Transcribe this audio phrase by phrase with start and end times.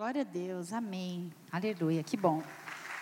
[0.00, 1.30] Glória a Deus, amém.
[1.52, 2.42] Aleluia, que bom.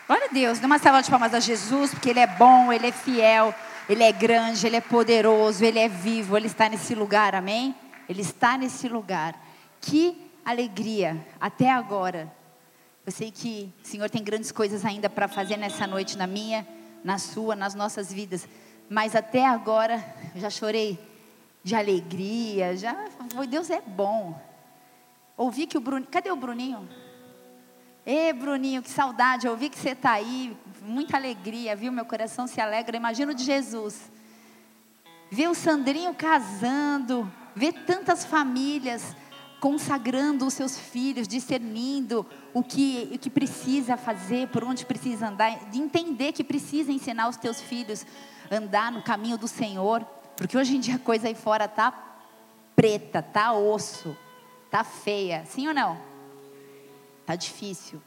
[0.08, 2.88] Glória a Deus, dê uma salva de palmas a Jesus, porque Ele é bom, Ele
[2.88, 3.54] é fiel,
[3.88, 7.72] Ele é grande, Ele é poderoso, Ele é vivo, Ele está nesse lugar, amém?
[8.08, 9.40] Ele está nesse lugar.
[9.80, 12.32] Que alegria, até agora.
[13.06, 16.66] Eu sei que o Senhor tem grandes coisas ainda para fazer nessa noite, na minha,
[17.04, 18.48] na sua, nas nossas vidas.
[18.90, 20.04] Mas até agora,
[20.34, 20.98] eu já chorei
[21.62, 22.96] de alegria, já
[23.48, 24.47] Deus é bom.
[25.38, 26.88] Ouvi que o Bruninho, cadê o Bruninho?
[28.04, 31.92] Ê, Bruninho, que saudade, ouvi que você está aí, muita alegria, viu?
[31.92, 34.10] Meu coração se alegra, imagino de Jesus.
[35.30, 39.14] Ver o Sandrinho casando, ver tantas famílias
[39.60, 45.70] consagrando os seus filhos, discernindo o que, o que precisa fazer, por onde precisa andar,
[45.70, 48.04] de entender que precisa ensinar os teus filhos
[48.50, 50.04] a andar no caminho do Senhor.
[50.36, 51.92] Porque hoje em dia a coisa aí fora tá
[52.74, 54.16] preta, tá osso,
[54.70, 55.44] tá feia.
[55.46, 56.00] Sim ou não?
[57.26, 58.02] Tá difícil.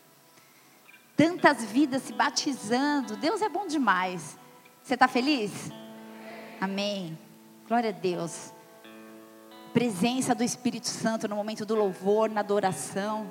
[1.15, 3.15] Tantas vidas se batizando.
[3.17, 4.37] Deus é bom demais.
[4.81, 5.51] Você está feliz?
[6.59, 7.17] Amém.
[7.67, 8.53] Glória a Deus.
[9.73, 13.29] Presença do Espírito Santo no momento do louvor, na adoração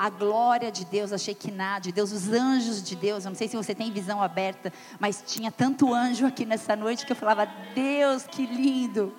[0.00, 3.26] a glória de Deus, a Shekinah de Deus, os anjos de Deus.
[3.26, 7.04] Eu não sei se você tem visão aberta, mas tinha tanto anjo aqui nessa noite
[7.04, 9.14] que eu falava: Deus, que lindo.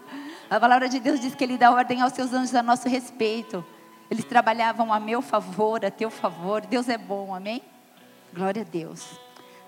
[0.52, 3.66] A palavra de Deus diz que Ele dá ordem aos seus anjos a nosso respeito.
[4.10, 6.60] Eles trabalhavam a meu favor, a teu favor.
[6.66, 7.64] Deus é bom, amém?
[8.34, 9.18] Glória a Deus.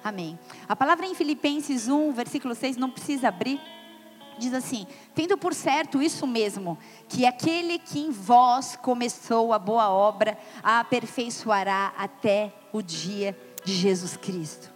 [0.04, 0.38] Amém.
[0.68, 3.62] A palavra em Filipenses 1, versículo 6, não precisa abrir
[4.38, 9.90] diz assim: tendo por certo isso mesmo, que aquele que em vós começou a boa
[9.90, 14.73] obra, a aperfeiçoará até o dia de Jesus Cristo.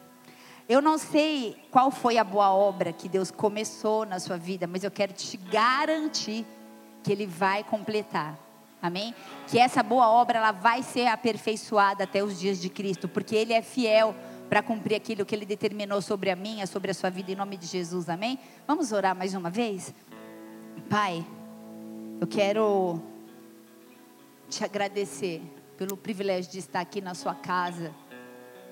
[0.70, 4.84] Eu não sei qual foi a boa obra que Deus começou na sua vida, mas
[4.84, 6.46] eu quero te garantir
[7.02, 8.38] que Ele vai completar.
[8.82, 9.16] Amém?
[9.48, 13.54] Que essa boa obra ela vai ser aperfeiçoada até os dias de Cristo, porque Ele
[13.54, 14.14] é fiel
[14.50, 17.56] para cumprir aquilo que Ele determinou sobre a minha, sobre a sua vida, em nome
[17.56, 18.38] de Jesus, amém?
[18.68, 19.94] Vamos orar mais uma vez?
[20.90, 21.26] Pai,
[22.20, 23.02] eu quero
[24.50, 25.42] te agradecer
[25.78, 27.94] pelo privilégio de estar aqui na sua casa,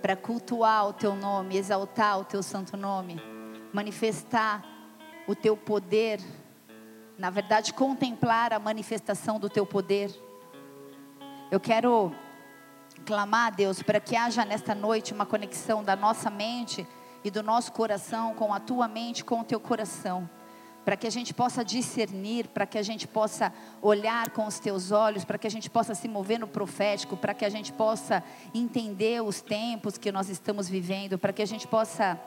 [0.06, 3.20] para cultuar o Teu nome, exaltar o Teu santo nome,
[3.74, 4.64] manifestar
[5.28, 6.22] o Teu poder,
[7.18, 10.14] na verdade, contemplar a manifestação do Teu poder.
[11.50, 12.14] Eu quero
[13.04, 16.86] clamar a Deus para que haja nesta noite uma conexão da nossa mente
[17.24, 20.30] e do nosso coração com a tua mente, com o teu coração.
[20.86, 23.52] Para que a gente possa discernir, para que a gente possa
[23.82, 27.34] olhar com os teus olhos, para que a gente possa se mover no profético, para
[27.34, 28.24] que a gente possa
[28.54, 32.18] entender os tempos que nós estamos vivendo, para que a gente possa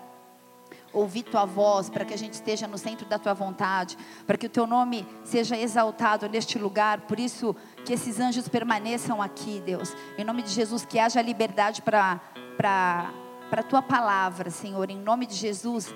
[0.93, 3.97] ouvir tua voz, para que a gente esteja no centro da tua vontade,
[4.27, 7.03] para que o teu nome seja exaltado neste lugar.
[7.03, 7.55] Por isso,
[7.85, 9.95] que esses anjos permaneçam aqui, Deus.
[10.19, 12.21] Em nome de Jesus, que haja liberdade para
[12.59, 14.91] a tua palavra, Senhor.
[14.91, 15.95] Em nome de Jesus,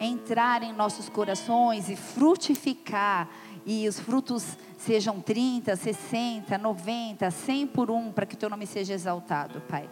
[0.00, 3.28] entrar em nossos corações e frutificar.
[3.66, 8.94] E os frutos sejam 30, 60, 90, 100 por um, para que teu nome seja
[8.94, 9.88] exaltado, Pai.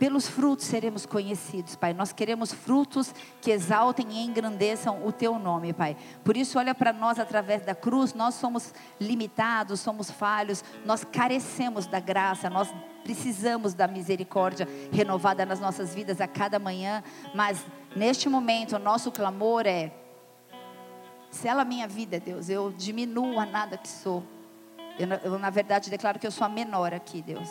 [0.00, 1.92] Pelos frutos seremos conhecidos, Pai.
[1.92, 5.94] Nós queremos frutos que exaltem e engrandeçam o Teu nome, Pai.
[6.24, 8.14] Por isso, olha para nós através da cruz.
[8.14, 12.72] Nós somos limitados, somos falhos, nós carecemos da graça, nós
[13.04, 17.02] precisamos da misericórdia renovada nas nossas vidas a cada manhã.
[17.34, 17.62] Mas
[17.94, 19.92] neste momento, o nosso clamor é:
[21.30, 22.48] sela a minha vida, Deus.
[22.48, 24.22] Eu diminuo a nada que sou.
[24.98, 27.48] Eu, eu, na verdade, declaro que eu sou a menor aqui, Deus.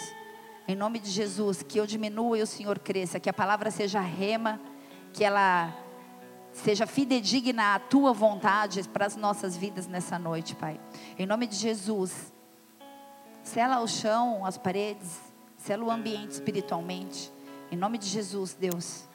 [0.67, 3.99] Em nome de Jesus, que eu diminua e o Senhor cresça, que a palavra seja
[3.99, 4.61] rema,
[5.11, 5.73] que ela
[6.51, 10.79] seja fidedigna à tua vontade para as nossas vidas nessa noite, Pai.
[11.17, 12.31] Em nome de Jesus,
[13.41, 15.19] sela o chão, as paredes,
[15.57, 17.31] sela o ambiente espiritualmente.
[17.71, 19.08] Em nome de Jesus, Deus.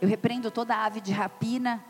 [0.00, 1.84] Eu repreendo toda ave de rapina,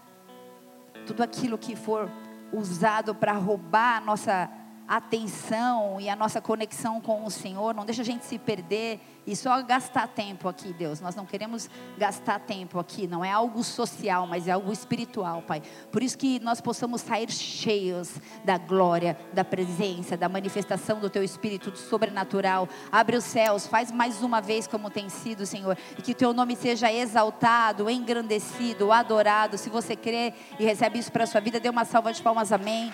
[1.06, 2.11] tudo aquilo que for
[2.53, 4.50] usado para roubar a nossa
[4.89, 9.35] atenção e a nossa conexão com o Senhor, não deixa a gente se perder e
[9.35, 11.00] só gastar tempo aqui, Deus.
[11.00, 11.69] Nós não queremos
[11.99, 15.62] gastar tempo aqui, não é algo social, mas é algo espiritual, Pai.
[15.91, 21.25] Por isso que nós possamos sair cheios da glória, da presença, da manifestação do Teu
[21.25, 22.69] Espírito do sobrenatural.
[22.93, 26.55] Abre os céus, faz mais uma vez como tem sido, Senhor, e que Teu nome
[26.55, 29.59] seja exaltado, engrandecido, adorado.
[29.59, 32.53] Se você crê e recebe isso para a sua vida, dê uma salva de palmas,
[32.53, 32.93] amém.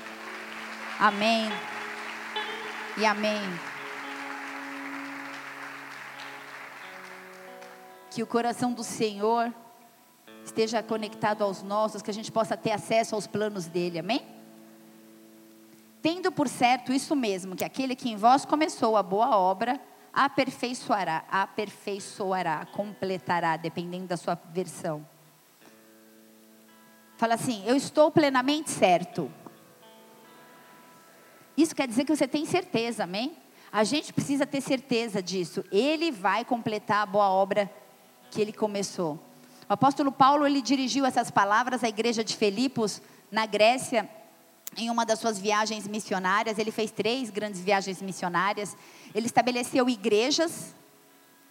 [0.99, 1.72] Amém
[3.03, 3.41] e amém.
[8.13, 9.53] Que o coração do Senhor
[10.45, 14.25] esteja conectado aos nossos, que a gente possa ter acesso aos planos dele, amém?
[16.01, 19.81] Tendo por certo isso mesmo, que aquele que em vós começou a boa obra,
[20.13, 25.05] aperfeiçoará, aperfeiçoará, completará, dependendo da sua versão.
[27.17, 29.29] Fala assim: Eu estou plenamente certo.
[31.57, 33.37] Isso quer dizer que você tem certeza, amém?
[33.71, 35.65] A gente precisa ter certeza disso.
[35.71, 37.71] Ele vai completar a boa obra
[38.31, 39.19] que ele começou.
[39.69, 43.01] O apóstolo Paulo, ele dirigiu essas palavras à igreja de Filipos,
[43.31, 44.09] na Grécia,
[44.77, 46.59] em uma das suas viagens missionárias.
[46.59, 48.77] Ele fez três grandes viagens missionárias.
[49.15, 50.75] Ele estabeleceu igrejas.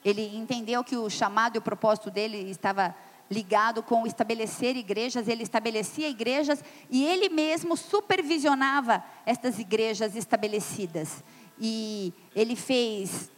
[0.03, 2.95] Ele entendeu que o chamado e o propósito dele estava
[3.31, 11.23] ligado com estabelecer igrejas, ele estabelecia igrejas e ele mesmo supervisionava estas igrejas estabelecidas.
[11.57, 13.31] E ele fez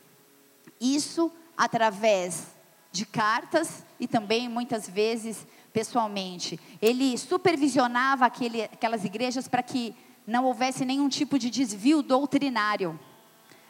[0.82, 2.48] isso através
[2.92, 6.60] de cartas e também muitas vezes pessoalmente.
[6.82, 13.00] Ele supervisionava aquele, aquelas igrejas para que não houvesse nenhum tipo de desvio doutrinário.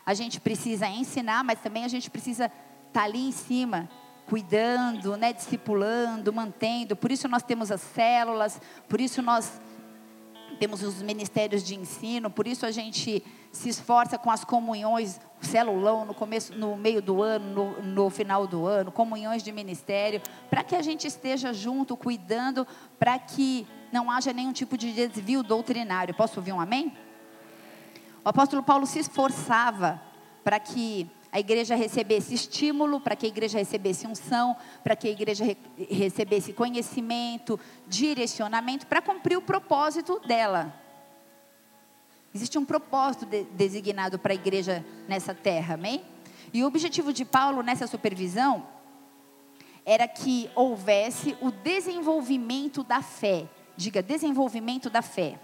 [0.06, 3.90] A gente precisa ensinar, mas também a gente precisa estar tá ali em cima,
[4.28, 6.96] cuidando, né, discipulando, mantendo.
[6.96, 9.62] Por isso nós temos as células, por isso nós
[10.60, 16.06] temos os ministérios de ensino, por isso a gente se esforça com as comunhões, celulão
[16.06, 20.64] no começo, no meio do ano, no, no final do ano, comunhões de ministério, para
[20.64, 22.66] que a gente esteja junto, cuidando,
[22.98, 26.14] para que não haja nenhum tipo de desvio doutrinário.
[26.14, 26.94] Posso ouvir um amém?
[28.26, 30.02] O apóstolo Paulo se esforçava
[30.44, 35.12] para que a igreja recebesse estímulo, para que a igreja recebesse unção, para que a
[35.12, 35.58] igreja re
[35.90, 40.72] recebesse conhecimento, direcionamento, para cumprir o propósito dela.
[42.36, 46.04] Existe um propósito de, designado para a igreja nessa terra, amém?
[46.54, 48.68] E o objetivo de Paulo nessa supervisão
[49.84, 53.50] era que houvesse o desenvolvimento da fé.
[53.76, 55.40] Diga, desenvolvimento da fé.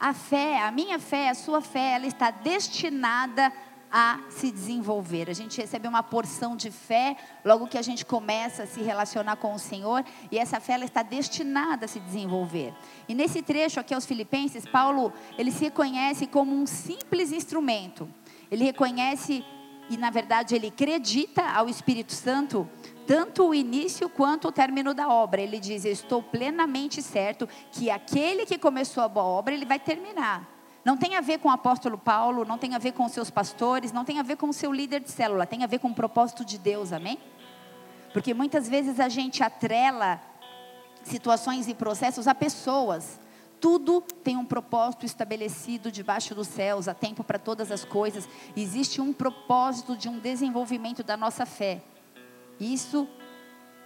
[0.00, 3.52] A fé, a minha fé, a sua fé, ela está destinada
[3.92, 5.28] a se desenvolver.
[5.28, 9.36] A gente recebe uma porção de fé logo que a gente começa a se relacionar
[9.36, 12.72] com o Senhor e essa fé ela está destinada a se desenvolver.
[13.06, 18.08] E nesse trecho aqui aos Filipenses, Paulo ele se reconhece como um simples instrumento.
[18.50, 19.44] Ele reconhece
[19.90, 22.66] e na verdade ele acredita ao Espírito Santo
[23.06, 25.42] tanto o início quanto o término da obra.
[25.42, 30.61] Ele diz: estou plenamente certo que aquele que começou a boa obra, ele vai terminar.
[30.84, 33.92] Não tem a ver com o apóstolo Paulo, não tem a ver com seus pastores,
[33.92, 35.94] não tem a ver com o seu líder de célula, tem a ver com o
[35.94, 37.18] propósito de Deus, amém?
[38.12, 40.20] Porque muitas vezes a gente atrela
[41.04, 43.20] situações e processos a pessoas.
[43.60, 48.28] Tudo tem um propósito estabelecido debaixo dos céus, há tempo para todas as coisas.
[48.56, 51.80] Existe um propósito de um desenvolvimento da nossa fé.
[52.58, 53.08] Isso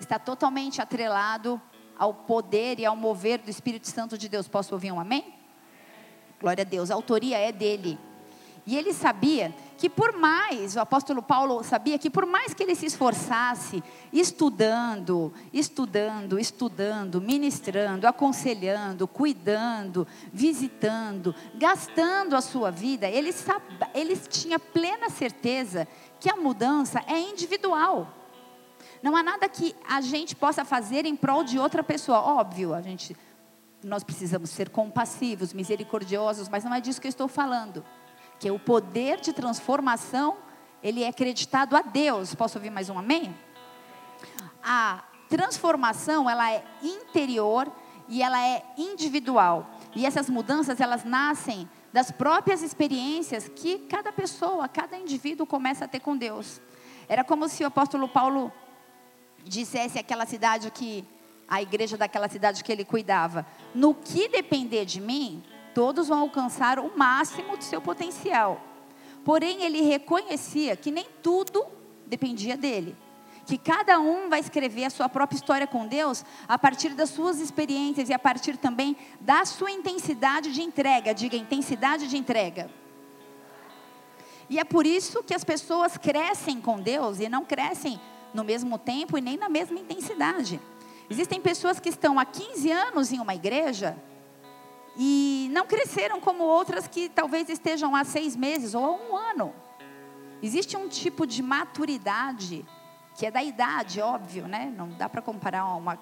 [0.00, 1.60] está totalmente atrelado
[1.98, 4.48] ao poder e ao mover do Espírito Santo de Deus.
[4.48, 5.35] Posso ouvir um amém?
[6.40, 7.98] Glória a Deus, a autoria é dele.
[8.66, 12.74] E ele sabia que por mais, o apóstolo Paulo sabia que por mais que ele
[12.74, 23.64] se esforçasse, estudando, estudando, estudando, ministrando, aconselhando, cuidando, visitando, gastando a sua vida, ele, sabe,
[23.94, 25.86] ele tinha plena certeza
[26.18, 28.08] que a mudança é individual.
[29.00, 32.18] Não há nada que a gente possa fazer em prol de outra pessoa.
[32.18, 33.16] Óbvio, a gente
[33.86, 37.84] nós precisamos ser compassivos, misericordiosos, mas não é disso que eu estou falando.
[38.38, 40.36] Que o poder de transformação,
[40.82, 42.34] ele é acreditado a Deus.
[42.34, 43.34] Posso ouvir mais um amém?
[44.62, 47.70] A transformação, ela é interior
[48.08, 49.70] e ela é individual.
[49.94, 55.88] E essas mudanças, elas nascem das próprias experiências que cada pessoa, cada indivíduo começa a
[55.88, 56.60] ter com Deus.
[57.08, 58.52] Era como se o apóstolo Paulo
[59.44, 61.04] dissesse aquela cidade que
[61.48, 63.46] a igreja daquela cidade que ele cuidava.
[63.74, 65.42] No que depender de mim,
[65.74, 68.60] todos vão alcançar o máximo do seu potencial.
[69.24, 71.66] Porém, ele reconhecia que nem tudo
[72.06, 72.96] dependia dele.
[73.44, 77.38] Que cada um vai escrever a sua própria história com Deus a partir das suas
[77.40, 81.14] experiências e a partir também da sua intensidade de entrega.
[81.14, 82.68] Diga, intensidade de entrega.
[84.48, 88.00] E é por isso que as pessoas crescem com Deus e não crescem
[88.32, 90.60] no mesmo tempo e nem na mesma intensidade.
[91.08, 93.96] Existem pessoas que estão há 15 anos em uma igreja
[94.96, 99.54] e não cresceram como outras que talvez estejam há seis meses ou há um ano.
[100.42, 102.64] Existe um tipo de maturidade
[103.14, 104.72] que é da idade, óbvio, né?
[104.76, 105.98] Não dá para comparar uma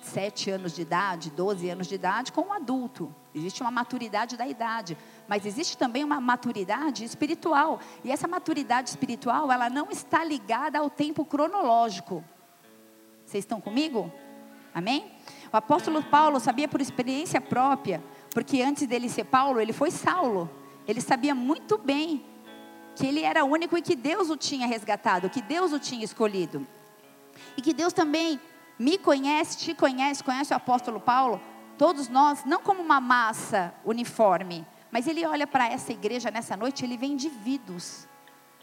[0.00, 3.14] sete anos de idade, 12 anos de idade com um adulto.
[3.34, 7.80] Existe uma maturidade da idade, mas existe também uma maturidade espiritual.
[8.02, 12.22] E essa maturidade espiritual, ela não está ligada ao tempo cronológico.
[13.34, 14.12] Vocês estão comigo?
[14.72, 15.10] Amém?
[15.52, 18.00] O apóstolo Paulo sabia por experiência própria,
[18.30, 20.48] porque antes dele ser Paulo, ele foi Saulo.
[20.86, 22.24] Ele sabia muito bem
[22.94, 26.64] que ele era único e que Deus o tinha resgatado, que Deus o tinha escolhido.
[27.56, 28.38] E que Deus também
[28.78, 31.40] me conhece, te conhece, conhece o apóstolo Paulo,
[31.76, 36.84] todos nós, não como uma massa uniforme, mas ele olha para essa igreja nessa noite,
[36.84, 38.06] ele vê indivíduos.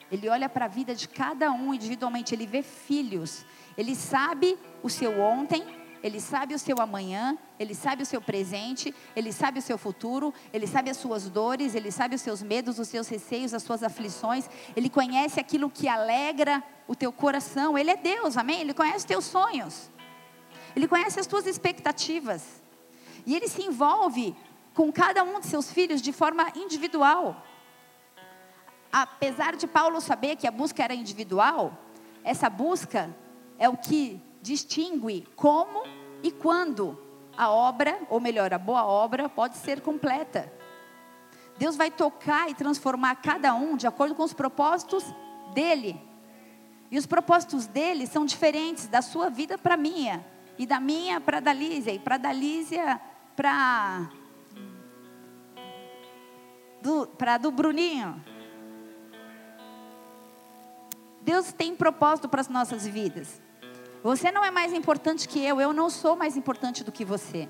[0.09, 3.45] Ele olha para a vida de cada um individualmente, ele vê filhos.
[3.81, 5.65] Ele sabe o seu ontem,
[6.03, 10.31] ele sabe o seu amanhã, ele sabe o seu presente, ele sabe o seu futuro,
[10.53, 13.81] ele sabe as suas dores, ele sabe os seus medos, os seus receios, as suas
[13.81, 17.75] aflições, ele conhece aquilo que alegra o teu coração.
[17.75, 18.61] Ele é Deus, amém?
[18.61, 19.89] Ele conhece os teus sonhos,
[20.75, 22.61] ele conhece as tuas expectativas,
[23.25, 24.35] e ele se envolve
[24.75, 27.43] com cada um de seus filhos de forma individual.
[28.93, 31.75] Apesar de Paulo saber que a busca era individual,
[32.23, 33.09] essa busca
[33.61, 35.83] é o que distingue como
[36.23, 36.99] e quando
[37.37, 40.51] a obra, ou melhor, a boa obra, pode ser completa.
[41.59, 45.05] Deus vai tocar e transformar cada um de acordo com os propósitos
[45.53, 46.01] dele.
[46.89, 50.25] E os propósitos dele são diferentes da sua vida para a minha,
[50.57, 52.99] e da minha para a Dalísia, e para a Dalísia
[53.35, 54.09] para
[57.15, 58.19] para do Bruninho.
[61.21, 63.39] Deus tem propósito para as nossas vidas.
[64.03, 67.47] Você não é mais importante que eu, eu não sou mais importante do que você.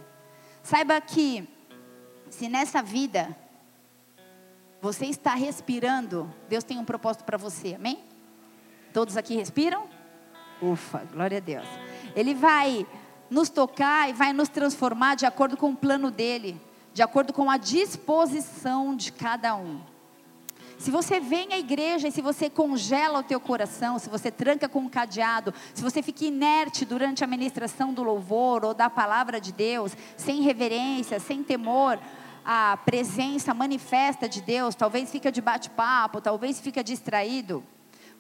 [0.62, 1.48] Saiba que,
[2.30, 3.36] se nessa vida
[4.82, 8.04] você está respirando, Deus tem um propósito para você, amém?
[8.94, 9.88] Todos aqui respiram?
[10.62, 11.66] Ufa, glória a Deus.
[12.16, 12.86] Ele vai
[13.30, 16.60] nos tocar e vai nos transformar de acordo com o plano dele,
[16.94, 19.82] de acordo com a disposição de cada um.
[20.82, 24.68] Se você vem à igreja e se você congela o teu coração, se você tranca
[24.68, 29.40] com um cadeado, se você fica inerte durante a ministração do louvor ou da palavra
[29.40, 32.00] de Deus, sem reverência, sem temor,
[32.44, 37.64] a presença manifesta de Deus, talvez fica de bate-papo, talvez fica distraído.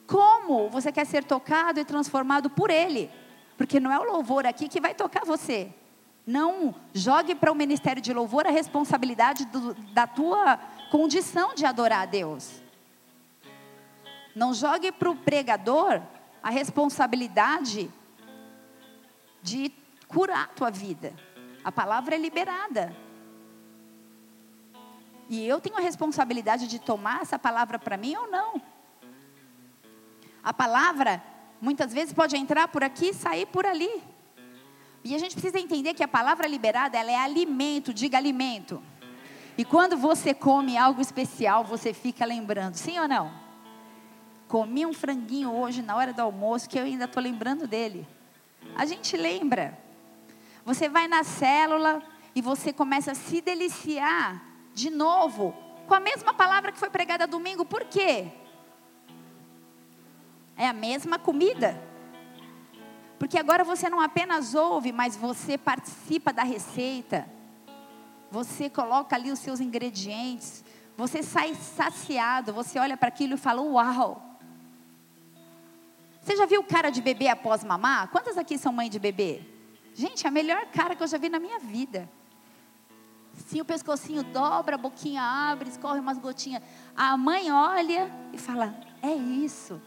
[0.05, 3.09] Como você quer ser tocado e transformado por Ele?
[3.57, 5.67] Porque não é o louvor aqui que vai tocar você.
[6.27, 10.59] Não jogue para o ministério de louvor a responsabilidade do, da tua
[10.91, 12.61] condição de adorar a Deus.
[14.35, 16.01] Não jogue para o pregador
[16.43, 17.89] a responsabilidade
[19.41, 19.71] de
[20.07, 21.13] curar a tua vida.
[21.63, 22.95] A palavra é liberada.
[25.29, 28.61] E eu tenho a responsabilidade de tomar essa palavra para mim ou não.
[30.43, 31.23] A palavra,
[31.61, 34.03] muitas vezes, pode entrar por aqui e sair por ali.
[35.05, 38.83] E a gente precisa entender que a palavra liberada, ela é alimento, diga alimento.
[39.61, 43.31] E quando você come algo especial, você fica lembrando, sim ou não?
[44.47, 48.07] Comi um franguinho hoje na hora do almoço que eu ainda estou lembrando dele.
[48.75, 49.77] A gente lembra.
[50.65, 52.01] Você vai na célula
[52.33, 55.55] e você começa a se deliciar de novo
[55.87, 57.63] com a mesma palavra que foi pregada domingo.
[57.63, 58.31] Por quê?
[60.57, 61.79] É a mesma comida.
[63.19, 67.29] Porque agora você não apenas ouve, mas você participa da receita
[68.31, 70.63] você coloca ali os seus ingredientes,
[70.95, 74.39] você sai saciado, você olha para aquilo e fala: Uau!
[76.21, 78.07] Você já viu cara de bebê após mamar?
[78.09, 79.41] Quantas aqui são mãe de bebê?
[79.93, 82.09] Gente, a melhor cara que eu já vi na minha vida.
[83.47, 86.63] Sim, o pescocinho dobra, a boquinha abre, escorre umas gotinhas.
[86.95, 89.81] A mãe olha e fala: É isso.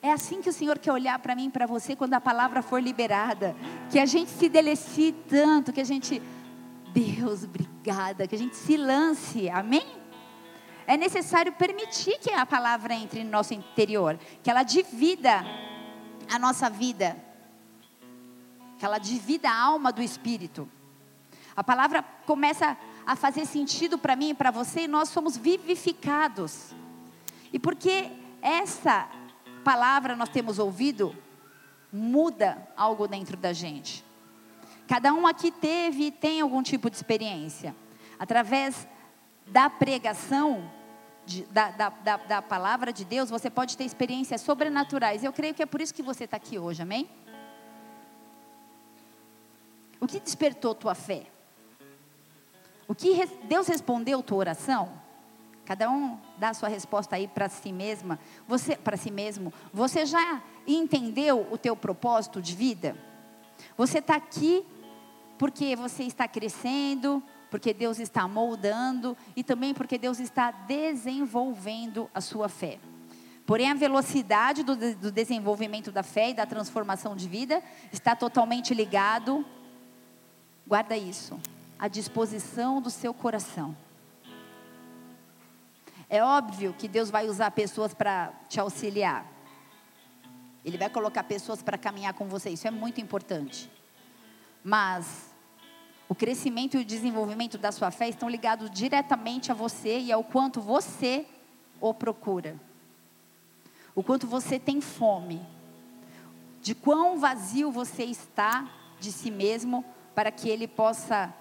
[0.00, 2.62] É assim que o Senhor quer olhar para mim e para você quando a palavra
[2.62, 3.54] for liberada.
[3.90, 6.20] Que a gente se delecie tanto, que a gente
[6.92, 9.86] Deus, obrigada, que a gente se lance, amém?
[10.86, 15.44] É necessário permitir que a palavra entre no nosso interior, que ela divida
[16.30, 17.16] a nossa vida,
[18.78, 20.68] que ela divida a alma do espírito.
[21.54, 26.74] A palavra começa a fazer sentido para mim e para você, e nós somos vivificados.
[27.52, 29.08] E porque essa
[29.64, 31.16] palavra nós temos ouvido,
[31.92, 34.04] muda algo dentro da gente.
[34.92, 37.74] Cada um aqui teve e tem algum tipo de experiência.
[38.18, 38.86] Através
[39.46, 40.70] da pregação,
[41.24, 45.24] de, da, da, da, da, palavra de Deus, você pode ter experiências sobrenaturais.
[45.24, 47.08] Eu creio que é por isso que você está aqui hoje, amém?
[49.98, 51.24] O que despertou tua fé?
[52.86, 54.92] O que Deus respondeu tua oração?
[55.64, 58.18] Cada um dá a sua resposta aí para si mesma.
[58.46, 59.54] Você, para si mesmo.
[59.72, 62.94] Você já entendeu o teu propósito de vida?
[63.74, 64.66] Você está aqui
[65.42, 67.20] porque você está crescendo,
[67.50, 72.78] porque Deus está moldando e também porque Deus está desenvolvendo a sua fé.
[73.44, 77.60] Porém, a velocidade do, do desenvolvimento da fé e da transformação de vida
[77.92, 79.44] está totalmente ligado,
[80.64, 81.36] guarda isso,
[81.76, 83.76] à disposição do seu coração.
[86.08, 89.26] É óbvio que Deus vai usar pessoas para te auxiliar.
[90.64, 92.50] Ele vai colocar pessoas para caminhar com você.
[92.50, 93.68] Isso é muito importante.
[94.62, 95.31] Mas
[96.08, 100.22] o crescimento e o desenvolvimento da sua fé estão ligados diretamente a você e ao
[100.22, 101.26] quanto você
[101.80, 102.56] o procura.
[103.94, 105.40] O quanto você tem fome.
[106.60, 111.32] De quão vazio você está de si mesmo para que ele possa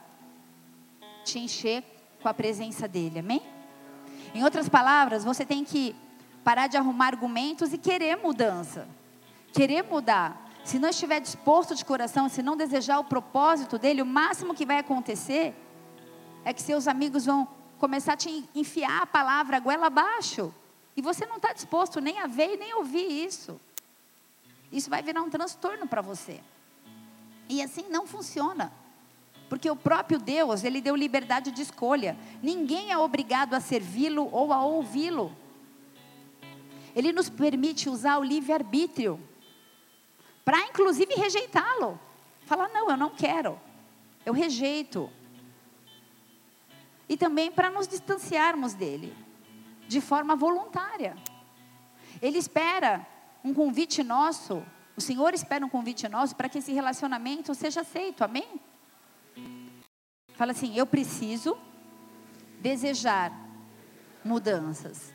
[1.24, 1.84] te encher
[2.22, 3.20] com a presença dele.
[3.20, 3.42] Amém?
[4.34, 5.96] Em outras palavras, você tem que
[6.44, 8.88] parar de arrumar argumentos e querer mudança.
[9.54, 10.50] Querer mudar.
[10.64, 14.66] Se não estiver disposto de coração, se não desejar o propósito dele, o máximo que
[14.66, 15.56] vai acontecer
[16.46, 17.48] é que seus amigos vão
[17.80, 20.54] começar a te enfiar a palavra goela abaixo.
[20.96, 23.60] E você não está disposto nem a ver e nem ouvir isso.
[24.72, 26.40] Isso vai virar um transtorno para você.
[27.50, 28.72] E assim não funciona.
[29.50, 32.18] Porque o próprio Deus, ele deu liberdade de escolha.
[32.42, 35.36] Ninguém é obrigado a servi-lo ou a ouvi-lo.
[36.96, 39.20] Ele nos permite usar o livre-arbítrio
[40.44, 42.00] para inclusive rejeitá-lo.
[42.46, 43.60] Falar, não, eu não quero,
[44.26, 45.10] eu rejeito.
[47.08, 49.16] E também para nos distanciarmos dele,
[49.88, 51.16] de forma voluntária.
[52.22, 53.06] Ele espera
[53.44, 54.64] um convite nosso,
[54.96, 58.60] o Senhor espera um convite nosso para que esse relacionamento seja aceito, amém?
[60.36, 61.58] Fala assim: eu preciso
[62.60, 63.32] desejar
[64.24, 65.14] mudanças.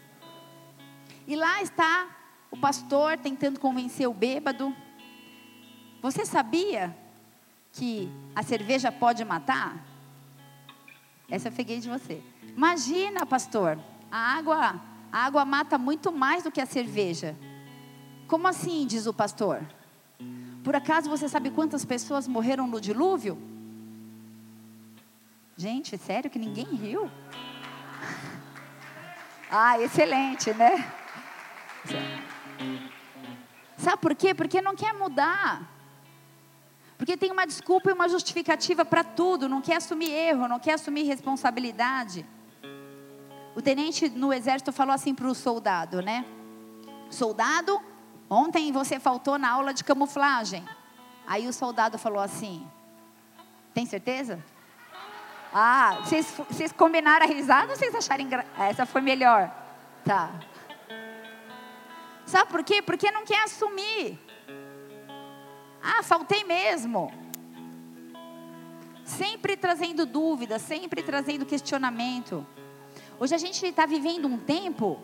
[1.26, 2.08] E lá está
[2.50, 4.74] o pastor tentando convencer o bêbado
[6.02, 6.96] você sabia
[7.72, 9.84] que a cerveja pode matar?
[11.28, 12.22] Essa eu peguei de você.
[12.56, 13.78] Imagina, pastor,
[14.10, 14.80] a água,
[15.12, 17.36] a água mata muito mais do que a cerveja.
[18.26, 19.62] Como assim, diz o pastor?
[20.64, 23.38] Por acaso você sabe quantas pessoas morreram no dilúvio?
[25.56, 27.10] Gente, sério que ninguém riu?
[29.48, 30.92] Ah, excelente, né?
[33.78, 34.34] Sabe por quê?
[34.34, 35.75] Porque não quer mudar.
[36.98, 40.74] Porque tem uma desculpa e uma justificativa para tudo, não quer assumir erro, não quer
[40.74, 42.24] assumir responsabilidade.
[43.54, 46.24] O tenente no exército falou assim para o soldado, né?
[47.10, 47.80] Soldado,
[48.28, 50.64] ontem você faltou na aula de camuflagem.
[51.26, 52.66] Aí o soldado falou assim:
[53.74, 54.42] Tem certeza?
[55.52, 58.60] Ah, vocês, vocês combinaram a risada ou vocês acharam engraçado?
[58.60, 59.50] Essa foi melhor.
[60.04, 60.30] Tá.
[62.26, 62.82] Sabe por quê?
[62.82, 64.18] Porque não quer assumir.
[65.88, 67.12] Ah, faltei mesmo.
[69.04, 72.44] Sempre trazendo dúvidas, sempre trazendo questionamento.
[73.20, 75.00] Hoje a gente está vivendo um tempo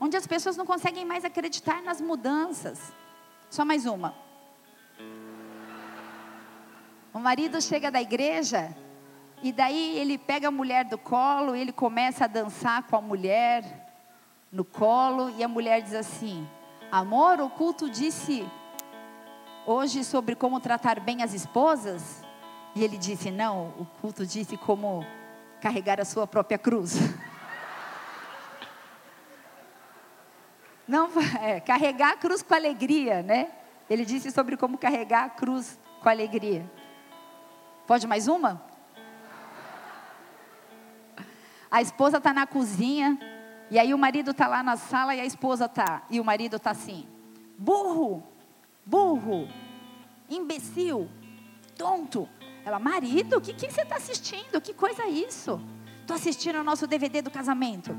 [0.00, 2.90] onde as pessoas não conseguem mais acreditar nas mudanças.
[3.50, 4.14] Só mais uma.
[7.12, 8.74] O marido chega da igreja
[9.42, 13.62] e daí ele pega a mulher do colo, ele começa a dançar com a mulher
[14.50, 16.48] no colo e a mulher diz assim:
[16.90, 18.48] Amor, o culto disse
[19.66, 22.22] hoje sobre como tratar bem as esposas.
[22.74, 25.04] E ele disse: Não, o culto disse como
[25.60, 26.96] carregar a sua própria cruz.
[30.86, 31.08] Não,
[31.40, 33.50] é, carregar a cruz com alegria, né?
[33.88, 36.70] Ele disse sobre como carregar a cruz com alegria.
[37.86, 38.62] Pode mais uma?
[41.70, 43.18] A esposa está na cozinha,
[43.70, 46.02] e aí o marido está lá na sala e a esposa está.
[46.10, 47.08] E o marido está assim:
[47.58, 48.22] burro,
[48.84, 49.48] burro,
[50.28, 51.08] imbecil,
[51.76, 52.28] tonto.
[52.64, 54.60] Ela, marido, o que, que você está assistindo?
[54.60, 55.60] Que coisa é isso?
[56.00, 57.96] Estou assistindo o nosso DVD do casamento.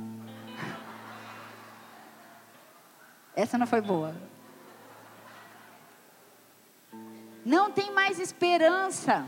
[3.35, 4.15] Essa não foi boa.
[7.45, 9.23] Não tem mais esperança.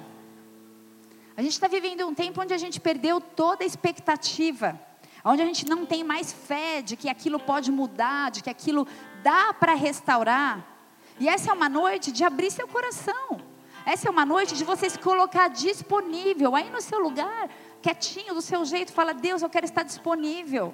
[1.35, 4.79] A gente está vivendo um tempo onde a gente perdeu toda a expectativa,
[5.23, 8.87] onde a gente não tem mais fé de que aquilo pode mudar, de que aquilo
[9.21, 10.76] dá para restaurar.
[11.19, 13.39] E essa é uma noite de abrir seu coração.
[13.85, 17.49] Essa é uma noite de você se colocar disponível, aí no seu lugar,
[17.81, 20.73] quietinho, do seu jeito, fala: Deus, eu quero estar disponível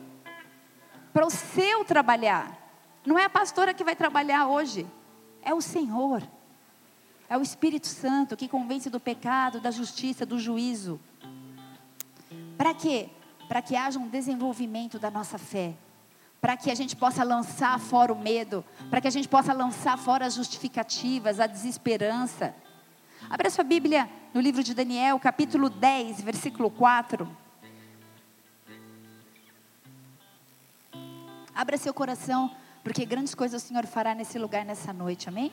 [1.13, 2.59] para o seu trabalhar.
[3.05, 4.87] Não é a pastora que vai trabalhar hoje,
[5.41, 6.23] é o Senhor.
[7.29, 10.99] É o Espírito Santo que convence do pecado, da justiça, do juízo.
[12.57, 13.09] Para quê?
[13.47, 15.73] Para que haja um desenvolvimento da nossa fé
[16.43, 19.97] para que a gente possa lançar fora o medo, para que a gente possa lançar
[19.97, 22.53] fora as justificativas, a desesperança.
[23.29, 27.37] Abra sua Bíblia no livro de Daniel, capítulo 10, versículo 4.
[31.55, 32.53] Abra seu coração,
[32.83, 35.49] porque grandes coisas o Senhor fará nesse lugar nessa noite, amém?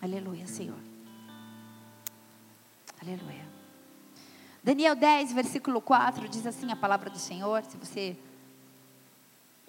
[0.00, 0.78] Aleluia, Senhor.
[3.02, 3.44] Aleluia.
[4.62, 8.16] Daniel 10, versículo 4 diz assim a palavra do Senhor, se você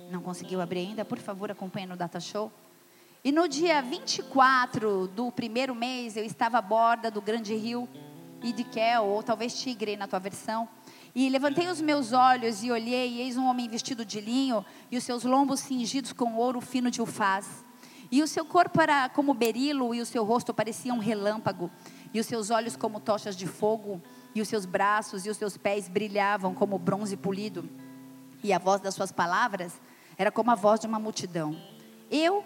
[0.10, 1.04] Não conseguiu abrir ainda?
[1.04, 2.52] Por favor, acompanhe no Data Show.
[3.24, 7.88] E no dia 24 do primeiro mês, eu estava à borda do grande rio
[8.44, 10.68] Idikel, ou talvez Tigre na tua versão.
[11.16, 14.98] E levantei os meus olhos e olhei, e eis um homem vestido de linho, e
[14.98, 17.64] os seus lombos cingidos com ouro fino de ufaz.
[18.12, 21.72] E o seu corpo era como berilo, e o seu rosto parecia um relâmpago,
[22.14, 24.02] e os seus olhos como tochas de fogo,
[24.36, 27.68] e os seus braços e os seus pés brilhavam como bronze polido.
[28.44, 29.80] E a voz das suas palavras
[30.18, 31.56] era como a voz de uma multidão.
[32.10, 32.44] Eu,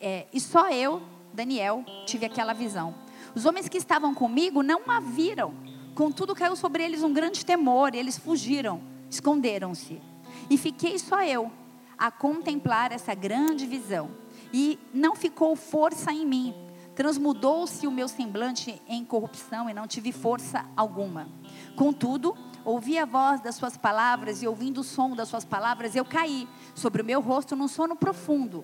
[0.00, 2.94] é, e só eu, Daniel, tive aquela visão.
[3.34, 5.54] Os homens que estavam comigo não a viram.
[5.94, 10.00] Contudo, caiu sobre eles um grande temor, e eles fugiram, esconderam-se.
[10.48, 11.50] E fiquei só eu
[11.96, 14.10] a contemplar essa grande visão.
[14.52, 16.54] E não ficou força em mim.
[16.94, 21.28] Transmudou-se o meu semblante em corrupção e não tive força alguma.
[21.76, 22.36] Contudo,
[22.68, 26.46] ouvi a voz das suas palavras e ouvindo o som das suas palavras, eu caí
[26.74, 28.62] sobre o meu rosto num sono profundo,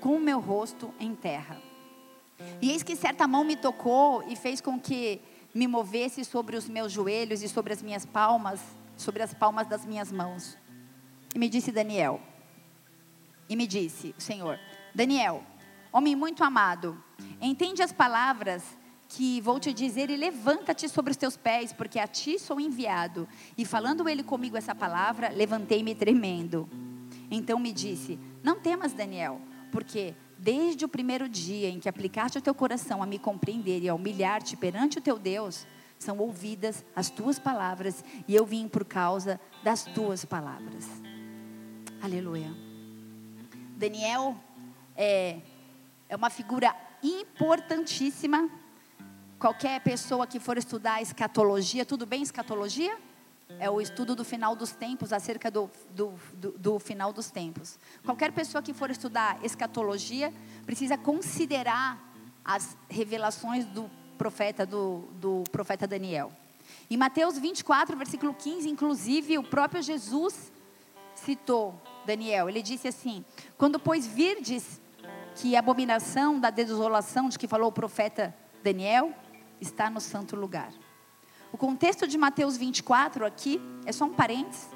[0.00, 1.60] com o meu rosto em terra.
[2.62, 5.20] E eis que certa mão me tocou e fez com que
[5.54, 8.60] me movesse sobre os meus joelhos e sobre as minhas palmas,
[8.96, 10.56] sobre as palmas das minhas mãos.
[11.34, 12.20] E me disse Daniel.
[13.46, 14.58] E me disse, Senhor,
[14.94, 15.44] Daniel,
[15.92, 16.98] homem muito amado,
[17.42, 18.64] entende as palavras
[19.14, 23.28] que vou te dizer e levanta-te sobre os teus pés, porque a ti sou enviado.
[23.56, 26.68] E falando ele comigo essa palavra, levantei-me tremendo.
[27.30, 32.42] Então me disse: Não temas, Daniel, porque desde o primeiro dia em que aplicaste o
[32.42, 35.64] teu coração a me compreender e a humilhar-te perante o teu Deus,
[35.96, 40.88] são ouvidas as tuas palavras e eu vim por causa das tuas palavras.
[42.02, 42.52] Aleluia.
[43.76, 44.36] Daniel
[44.96, 45.38] é,
[46.08, 48.50] é uma figura importantíssima.
[49.44, 52.96] Qualquer pessoa que for estudar escatologia, tudo bem escatologia?
[53.58, 57.78] É o estudo do final dos tempos, acerca do, do, do, do, final dos tempos.
[58.06, 60.32] Qualquer pessoa que for estudar escatologia
[60.64, 62.02] precisa considerar
[62.42, 66.32] as revelações do profeta, do, do profeta Daniel.
[66.90, 70.50] Em Mateus 24, versículo 15, inclusive, o próprio Jesus
[71.14, 72.48] citou Daniel.
[72.48, 73.22] Ele disse assim:
[73.58, 74.80] Quando, pois, virdes
[75.36, 79.12] que a abominação da desolação de que falou o profeta Daniel
[79.60, 80.72] está no santo lugar.
[81.52, 84.68] O contexto de Mateus 24 aqui é só um parênteses.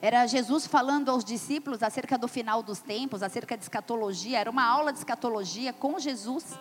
[0.00, 4.38] Era Jesus falando aos discípulos acerca do final dos tempos, acerca de escatologia.
[4.38, 6.58] Era uma aula de escatologia com Jesus.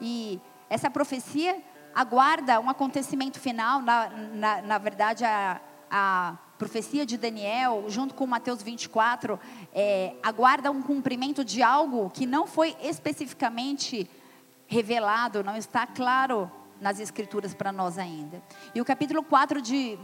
[0.00, 1.62] E essa profecia
[1.94, 3.82] aguarda um acontecimento final.
[3.82, 5.60] Na, na, na verdade, a,
[5.90, 9.38] a profecia de Daniel, junto com Mateus 24,
[9.72, 14.08] é, aguarda um cumprimento de algo que não foi especificamente
[14.70, 16.48] revelado, não está claro
[16.80, 18.40] nas Escrituras para nós ainda.
[18.72, 19.98] E o capítulo 4 de,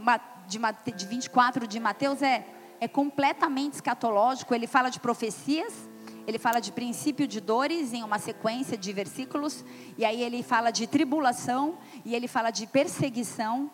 [0.45, 2.45] de, de 24 de Mateus é,
[2.81, 4.53] é completamente escatológico.
[4.53, 5.89] Ele fala de profecias,
[6.27, 9.63] ele fala de princípio de dores em uma sequência de versículos,
[9.97, 13.71] e aí ele fala de tribulação, e ele fala de perseguição,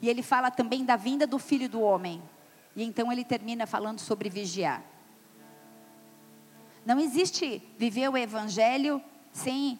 [0.00, 2.22] e ele fala também da vinda do filho do homem.
[2.74, 4.82] E então ele termina falando sobre vigiar.
[6.86, 9.78] Não existe viver o evangelho sem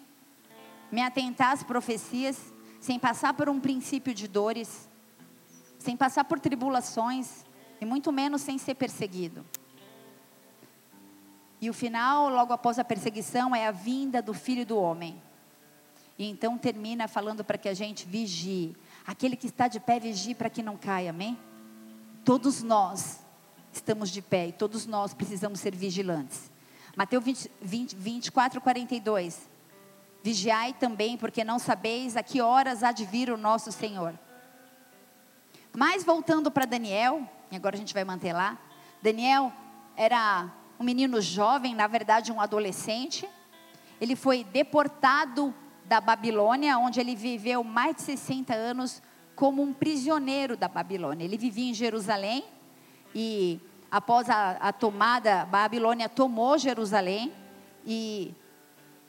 [0.90, 4.88] me atentar às profecias sem passar por um princípio de dores,
[5.78, 7.44] sem passar por tribulações,
[7.80, 9.44] e muito menos sem ser perseguido.
[11.60, 15.20] E o final, logo após a perseguição, é a vinda do Filho do Homem.
[16.18, 18.74] E então termina falando para que a gente vigie.
[19.06, 21.38] Aquele que está de pé, vigie para que não caia, amém?
[22.24, 23.20] Todos nós
[23.72, 26.50] estamos de pé e todos nós precisamos ser vigilantes.
[26.96, 29.49] Mateus 20, 20, 24, 42.
[30.22, 34.18] Vigiai também, porque não sabeis a que horas há de vir o nosso Senhor.
[35.76, 38.58] Mas voltando para Daniel, e agora a gente vai manter lá.
[39.02, 39.52] Daniel
[39.96, 43.28] era um menino jovem, na verdade um adolescente.
[44.00, 45.54] Ele foi deportado
[45.84, 49.02] da Babilônia, onde ele viveu mais de 60 anos
[49.34, 51.24] como um prisioneiro da Babilônia.
[51.24, 52.44] Ele vivia em Jerusalém
[53.14, 57.32] e após a, a tomada, a Babilônia tomou Jerusalém
[57.86, 58.34] e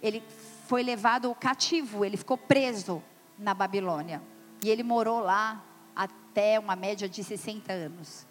[0.01, 0.23] ele
[0.71, 3.03] foi levado cativo, ele ficou preso
[3.37, 4.21] na Babilônia.
[4.63, 5.61] E ele morou lá
[5.93, 8.25] até uma média de 60 anos.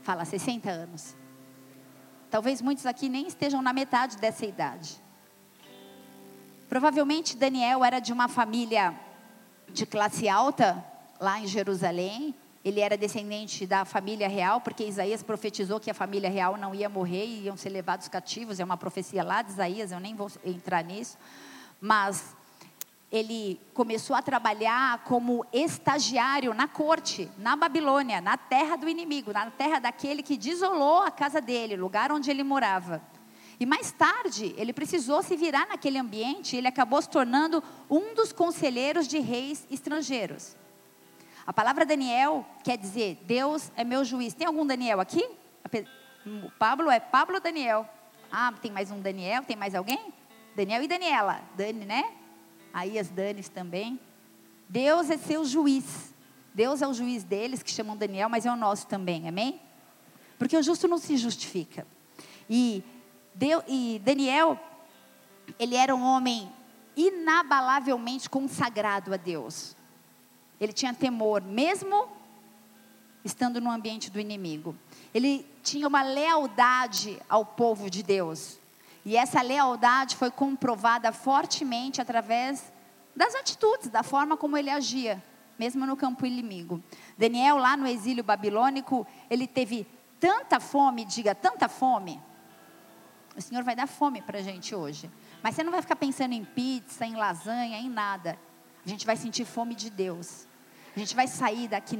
[0.00, 1.16] Fala, 60 anos.
[2.30, 5.02] Talvez muitos aqui nem estejam na metade dessa idade.
[6.68, 8.94] Provavelmente Daniel era de uma família
[9.68, 10.86] de classe alta,
[11.18, 12.32] lá em Jerusalém.
[12.64, 16.88] Ele era descendente da família real, porque Isaías profetizou que a família real não ia
[16.88, 18.60] morrer e iam ser levados cativos.
[18.60, 21.18] É uma profecia lá de Isaías, eu nem vou entrar nisso.
[21.84, 22.36] Mas
[23.10, 29.50] ele começou a trabalhar como estagiário na corte, na Babilônia, na terra do inimigo, na
[29.50, 33.02] terra daquele que desolou a casa dele, lugar onde ele morava.
[33.58, 38.32] E mais tarde, ele precisou se virar naquele ambiente ele acabou se tornando um dos
[38.32, 40.56] conselheiros de reis estrangeiros.
[41.44, 44.34] A palavra Daniel quer dizer: Deus é meu juiz.
[44.34, 45.28] Tem algum Daniel aqui?
[46.24, 47.88] O Pablo é Pablo Daniel.
[48.30, 49.42] Ah, tem mais um Daniel?
[49.42, 50.12] Tem mais alguém?
[50.54, 51.42] Daniel e Daniela.
[51.56, 52.04] Dani, né?
[52.72, 54.00] aí as Danes também.
[54.68, 56.14] Deus é seu juiz.
[56.54, 59.60] Deus é o juiz deles, que chamam Daniel, mas é o nosso também, amém?
[60.38, 61.86] Porque o justo não se justifica.
[62.48, 62.82] E,
[63.68, 64.58] e Daniel,
[65.58, 66.50] ele era um homem
[66.96, 69.74] inabalavelmente consagrado a Deus.
[70.60, 72.08] Ele tinha temor, mesmo
[73.24, 74.76] estando no ambiente do inimigo.
[75.14, 78.58] Ele tinha uma lealdade ao povo de Deus.
[79.04, 82.72] E essa lealdade foi comprovada fortemente através
[83.14, 85.22] das atitudes, da forma como ele agia,
[85.58, 86.82] mesmo no campo inimigo.
[87.18, 89.86] Daniel, lá no exílio babilônico, ele teve
[90.20, 92.22] tanta fome, diga tanta fome.
[93.36, 95.10] O Senhor vai dar fome para a gente hoje.
[95.42, 98.38] Mas você não vai ficar pensando em pizza, em lasanha, em nada.
[98.84, 100.46] A gente vai sentir fome de Deus.
[100.94, 101.98] A gente vai sair daqui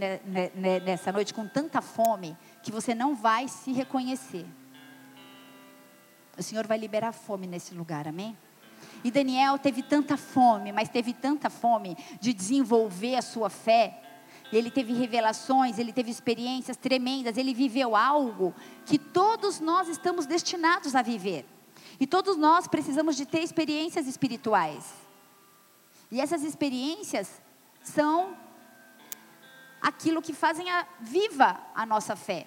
[0.84, 4.46] nessa noite com tanta fome que você não vai se reconhecer.
[6.37, 8.37] O Senhor vai liberar fome nesse lugar, amém?
[9.05, 14.01] E Daniel teve tanta fome, mas teve tanta fome de desenvolver a sua fé.
[14.53, 20.95] Ele teve revelações, ele teve experiências tremendas, ele viveu algo que todos nós estamos destinados
[20.95, 21.45] a viver.
[21.99, 24.92] E todos nós precisamos de ter experiências espirituais.
[26.11, 27.40] E essas experiências
[27.83, 28.37] são
[29.81, 32.47] aquilo que fazem a, viva a nossa fé.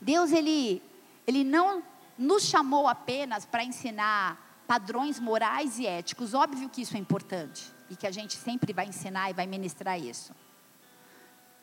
[0.00, 0.82] Deus ele
[1.26, 1.82] ele não
[2.18, 6.34] nos chamou apenas para ensinar padrões morais e éticos.
[6.34, 9.98] Óbvio que isso é importante e que a gente sempre vai ensinar e vai ministrar
[9.98, 10.34] isso.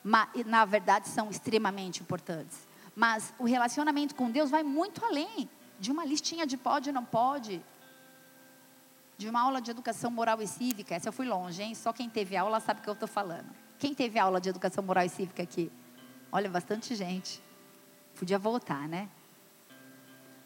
[0.04, 2.68] Mas, na verdade, são extremamente importantes.
[2.96, 7.04] Mas o relacionamento com Deus vai muito além de uma listinha de pode e não
[7.04, 7.64] pode,
[9.18, 10.96] de uma aula de educação moral e cívica.
[10.96, 11.74] Essa eu fui longe, hein?
[11.76, 13.50] Só quem teve aula sabe o que eu estou falando.
[13.80, 15.72] Quem teve aula de educação moral e cívica aqui?
[16.32, 17.42] Olha, bastante gente.
[18.16, 19.10] Podia voltar, né?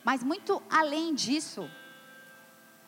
[0.04, 1.70] Mas muito além disso,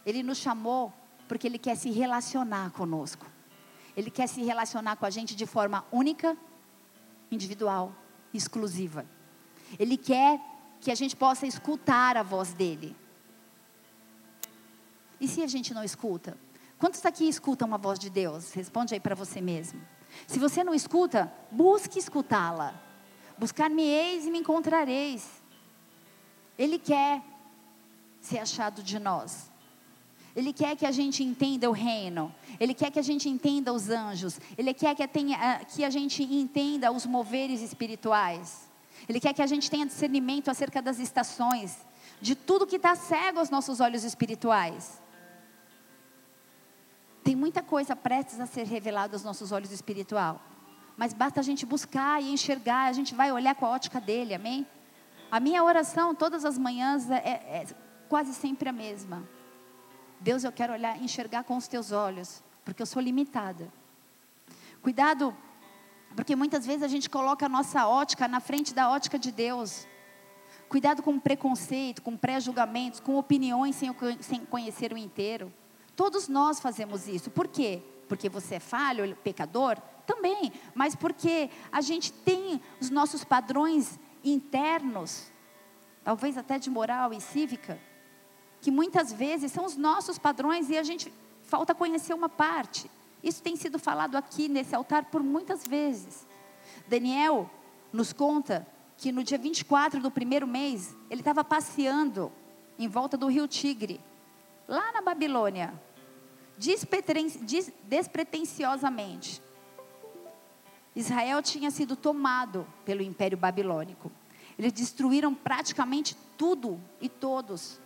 [0.05, 0.93] Ele nos chamou
[1.27, 3.25] porque Ele quer se relacionar conosco.
[3.95, 6.37] Ele quer se relacionar com a gente de forma única,
[7.31, 7.93] individual,
[8.33, 9.05] exclusiva.
[9.77, 10.39] Ele quer
[10.79, 12.95] que a gente possa escutar a voz dele.
[15.19, 16.37] E se a gente não escuta?
[16.77, 18.53] Quantos aqui escutam a voz de Deus?
[18.53, 19.81] Responde aí para você mesmo.
[20.25, 22.73] Se você não escuta, busque escutá-la.
[23.37, 25.38] Buscar-me-eis e me encontrareis.
[26.59, 27.21] Ele quer
[28.19, 29.49] ser achado de nós.
[30.35, 32.35] Ele quer que a gente entenda o reino.
[32.59, 34.39] Ele quer que a gente entenda os anjos.
[34.57, 38.69] Ele quer que, tenha, que a gente entenda os moveres espirituais.
[39.07, 41.77] Ele quer que a gente tenha discernimento acerca das estações,
[42.21, 45.01] de tudo que está cego aos nossos olhos espirituais.
[47.23, 50.41] Tem muita coisa prestes a ser revelada aos nossos olhos espiritual.
[50.97, 54.33] Mas basta a gente buscar e enxergar, a gente vai olhar com a ótica dele,
[54.33, 54.67] amém?
[55.31, 57.67] A minha oração todas as manhãs é, é, é
[58.07, 59.27] quase sempre a mesma.
[60.19, 63.71] Deus, eu quero olhar, enxergar com os teus olhos, porque eu sou limitada.
[64.81, 65.35] Cuidado,
[66.15, 69.87] porque muitas vezes a gente coloca a nossa ótica na frente da ótica de Deus.
[70.67, 75.53] Cuidado com preconceito, com pré-julgamentos, com opiniões sem, sem conhecer o inteiro.
[75.95, 77.29] Todos nós fazemos isso.
[77.29, 77.81] Por quê?
[78.07, 79.77] Porque você é falho, pecador?
[80.05, 80.51] Também.
[80.73, 85.31] Mas porque a gente tem os nossos padrões internos,
[86.03, 87.79] talvez até de moral e cívica,
[88.61, 92.89] que muitas vezes são os nossos padrões e a gente falta conhecer uma parte.
[93.23, 96.27] Isso tem sido falado aqui nesse altar por muitas vezes.
[96.87, 97.49] Daniel
[97.91, 102.31] nos conta que no dia 24 do primeiro mês, ele estava passeando
[102.77, 103.99] em volta do rio Tigre,
[104.67, 105.73] lá na Babilônia,
[106.57, 109.41] despretensiosamente.
[110.95, 114.11] Israel tinha sido tomado pelo Império Babilônico.
[114.57, 117.79] Eles destruíram praticamente tudo e todos.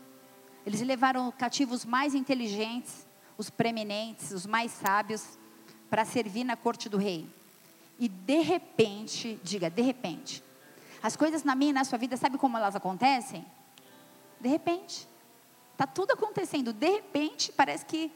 [0.65, 3.05] Eles levaram cativos mais inteligentes,
[3.37, 5.37] os preeminentes, os mais sábios,
[5.89, 7.29] para servir na corte do rei.
[7.99, 10.43] E de repente, diga, de repente,
[11.01, 13.45] as coisas na minha e na sua vida, sabe como elas acontecem?
[14.39, 15.07] De repente.
[15.73, 16.71] Está tudo acontecendo.
[16.71, 18.11] De repente, parece que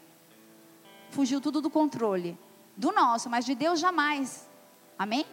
[1.10, 2.38] fugiu tudo do controle.
[2.76, 4.48] Do nosso, mas de Deus jamais.
[4.98, 5.26] Amém?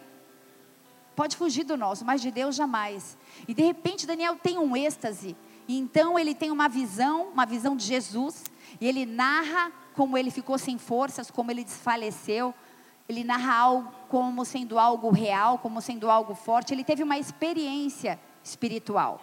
[1.15, 3.17] Pode fugir do nosso, mas de Deus jamais.
[3.47, 5.35] E de repente Daniel tem um êxtase.
[5.67, 8.43] E então ele tem uma visão, uma visão de Jesus.
[8.79, 12.53] E ele narra como ele ficou sem forças, como ele desfaleceu.
[13.07, 16.73] Ele narra algo como sendo algo real, como sendo algo forte.
[16.73, 19.21] Ele teve uma experiência espiritual.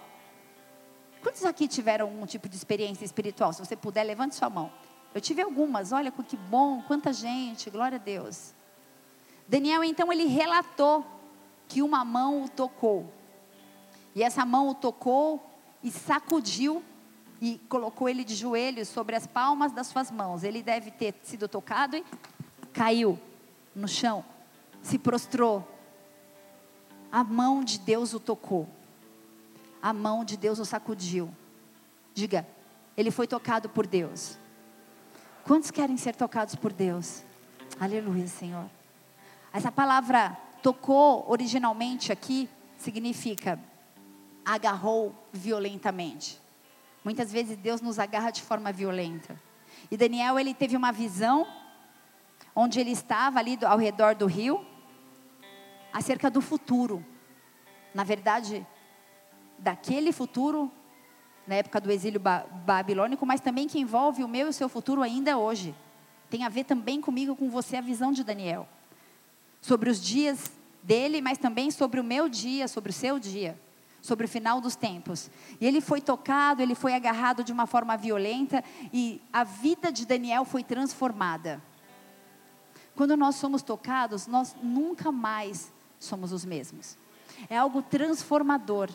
[1.23, 3.53] Quantos aqui tiveram algum tipo de experiência espiritual?
[3.53, 4.73] Se você puder, levante sua mão.
[5.15, 8.55] Eu tive algumas, olha que bom, quanta gente, glória a Deus.
[9.49, 11.05] Daniel, então, ele relatou
[11.69, 13.13] que uma mão o tocou.
[14.15, 15.43] E essa mão o tocou
[15.83, 16.83] e sacudiu
[17.41, 20.45] e colocou ele de joelhos sobre as palmas das suas mãos.
[20.45, 22.05] Ele deve ter sido tocado e
[22.73, 23.19] caiu
[23.75, 24.25] no chão,
[24.83, 25.67] se prostrou.
[27.11, 28.69] A mão de Deus o tocou.
[29.83, 31.35] A mão de Deus o sacudiu.
[32.15, 32.47] Diga,
[32.97, 34.39] ele foi tocado por Deus.
[35.45, 37.25] Quantos querem ser tocados por Deus?
[37.81, 38.71] Aleluia, Senhor.
[39.53, 43.59] Essa palavra tocou originalmente aqui significa
[44.45, 46.41] agarrou violentamente.
[47.05, 49.41] Muitas vezes Deus nos agarra de forma violenta.
[49.91, 51.47] E Daniel, ele teve uma visão
[52.55, 54.65] onde ele estava ali ao redor do rio,
[55.93, 57.05] acerca do futuro.
[57.95, 58.67] Na verdade,
[59.59, 60.71] daquele futuro,
[61.47, 65.03] na época do exílio babilônico, mas também que envolve o meu e o seu futuro
[65.03, 65.75] ainda hoje.
[66.31, 68.67] Tem a ver também comigo, com você, a visão de Daniel.
[69.63, 73.59] Sobre os dias dele, mas também sobre o meu dia, sobre o seu dia
[74.03, 75.31] sobre o final dos tempos.
[75.61, 80.05] E ele foi tocado, ele foi agarrado de uma forma violenta e a vida de
[80.05, 81.63] Daniel foi transformada.
[82.97, 86.99] Quando nós somos tocados, nós nunca mais somos os mesmos.
[87.49, 88.91] É algo transformador.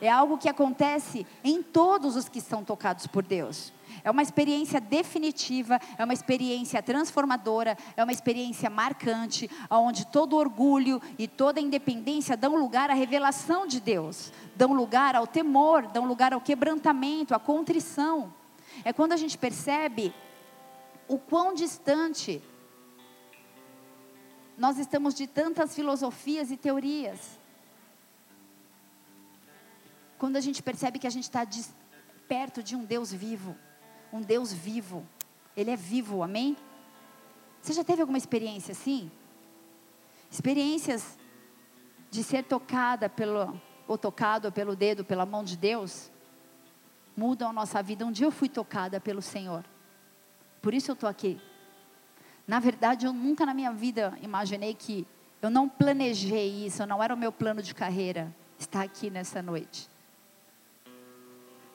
[0.00, 3.72] É algo que acontece em todos os que são tocados por Deus.
[4.04, 11.00] É uma experiência definitiva, é uma experiência transformadora, é uma experiência marcante, onde todo orgulho
[11.18, 16.32] e toda independência dão lugar à revelação de Deus, dão lugar ao temor, dão lugar
[16.32, 18.32] ao quebrantamento, à contrição.
[18.84, 20.12] É quando a gente percebe
[21.06, 22.42] o quão distante
[24.56, 27.41] nós estamos de tantas filosofias e teorias.
[30.22, 31.44] Quando a gente percebe que a gente está
[32.28, 33.56] perto de um Deus vivo
[34.12, 35.06] um Deus vivo.
[35.56, 36.56] Ele é vivo, amém?
[37.60, 39.10] Você já teve alguma experiência assim?
[40.30, 41.18] Experiências
[42.10, 43.58] de ser tocada pelo,
[43.88, 46.10] ou tocado pelo dedo, pela mão de Deus,
[47.16, 48.04] mudam a nossa vida.
[48.04, 49.64] Um dia eu fui tocada pelo Senhor.
[50.60, 51.40] Por isso eu estou aqui.
[52.46, 55.06] Na verdade, eu nunca na minha vida imaginei que
[55.40, 59.91] eu não planejei isso, não era o meu plano de carreira estar aqui nessa noite.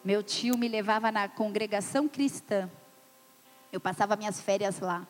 [0.07, 2.69] Meu tio me levava na congregação cristã.
[3.73, 5.05] Eu passava minhas férias lá.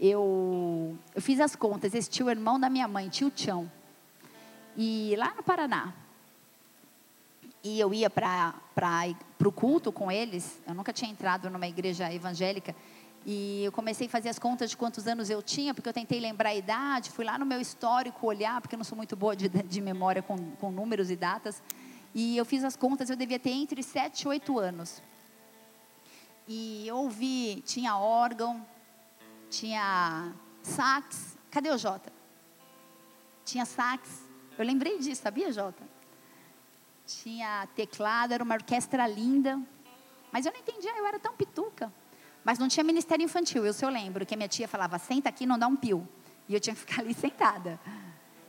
[0.00, 1.94] Eu, eu fiz as contas.
[1.94, 3.70] Esse tio é irmão da minha mãe, tio Tião.
[4.74, 5.92] E lá no Paraná.
[7.62, 8.54] E eu ia para
[9.44, 10.62] o culto com eles.
[10.66, 12.74] Eu nunca tinha entrado numa igreja evangélica.
[13.26, 16.20] E eu comecei a fazer as contas de quantos anos eu tinha, porque eu tentei
[16.20, 17.10] lembrar a idade.
[17.10, 20.22] Fui lá no meu histórico olhar, porque eu não sou muito boa de, de memória
[20.22, 21.62] com, com números e datas.
[22.18, 25.02] E eu fiz as contas, eu devia ter entre 7 e 8 anos.
[26.48, 28.66] E eu ouvi, tinha órgão,
[29.50, 31.36] tinha sax.
[31.50, 32.10] Cadê o Jota?
[33.44, 34.24] Tinha sax.
[34.56, 35.82] Eu lembrei disso, sabia, Jota?
[37.06, 39.60] Tinha teclado, era uma orquestra linda.
[40.32, 41.92] Mas eu não entendia, eu era tão pituca.
[42.42, 43.70] Mas não tinha ministério infantil.
[43.74, 46.08] Se eu lembro que a minha tia falava, senta aqui, não dá um pio.
[46.48, 47.78] E eu tinha que ficar ali sentada.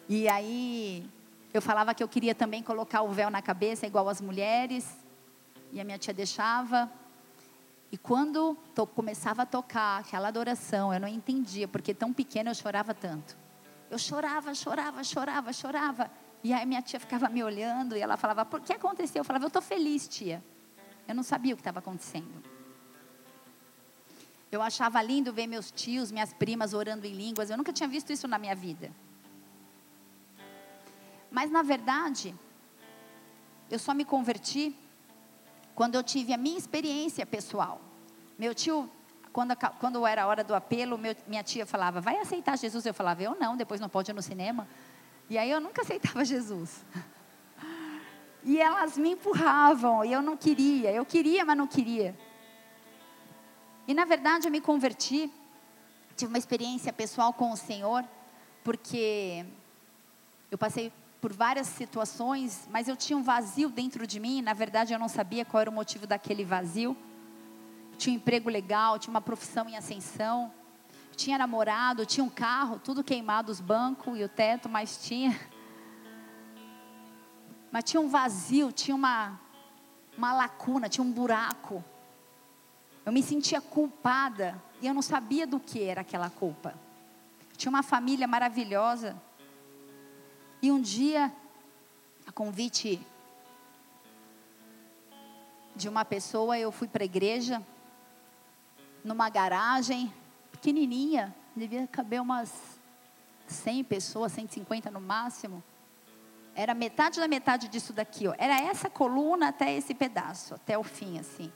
[0.07, 1.05] E aí
[1.53, 4.97] eu falava que eu queria também colocar o véu na cabeça, igual as mulheres,
[5.71, 6.91] e a minha tia deixava.
[7.91, 12.55] E quando to, começava a tocar aquela adoração, eu não entendia, porque tão pequena eu
[12.55, 13.37] chorava tanto.
[13.89, 16.11] Eu chorava, chorava, chorava, chorava.
[16.43, 19.21] E aí minha tia ficava me olhando e ela falava: Por que aconteceu?
[19.21, 20.43] Eu falava: Eu estou feliz, tia.
[21.07, 22.43] Eu não sabia o que estava acontecendo.
[24.51, 27.49] Eu achava lindo ver meus tios, minhas primas orando em línguas.
[27.49, 28.91] Eu nunca tinha visto isso na minha vida.
[31.31, 32.33] Mas na verdade,
[33.69, 34.75] eu só me converti
[35.75, 37.81] quando eu tive a minha experiência pessoal.
[38.37, 38.89] Meu tio,
[39.31, 42.85] quando, quando era a hora do apelo, meu, minha tia falava, vai aceitar Jesus?
[42.85, 44.67] Eu falava, eu não, depois não pode ir no cinema.
[45.29, 46.83] E aí eu nunca aceitava Jesus.
[48.43, 50.91] E elas me empurravam, e eu não queria.
[50.91, 52.17] Eu queria, mas não queria.
[53.87, 55.31] E na verdade eu me converti,
[56.15, 58.03] tive uma experiência pessoal com o Senhor,
[58.63, 59.45] porque
[60.49, 64.41] eu passei por várias situações, mas eu tinha um vazio dentro de mim.
[64.41, 66.95] Na verdade, eu não sabia qual era o motivo daquele vazio.
[67.97, 70.53] tinha um emprego legal, tinha uma profissão em ascensão,
[71.15, 75.37] tinha namorado, tinha um carro, tudo queimado, os bancos e o teto, mas tinha.
[77.71, 79.39] Mas tinha um vazio, tinha uma,
[80.17, 81.83] uma lacuna, tinha um buraco.
[83.05, 86.75] Eu me sentia culpada e eu não sabia do que era aquela culpa.
[87.57, 89.19] Tinha uma família maravilhosa.
[90.59, 91.31] E um dia,
[92.25, 92.99] a convite
[95.75, 97.61] de uma pessoa, eu fui para a igreja,
[99.03, 100.11] numa garagem
[100.51, 102.51] pequenininha, devia caber umas
[103.45, 105.63] 100 pessoas, 150 no máximo.
[106.55, 108.33] Era metade da metade disso daqui, ó.
[108.35, 111.53] Era essa coluna até esse pedaço, até o fim, assim.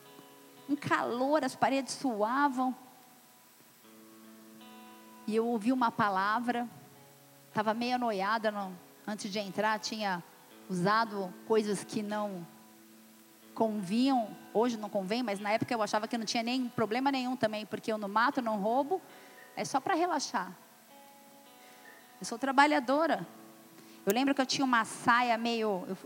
[0.70, 2.76] Um calor, as paredes suavam.
[5.26, 6.70] E eu ouvi uma palavra,
[7.50, 8.72] estava meio anoiada no,
[9.12, 10.24] antes de entrar, tinha
[10.70, 12.48] usado coisas que não
[13.54, 17.36] convinham, hoje não convém, mas na época eu achava que não tinha nem problema nenhum
[17.36, 19.02] também, porque eu não mato, não roubo,
[19.56, 20.52] é só para relaxar.
[22.20, 23.28] Eu sou trabalhadora.
[24.06, 25.84] Eu lembro que eu tinha uma saia meio.
[25.88, 25.98] Eu,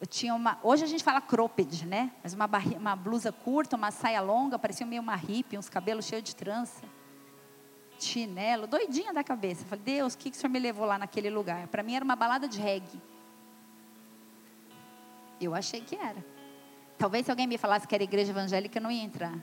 [0.00, 0.58] eu tinha uma.
[0.62, 2.10] Hoje a gente fala cropped, né?
[2.22, 6.06] Mas uma, barri, uma blusa curta, uma saia longa, parecia meio uma hippie, uns cabelos
[6.06, 6.82] cheios de trança.
[7.98, 9.64] Chinelo, doidinha da cabeça.
[9.64, 11.66] Falei, Deus, o que, que o senhor me levou lá naquele lugar?
[11.68, 13.00] Para mim era uma balada de reggae.
[15.40, 16.24] Eu achei que era.
[16.98, 19.38] Talvez se alguém me falasse que era igreja evangélica, eu não ia entrar.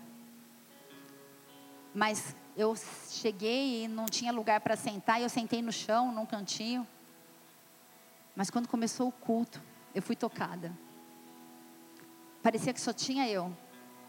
[1.93, 2.75] Mas eu
[3.09, 6.87] cheguei e não tinha lugar para sentar, e eu sentei no chão, num cantinho.
[8.35, 9.61] Mas quando começou o culto,
[9.93, 10.71] eu fui tocada.
[12.41, 13.55] Parecia que só tinha eu.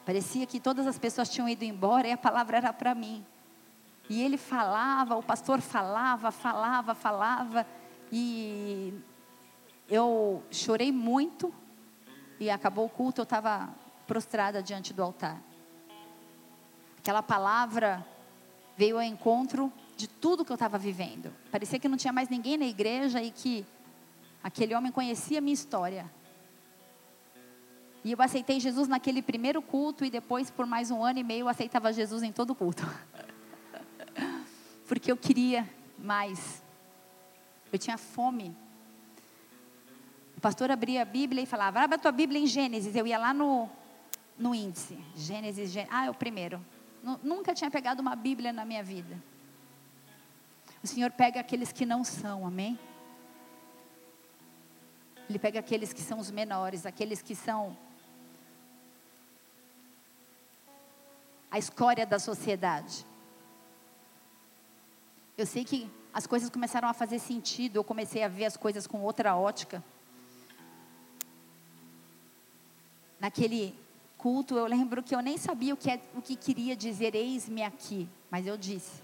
[0.04, 3.24] Parecia que todas as pessoas tinham ido embora e a palavra era para mim.
[4.08, 7.66] E ele falava, o pastor falava, falava, falava.
[8.10, 8.92] E
[9.88, 11.52] eu chorei muito.
[12.38, 13.68] E acabou o culto, eu estava
[14.06, 15.40] prostrada diante do altar.
[16.98, 18.04] Aquela palavra
[18.76, 21.32] veio ao encontro de tudo que eu estava vivendo.
[21.50, 23.64] Parecia que não tinha mais ninguém na igreja e que
[24.42, 26.10] aquele homem conhecia a minha história.
[28.04, 31.42] E eu aceitei Jesus naquele primeiro culto e depois, por mais um ano e meio,
[31.42, 32.82] eu aceitava Jesus em todo culto.
[34.92, 35.66] Porque eu queria
[35.98, 36.62] mais.
[37.72, 38.54] Eu tinha fome.
[40.36, 42.94] O pastor abria a Bíblia e falava: Abra tua Bíblia em Gênesis.
[42.94, 43.70] Eu ia lá no,
[44.38, 45.02] no índice.
[45.16, 45.90] Gênesis, Gênesis.
[45.90, 46.62] Ah, é o primeiro.
[47.22, 49.18] Nunca tinha pegado uma Bíblia na minha vida.
[50.84, 52.78] O Senhor pega aqueles que não são, amém?
[55.26, 57.74] Ele pega aqueles que são os menores, aqueles que são
[61.50, 63.10] a escória da sociedade.
[65.42, 68.86] Eu sei que as coisas começaram a fazer sentido, eu comecei a ver as coisas
[68.86, 69.82] com outra ótica.
[73.18, 73.74] Naquele
[74.16, 77.64] culto, eu lembro que eu nem sabia o que, é, o que queria dizer eis-me
[77.64, 79.02] aqui, mas eu disse.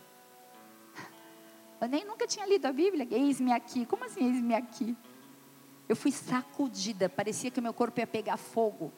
[1.81, 3.85] Eu nem nunca tinha lido a Bíblia, eis-me aqui.
[3.85, 4.97] Como assim eis-me aqui?
[5.89, 8.93] Eu fui sacudida, parecia que meu corpo ia pegar fogo.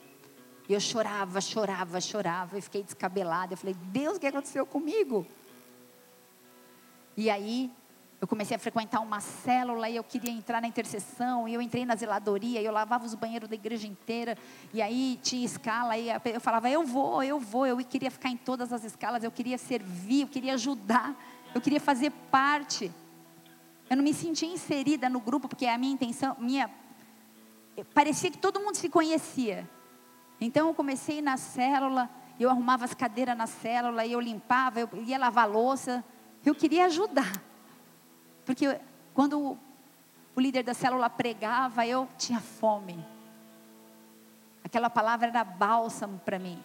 [0.69, 3.55] E eu chorava, chorava, chorava, e fiquei descabelada.
[3.55, 5.27] Eu falei, Deus, o que aconteceu comigo?
[7.17, 7.71] E aí
[8.21, 11.87] eu comecei a frequentar uma célula e eu queria entrar na intercessão, e eu entrei
[11.87, 14.37] na zeladoria, e eu lavava os banheiros da igreja inteira,
[14.75, 18.37] e aí tinha escala, e eu falava, eu vou, eu vou, eu queria ficar em
[18.37, 21.17] todas as escalas, eu queria servir, eu queria ajudar,
[21.55, 22.93] eu queria fazer parte.
[23.89, 26.71] Eu não me sentia inserida no grupo, porque a minha intenção, minha,
[27.95, 29.69] parecia que todo mundo se conhecia.
[30.39, 32.09] Então eu comecei na célula,
[32.39, 36.05] eu arrumava as cadeiras na célula, eu limpava, eu ia lavar louça,
[36.49, 37.43] eu queria ajudar.
[38.45, 38.81] Porque
[39.13, 39.59] quando
[40.35, 43.05] o líder da célula pregava, eu tinha fome.
[44.65, 46.63] Aquela palavra era bálsamo para mim.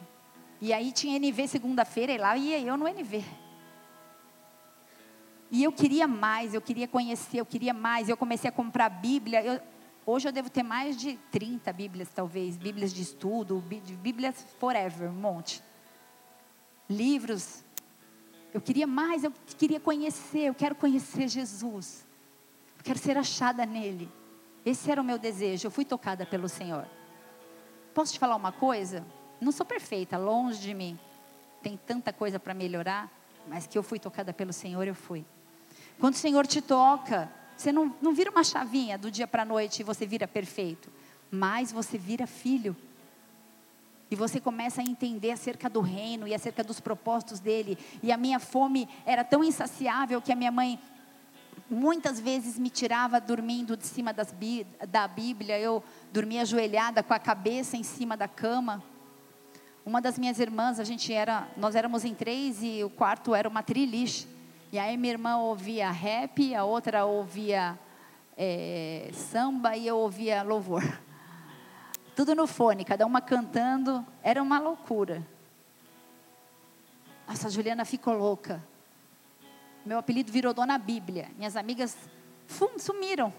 [0.61, 3.23] E aí tinha NV segunda-feira e lá ia eu no NV.
[5.51, 8.09] E eu queria mais, eu queria conhecer, eu queria mais.
[8.09, 9.43] Eu comecei a comprar Bíblia.
[9.43, 9.59] Eu,
[10.05, 12.57] hoje eu devo ter mais de 30 Bíblias, talvez.
[12.57, 13.63] Bíblias de estudo,
[14.01, 15.61] Bíblias forever, um monte.
[16.89, 17.64] Livros
[18.55, 22.05] eu queria mais, eu queria conhecer, eu quero conhecer Jesus.
[22.77, 24.09] Eu quero ser achada nele.
[24.65, 25.67] Esse era o meu desejo.
[25.67, 26.87] Eu fui tocada pelo Senhor.
[27.93, 29.05] Posso te falar uma coisa?
[29.41, 30.97] Não sou perfeita, longe de mim.
[31.61, 33.11] Tem tanta coisa para melhorar,
[33.45, 35.25] mas que eu fui tocada pelo Senhor, eu fui.
[35.99, 39.45] Quando o Senhor te toca, você não, não vira uma chavinha do dia para a
[39.45, 40.89] noite e você vira perfeito,
[41.29, 42.73] mas você vira filho.
[44.09, 47.77] E você começa a entender acerca do reino e acerca dos propósitos dele.
[48.03, 50.79] E a minha fome era tão insaciável que a minha mãe
[51.69, 54.33] muitas vezes me tirava dormindo de cima das,
[54.87, 55.59] da Bíblia.
[55.59, 55.83] Eu
[56.13, 58.83] dormia ajoelhada com a cabeça em cima da cama.
[59.83, 63.49] Uma das minhas irmãs, a gente era, nós éramos em três e o quarto era
[63.49, 64.27] uma triliche.
[64.71, 67.79] E aí minha irmã ouvia rap, a outra ouvia
[68.37, 70.83] é, samba e eu ouvia louvor
[72.15, 75.25] tudo no fone, cada uma cantando, era uma loucura.
[77.27, 78.63] Nossa, a Juliana ficou louca.
[79.85, 81.29] Meu apelido virou Dona Bíblia.
[81.37, 81.95] Minhas amigas
[82.47, 83.33] fum, sumiram.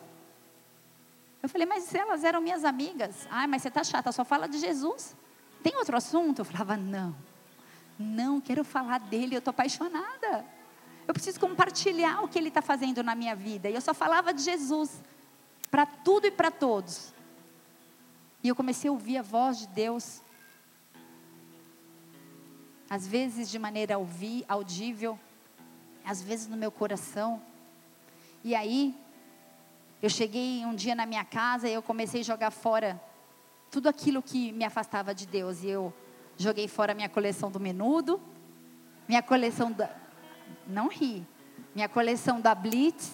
[1.43, 3.27] Eu falei, mas elas eram minhas amigas.
[3.31, 5.17] Ai, mas você tá chata, só fala de Jesus.
[5.63, 6.41] Tem outro assunto?
[6.41, 7.15] Eu falava, não.
[7.99, 10.45] Não, quero falar dele, eu estou apaixonada.
[11.09, 13.71] Eu preciso compartilhar o que ele está fazendo na minha vida.
[13.71, 15.03] E eu só falava de Jesus
[15.71, 17.15] para tudo e para todos.
[18.47, 20.23] E eu comecei a ouvir a voz de Deus.
[22.89, 23.97] Às vezes de maneira
[24.47, 25.19] audível,
[26.05, 27.43] às vezes no meu coração.
[28.45, 28.95] E aí,
[30.01, 33.03] eu cheguei um dia na minha casa e eu comecei a jogar fora
[33.69, 35.65] tudo aquilo que me afastava de Deus.
[35.65, 35.93] E eu
[36.37, 38.21] joguei fora minha coleção do menudo,
[39.09, 39.91] minha coleção da.
[40.69, 41.27] Não ri.
[41.75, 43.13] Minha coleção da Blitz,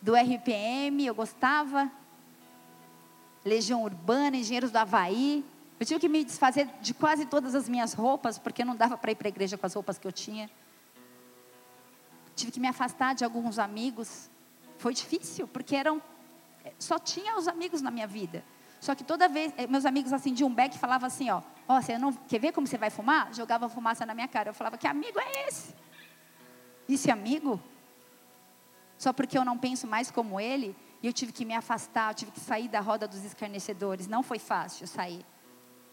[0.00, 1.99] do RPM, eu gostava.
[3.44, 5.44] Legião Urbana, Engenheiros do Havaí.
[5.78, 9.12] Eu tive que me desfazer de quase todas as minhas roupas, porque não dava para
[9.12, 10.50] ir para a igreja com as roupas que eu tinha.
[12.36, 14.30] Tive que me afastar de alguns amigos.
[14.78, 16.02] Foi difícil, porque eram
[16.78, 18.44] só tinha os amigos na minha vida.
[18.80, 21.82] Só que toda vez, eh, meus amigos acendiam um beck falavam assim, ó, ó, oh,
[21.82, 23.32] você não quer ver como você vai fumar?
[23.34, 24.50] Jogava fumaça na minha cara.
[24.50, 25.74] Eu falava, que amigo é esse?
[26.88, 27.60] Esse amigo?
[28.96, 32.14] Só porque eu não penso mais como ele, e eu tive que me afastar, eu
[32.14, 34.06] tive que sair da roda dos escarnecedores.
[34.06, 35.24] Não foi fácil sair.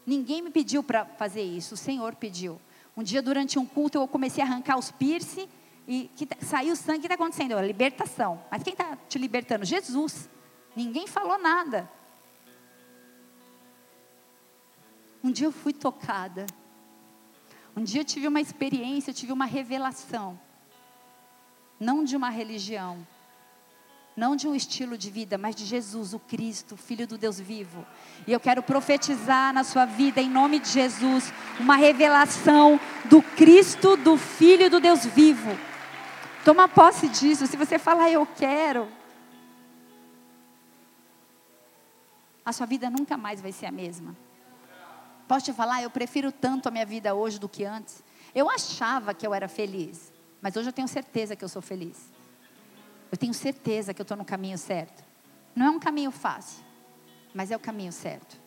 [0.06, 2.60] Ninguém me pediu para fazer isso, o Senhor pediu.
[2.96, 5.48] Um dia, durante um culto, eu comecei a arrancar os piercing
[5.88, 6.98] e que, tá, saiu sangue.
[6.98, 7.56] O que está acontecendo?
[7.56, 8.44] A libertação.
[8.50, 9.64] Mas quem está te libertando?
[9.64, 10.30] Jesus.
[10.76, 11.90] Ninguém falou nada.
[15.24, 16.46] Um dia eu fui tocada.
[17.76, 20.40] Um dia eu tive uma experiência, eu tive uma revelação.
[21.80, 23.06] Não de uma religião,
[24.18, 27.86] não de um estilo de vida, mas de Jesus, o Cristo, Filho do Deus vivo.
[28.26, 33.96] E eu quero profetizar na sua vida, em nome de Jesus, uma revelação do Cristo,
[33.96, 35.56] do Filho do Deus vivo.
[36.44, 37.46] Toma posse disso.
[37.46, 38.88] Se você falar, eu quero,
[42.44, 44.18] a sua vida nunca mais vai ser a mesma.
[45.28, 48.04] Posso te falar, eu prefiro tanto a minha vida hoje do que antes.
[48.34, 50.12] Eu achava que eu era feliz,
[50.42, 52.17] mas hoje eu tenho certeza que eu sou feliz.
[53.12, 55.04] Eu tenho certeza que eu estou no caminho certo.
[55.56, 56.64] Não é um caminho fácil,
[57.34, 58.40] mas é o caminho certo.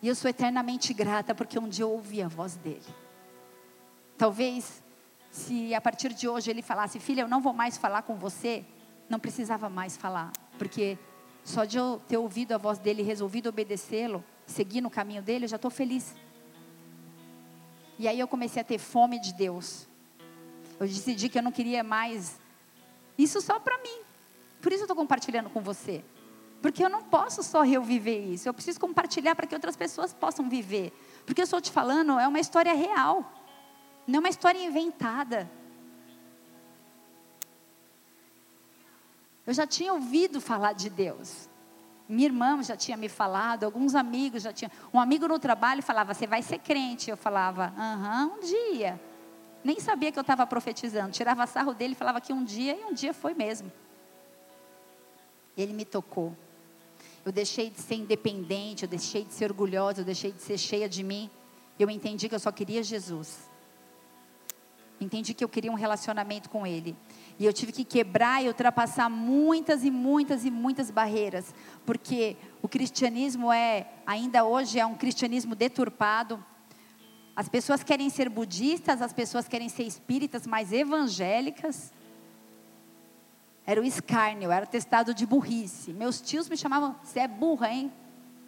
[0.00, 2.86] E eu sou eternamente grata porque um dia eu ouvi a voz dele.
[4.16, 4.82] Talvez,
[5.30, 8.64] se a partir de hoje ele falasse, filha, eu não vou mais falar com você,
[9.08, 10.98] não precisava mais falar, porque
[11.44, 15.48] só de eu ter ouvido a voz dele resolvido obedecê-lo, seguir no caminho dele, eu
[15.48, 16.14] já estou feliz.
[17.98, 19.88] E aí eu comecei a ter fome de Deus.
[20.78, 22.38] Eu decidi que eu não queria mais
[23.18, 24.00] isso só para mim.
[24.62, 26.04] Por isso eu estou compartilhando com você.
[26.62, 28.48] Porque eu não posso só eu viver isso.
[28.48, 30.92] Eu preciso compartilhar para que outras pessoas possam viver.
[31.26, 33.32] Porque eu estou te falando, é uma história real.
[34.06, 35.50] Não é uma história inventada.
[39.46, 41.48] Eu já tinha ouvido falar de Deus.
[42.08, 44.70] Minha irmã já tinha me falado, alguns amigos já tinham.
[44.92, 47.10] Um amigo no trabalho falava: Você vai ser crente?
[47.10, 49.00] Eu falava: Aham, um dia.
[49.64, 51.12] Nem sabia que eu estava profetizando.
[51.12, 53.70] Tirava sarro dele falava que um dia, e um dia foi mesmo.
[55.56, 56.36] Ele me tocou.
[57.24, 60.88] Eu deixei de ser independente, eu deixei de ser orgulhosa, eu deixei de ser cheia
[60.88, 61.28] de mim.
[61.78, 63.48] Eu entendi que eu só queria Jesus.
[65.00, 66.96] Entendi que eu queria um relacionamento com Ele.
[67.38, 71.54] E eu tive que quebrar e ultrapassar muitas e muitas e muitas barreiras.
[71.86, 76.44] Porque o cristianismo é, ainda hoje, é um cristianismo deturpado.
[77.38, 81.92] As pessoas querem ser budistas, as pessoas querem ser espíritas, mais evangélicas.
[83.64, 85.92] Era o escárnio, era testado de burrice.
[85.92, 87.92] Meus tios me chamavam, você é burra, hein?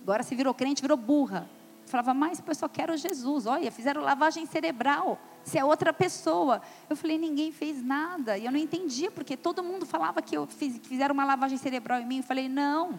[0.03, 1.49] Agora se virou crente, virou burra.
[1.85, 3.47] Eu falava, mas eu só quero Jesus.
[3.47, 6.61] Olha, fizeram lavagem cerebral se é outra pessoa.
[6.89, 8.37] Eu falei, ninguém fez nada.
[8.37, 11.59] E eu não entendia, porque todo mundo falava que eu fiz, que fizeram uma lavagem
[11.59, 12.17] cerebral em mim.
[12.17, 12.99] Eu falei, não,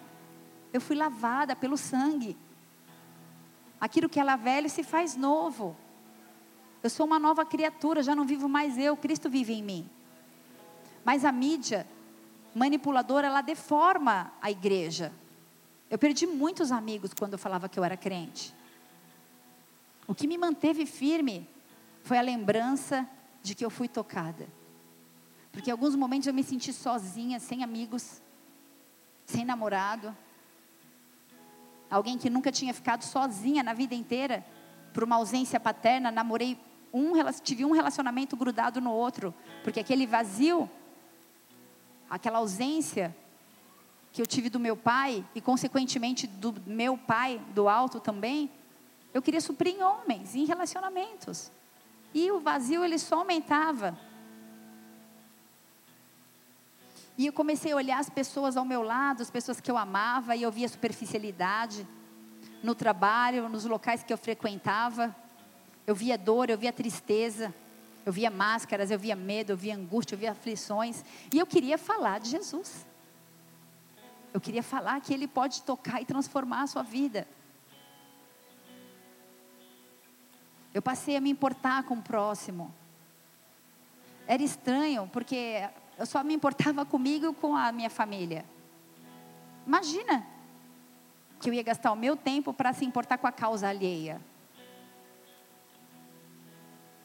[0.72, 2.38] eu fui lavada pelo sangue.
[3.82, 5.76] Aquilo que ela velho se faz novo.
[6.84, 9.90] Eu sou uma nova criatura, já não vivo mais eu, Cristo vive em mim.
[11.04, 11.88] Mas a mídia
[12.54, 15.12] manipuladora, ela deforma a igreja.
[15.90, 18.54] Eu perdi muitos amigos quando eu falava que eu era crente.
[20.08, 21.50] O que me manteve firme
[22.04, 23.08] foi a lembrança
[23.42, 24.48] de que eu fui tocada.
[25.52, 28.22] Porque em alguns momentos eu me senti sozinha, sem amigos,
[29.26, 30.16] sem namorado.
[31.92, 34.46] Alguém que nunca tinha ficado sozinha na vida inteira
[34.94, 36.58] por uma ausência paterna, namorei
[36.94, 37.12] um,
[37.44, 39.34] tive um relacionamento grudado no outro,
[39.64, 40.70] porque aquele vazio,
[42.10, 43.16] aquela ausência
[44.12, 48.50] que eu tive do meu pai e consequentemente do meu pai do alto também,
[49.14, 51.52] eu queria suprir em homens, em relacionamentos.
[52.14, 53.98] E o vazio ele só aumentava.
[57.22, 60.36] E eu comecei a olhar as pessoas ao meu lado, as pessoas que eu amava,
[60.36, 61.88] e eu via superficialidade
[62.64, 65.16] no trabalho, nos locais que eu frequentava.
[65.86, 67.54] Eu via dor, eu via tristeza,
[68.04, 71.06] eu via máscaras, eu via medo, eu via angústia, eu via aflições.
[71.32, 72.88] E eu queria falar de Jesus.
[74.34, 77.28] Eu queria falar que Ele pode tocar e transformar a sua vida.
[80.74, 82.74] Eu passei a me importar com o próximo.
[84.26, 85.70] Era estranho, porque
[86.02, 88.44] eu só me importava comigo e com a minha família.
[89.68, 90.26] Imagina
[91.40, 94.20] que eu ia gastar o meu tempo para se importar com a causa alheia.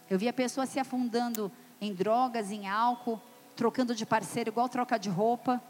[0.08, 3.20] Eu via pessoas se afundando em drogas, em álcool,
[3.54, 5.62] trocando de parceiro igual troca de roupa.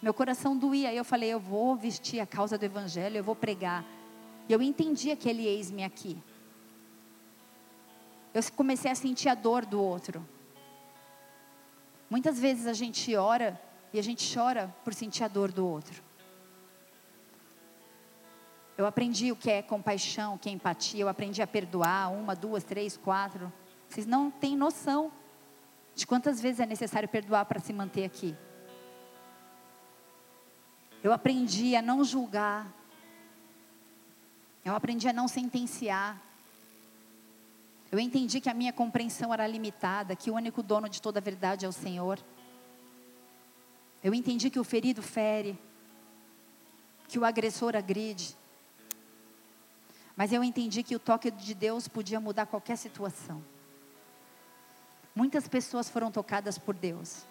[0.00, 0.94] Meu coração doía.
[0.94, 3.84] Eu falei, eu vou vestir a causa do evangelho, eu vou pregar.
[4.48, 6.16] E eu entendi aquele eis-me aqui.
[8.32, 10.24] Eu comecei a sentir a dor do outro.
[12.10, 13.60] Muitas vezes a gente ora
[13.92, 16.02] e a gente chora por sentir a dor do outro.
[18.76, 22.36] Eu aprendi o que é compaixão, o que é empatia, eu aprendi a perdoar uma,
[22.36, 23.52] duas, três, quatro.
[23.88, 25.10] Vocês não têm noção
[25.94, 28.36] de quantas vezes é necessário perdoar para se manter aqui.
[31.02, 32.72] Eu aprendi a não julgar.
[34.64, 36.22] Eu aprendi a não sentenciar.
[37.90, 41.22] Eu entendi que a minha compreensão era limitada, que o único dono de toda a
[41.22, 42.18] verdade é o Senhor.
[44.04, 45.58] Eu entendi que o ferido fere,
[47.08, 48.36] que o agressor agride.
[50.14, 53.42] Mas eu entendi que o toque de Deus podia mudar qualquer situação.
[55.14, 57.24] Muitas pessoas foram tocadas por Deus.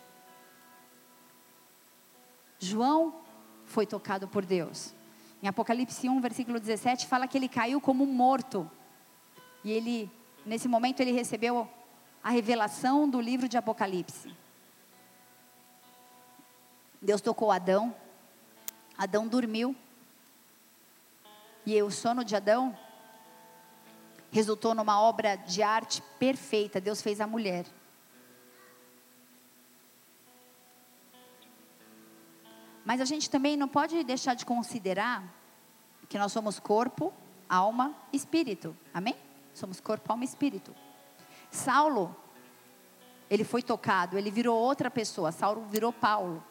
[2.60, 3.22] João
[3.66, 4.94] foi tocado por Deus.
[5.42, 8.70] Em Apocalipse 1, versículo 17, fala que ele caiu como morto.
[9.64, 10.10] E ele
[10.48, 11.70] nesse momento ele recebeu
[12.24, 14.36] a revelação do livro de Apocalipse.
[17.02, 17.96] Deus tocou Adão,
[18.98, 19.76] Adão dormiu,
[21.66, 22.78] e o sono de Adão
[24.32, 26.80] resultou numa obra de arte perfeita.
[26.80, 27.66] Deus fez a mulher.
[32.86, 35.24] Mas a gente também não pode deixar de considerar
[36.08, 37.14] que nós somos corpo,
[37.50, 38.76] alma, espírito.
[38.94, 39.27] Amém?
[39.58, 40.72] Somos corpo, alma e espírito.
[41.50, 42.16] Saulo,
[43.28, 45.32] ele foi tocado, ele virou outra pessoa.
[45.32, 46.44] Saulo virou Paulo.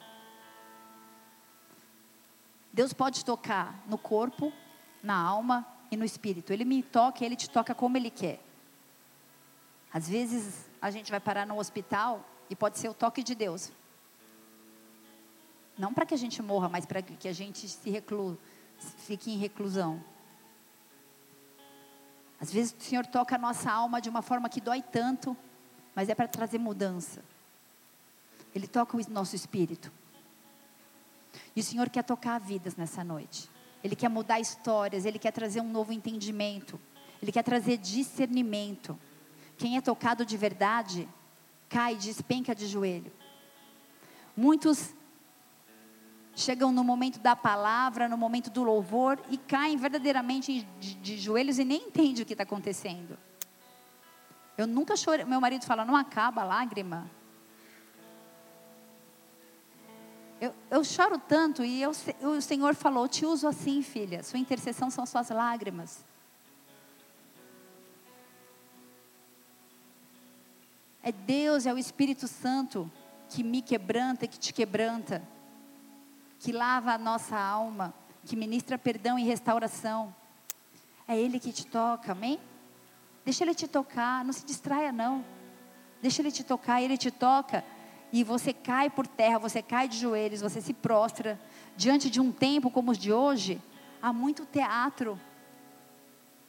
[2.72, 4.52] Deus pode tocar no corpo,
[5.04, 6.52] na alma e no espírito.
[6.52, 8.40] Ele me toca, ele te toca como ele quer.
[9.92, 13.70] Às vezes a gente vai parar no hospital e pode ser o toque de Deus.
[15.78, 18.36] Não para que a gente morra, mas para que a gente se reclua,
[18.98, 20.02] fique em reclusão.
[22.40, 25.36] Às vezes o Senhor toca a nossa alma de uma forma que dói tanto,
[25.94, 27.22] mas é para trazer mudança.
[28.54, 29.90] Ele toca o nosso espírito.
[31.54, 33.48] E o Senhor quer tocar vidas nessa noite.
[33.82, 36.80] Ele quer mudar histórias, ele quer trazer um novo entendimento.
[37.22, 38.98] Ele quer trazer discernimento.
[39.56, 41.08] Quem é tocado de verdade,
[41.68, 43.12] cai, despenca de joelho.
[44.36, 44.94] Muitos
[46.36, 51.58] chegam no momento da palavra, no momento do louvor e caem verdadeiramente de, de joelhos
[51.58, 53.18] e nem entendem o que está acontecendo.
[54.56, 55.24] Eu nunca chorei.
[55.24, 57.10] Meu marido fala, não acaba a lágrima.
[60.38, 64.22] Eu, eu choro tanto e eu, o Senhor falou: Te uso assim, filha.
[64.22, 66.04] Sua intercessão são suas lágrimas.
[71.02, 72.90] É Deus, é o Espírito Santo
[73.30, 75.22] que me quebranta, que te quebranta
[76.38, 80.14] que lava a nossa alma, que ministra perdão e restauração.
[81.08, 82.38] É Ele que te toca, amém?
[83.24, 85.24] Deixa Ele te tocar, não se distraia não.
[86.02, 87.64] Deixa Ele te tocar, Ele te toca
[88.12, 91.40] e você cai por terra, você cai de joelhos, você se prostra
[91.76, 93.60] diante de um tempo como os de hoje.
[94.00, 95.20] Há muito teatro,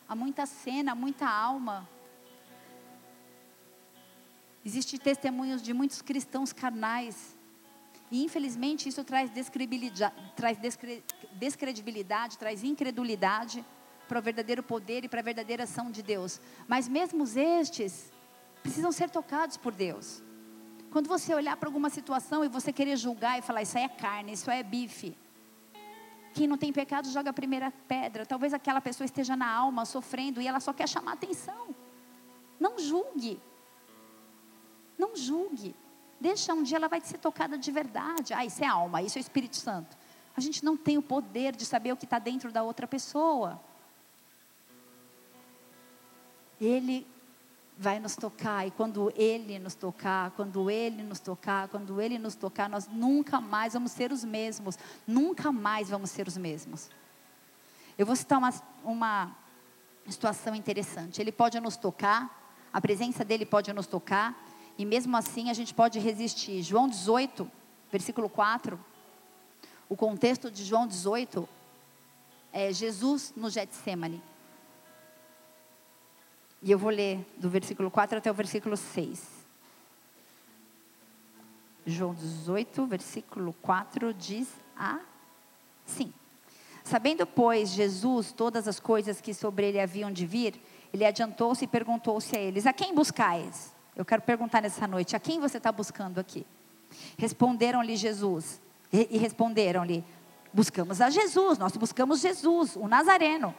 [0.08, 1.88] há muita cena, há muita alma.
[4.66, 7.37] Existem testemunhos de muitos cristãos carnais
[8.10, 9.30] e infelizmente isso traz
[10.36, 10.58] traz
[11.34, 13.66] descredibilidade, traz incredulidade
[14.08, 16.40] para o verdadeiro poder e para a verdadeira ação de Deus.
[16.68, 18.12] Mas mesmo estes
[18.64, 20.24] precisam ser tocados por Deus.
[20.90, 23.90] Quando você olhar para alguma situação e você querer julgar e falar, isso aí é
[23.90, 25.18] carne, isso aí é bife.
[26.34, 28.26] Quem não tem pecado joga a primeira pedra.
[28.26, 31.76] Talvez aquela pessoa esteja na alma sofrendo e ela só quer chamar atenção.
[32.60, 33.40] Não julgue.
[34.98, 35.76] Não julgue.
[36.20, 38.34] Deixa um dia ela vai ser tocada de verdade.
[38.34, 39.98] Ah, isso é alma, isso é Espírito Santo.
[40.36, 43.60] A gente não tem o poder de saber o que está dentro da outra pessoa.
[46.60, 47.08] Ele
[47.78, 48.68] vai nos tocar.
[48.68, 53.40] E quando Ele nos tocar, quando Ele nos tocar, quando Ele nos tocar, nós nunca
[53.40, 54.78] mais vamos ser os mesmos.
[55.06, 56.90] Nunca mais vamos ser os mesmos.
[57.98, 58.54] Eu vou citar uma,
[58.84, 59.36] uma
[60.08, 61.22] situação interessante.
[61.22, 64.36] Ele pode nos tocar, a presença dele pode nos tocar,
[64.78, 66.62] e mesmo assim a gente pode resistir.
[66.62, 67.50] João 18,
[67.92, 68.80] versículo 4.
[69.90, 71.48] O contexto de João 18
[72.54, 74.22] é Jesus no Getsemane.
[76.62, 79.38] E eu vou ler do versículo 4 até o versículo 6.
[81.86, 86.14] João 18, versículo 4 diz assim:
[86.84, 90.62] Sabendo, pois, Jesus todas as coisas que sobre ele haviam de vir,
[90.94, 93.77] ele adiantou-se e perguntou-se a eles: A quem buscais?
[93.98, 96.46] Eu quero perguntar nessa noite: A quem você está buscando aqui?
[97.18, 98.62] Responderam-lhe Jesus,
[98.94, 100.06] e responderam-lhe:
[100.54, 103.56] Buscamos a Jesus, nós buscamos Jesus, o Nazareno.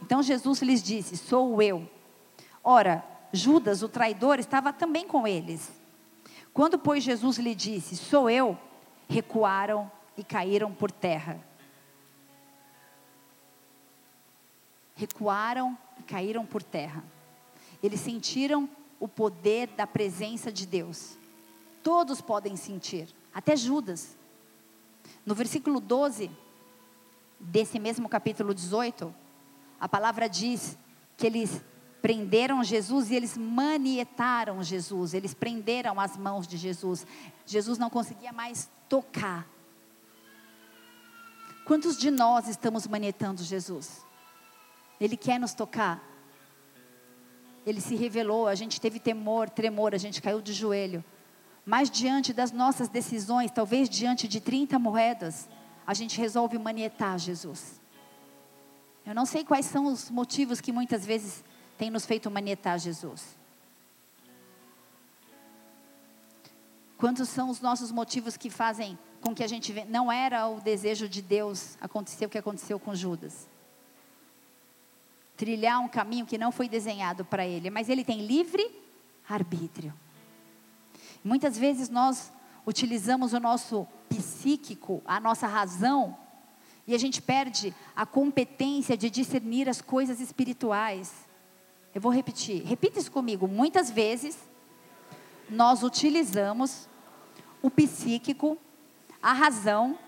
[0.00, 1.90] Então Jesus lhes disse: Sou eu.
[2.62, 5.68] Ora, Judas, o traidor, estava também com eles.
[6.54, 8.56] Quando, pois, Jesus lhe disse: Sou eu,
[9.08, 11.40] recuaram e caíram por terra.
[14.94, 17.02] Recuaram e caíram por terra.
[17.82, 21.16] Eles sentiram o poder da presença de Deus.
[21.82, 24.16] Todos podem sentir, até Judas.
[25.24, 26.30] No versículo 12
[27.38, 29.14] desse mesmo capítulo 18,
[29.78, 30.78] a palavra diz
[31.16, 31.62] que eles
[32.00, 37.06] prenderam Jesus e eles manietaram Jesus, eles prenderam as mãos de Jesus.
[37.44, 39.46] Jesus não conseguia mais tocar.
[41.64, 44.06] Quantos de nós estamos manietando Jesus?
[45.00, 46.00] Ele quer nos tocar.
[47.66, 51.04] Ele se revelou, a gente teve temor, tremor, a gente caiu de joelho.
[51.64, 55.48] Mas diante das nossas decisões, talvez diante de 30 moedas,
[55.84, 57.80] a gente resolve manietar Jesus.
[59.04, 61.44] Eu não sei quais são os motivos que muitas vezes
[61.76, 63.36] tem nos feito manietar Jesus?
[66.96, 71.08] Quantos são os nossos motivos que fazem com que a gente não era o desejo
[71.08, 73.48] de Deus acontecer o que aconteceu com Judas?
[75.36, 78.64] Trilhar um caminho que não foi desenhado para ele, mas ele tem livre
[79.28, 79.92] arbítrio.
[81.22, 82.32] Muitas vezes nós
[82.66, 86.16] utilizamos o nosso psíquico, a nossa razão,
[86.86, 91.12] e a gente perde a competência de discernir as coisas espirituais.
[91.94, 92.62] Eu vou repetir.
[92.64, 93.48] Repita isso comigo.
[93.48, 94.38] Muitas vezes
[95.50, 96.88] nós utilizamos
[97.60, 98.56] o psíquico,
[99.20, 99.98] a razão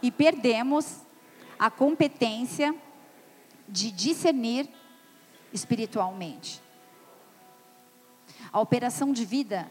[0.00, 1.00] e perdemos
[1.58, 2.74] a competência
[3.70, 4.68] de discernir
[5.52, 6.60] espiritualmente.
[8.52, 9.70] A operação de vida,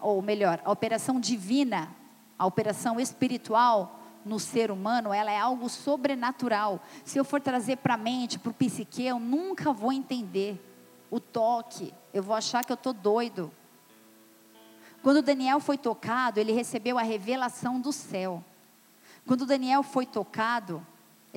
[0.00, 1.94] ou melhor, a operação divina,
[2.38, 6.82] a operação espiritual no ser humano, ela é algo sobrenatural.
[7.04, 10.62] Se eu for trazer para a mente, para o psique, eu nunca vou entender
[11.10, 13.50] o toque, eu vou achar que eu estou doido.
[15.02, 18.44] Quando Daniel foi tocado, ele recebeu a revelação do céu.
[19.26, 20.86] Quando Daniel foi tocado,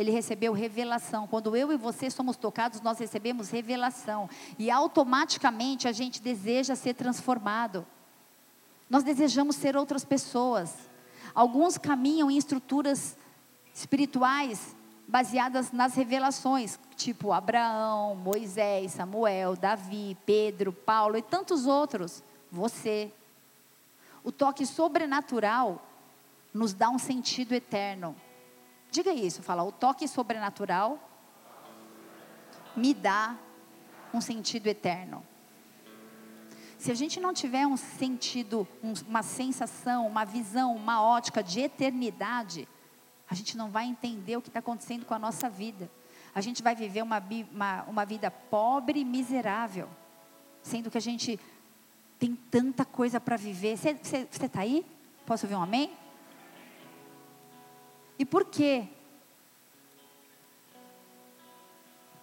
[0.02, 1.28] ele recebeu revelação.
[1.28, 4.30] Quando eu e você somos tocados, nós recebemos revelação.
[4.58, 7.86] E automaticamente a gente deseja ser transformado.
[8.90, 10.76] Nós desejamos ser outras pessoas.
[11.34, 13.16] Alguns caminham em estruturas
[13.74, 14.76] espirituais
[15.08, 22.24] baseadas nas revelações, tipo Abraão, Moisés, Samuel, Davi, Pedro, Paulo e tantos outros.
[22.52, 23.12] Você.
[24.24, 25.86] O toque sobrenatural
[26.54, 28.16] nos dá um sentido eterno.
[28.92, 31.00] Diga isso, fala, o toque sobrenatural
[32.76, 33.38] me dá
[34.14, 35.26] um sentido eterno.
[36.78, 38.68] Se a gente não tiver um sentido,
[39.08, 42.68] uma sensação, uma visão, uma ótica de eternidade,
[43.30, 45.90] a gente não vai entender o que está acontecendo com a nossa vida.
[46.36, 49.88] A gente vai viver uma, uma, uma vida pobre e miserável,
[50.62, 51.40] sendo que a gente
[52.20, 53.78] tem tanta coisa para viver.
[53.78, 53.92] Você
[54.32, 54.86] está aí?
[55.26, 56.01] Posso ouvir um amém?
[58.22, 58.88] E por quê?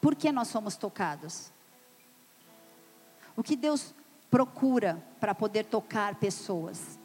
[0.00, 1.50] Por que nós somos tocados?
[3.36, 3.92] O que Deus
[4.30, 6.96] procura para poder tocar pessoas?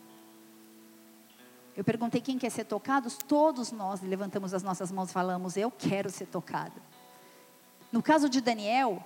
[1.75, 5.71] Eu perguntei quem quer ser tocado, todos nós levantamos as nossas mãos e falamos, eu
[5.71, 6.79] quero ser tocado.
[7.91, 9.03] No caso de Daniel,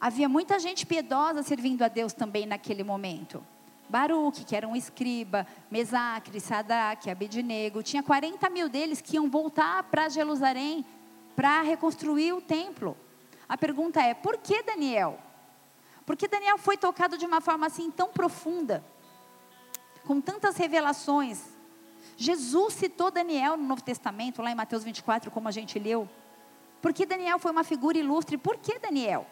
[0.00, 3.46] havia muita gente piedosa servindo a Deus também naquele momento.
[3.90, 9.82] Baruque, que era um escriba, Mesacre, Sadraque, Abednego, tinha 40 mil deles que iam voltar
[9.84, 10.86] para Jerusalém
[11.34, 12.96] para reconstruir o templo.
[13.48, 15.18] A pergunta é, por que Daniel?
[16.06, 18.84] Porque Daniel foi tocado de uma forma assim tão profunda
[20.06, 21.42] com tantas revelações.
[22.16, 26.08] Jesus citou Daniel no Novo Testamento, lá em Mateus 24, como a gente leu.
[26.80, 28.38] Porque Daniel foi uma figura ilustre.
[28.38, 29.26] Por que Daniel?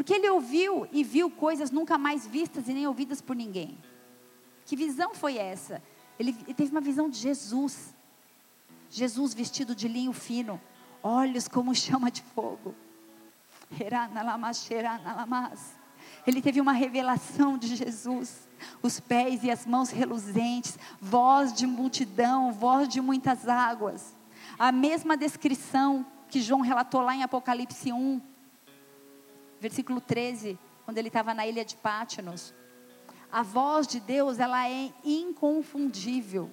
[0.00, 3.76] Porque ele ouviu e viu coisas nunca mais vistas e nem ouvidas por ninguém.
[4.64, 5.82] Que visão foi essa?
[6.18, 7.94] Ele, ele teve uma visão de Jesus.
[8.88, 10.58] Jesus vestido de linho fino,
[11.02, 12.74] olhos como chama de fogo.
[16.26, 18.48] Ele teve uma revelação de Jesus,
[18.82, 24.16] os pés e as mãos reluzentes, voz de multidão, voz de muitas águas.
[24.58, 28.29] A mesma descrição que João relatou lá em Apocalipse 1,
[29.60, 32.54] versículo 13, quando ele estava na ilha de Pátinos.
[33.30, 36.50] A voz de Deus, ela é inconfundível.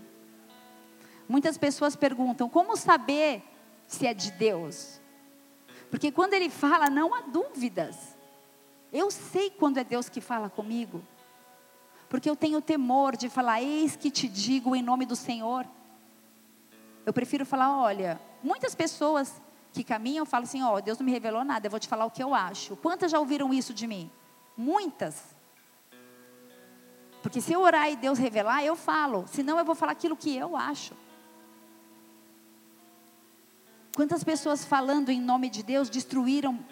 [1.27, 3.43] Muitas pessoas perguntam: como saber
[3.87, 5.01] se é de Deus?
[5.89, 8.15] Porque quando ele fala, não há dúvidas.
[8.91, 11.01] Eu sei quando é Deus que fala comigo.
[12.09, 15.65] Porque eu tenho temor de falar, eis que te digo em nome do Senhor.
[17.05, 19.41] Eu prefiro falar, olha, muitas pessoas
[19.73, 22.05] que caminham falam assim, ó, oh, Deus não me revelou nada, eu vou te falar
[22.05, 22.75] o que eu acho.
[22.77, 24.09] Quantas já ouviram isso de mim?
[24.55, 25.35] Muitas.
[27.21, 29.25] Porque se eu orar e Deus revelar, eu falo.
[29.27, 30.95] Senão eu vou falar aquilo que eu acho.
[33.95, 36.63] Quantas pessoas falando em nome de Deus destruíram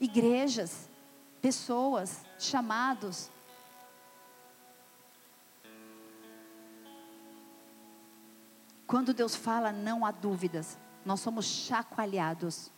[0.00, 0.88] igrejas,
[1.40, 3.30] pessoas, chamados.
[8.86, 12.70] Quando Deus fala, não há dúvidas, nós somos chacoalhados.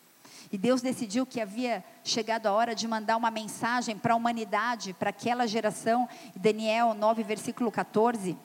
[0.51, 4.93] E Deus decidiu que havia chegado a hora de mandar uma mensagem para a humanidade,
[4.93, 6.09] para aquela geração.
[6.35, 8.37] Daniel 9, versículo 14,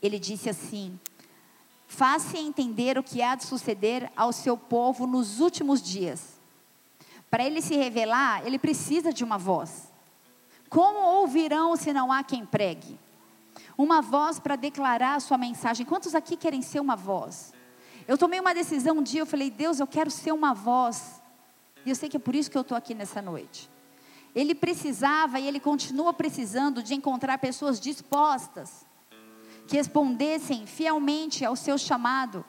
[0.00, 0.98] ele disse assim:
[1.86, 6.40] Faça entender o que há de suceder ao seu povo nos últimos dias.
[7.30, 9.92] Para ele se revelar, ele precisa de uma voz.
[10.68, 12.98] Como ouvirão se não há quem pregue?
[13.76, 15.84] Uma voz para declarar a sua mensagem.
[15.84, 17.52] Quantos aqui querem ser uma voz?
[18.06, 21.22] Eu tomei uma decisão um dia, eu falei, Deus, eu quero ser uma voz.
[21.84, 23.70] E eu sei que é por isso que eu estou aqui nessa noite.
[24.34, 28.86] Ele precisava e ele continua precisando de encontrar pessoas dispostas
[29.66, 32.44] que respondessem fielmente ao seu chamado.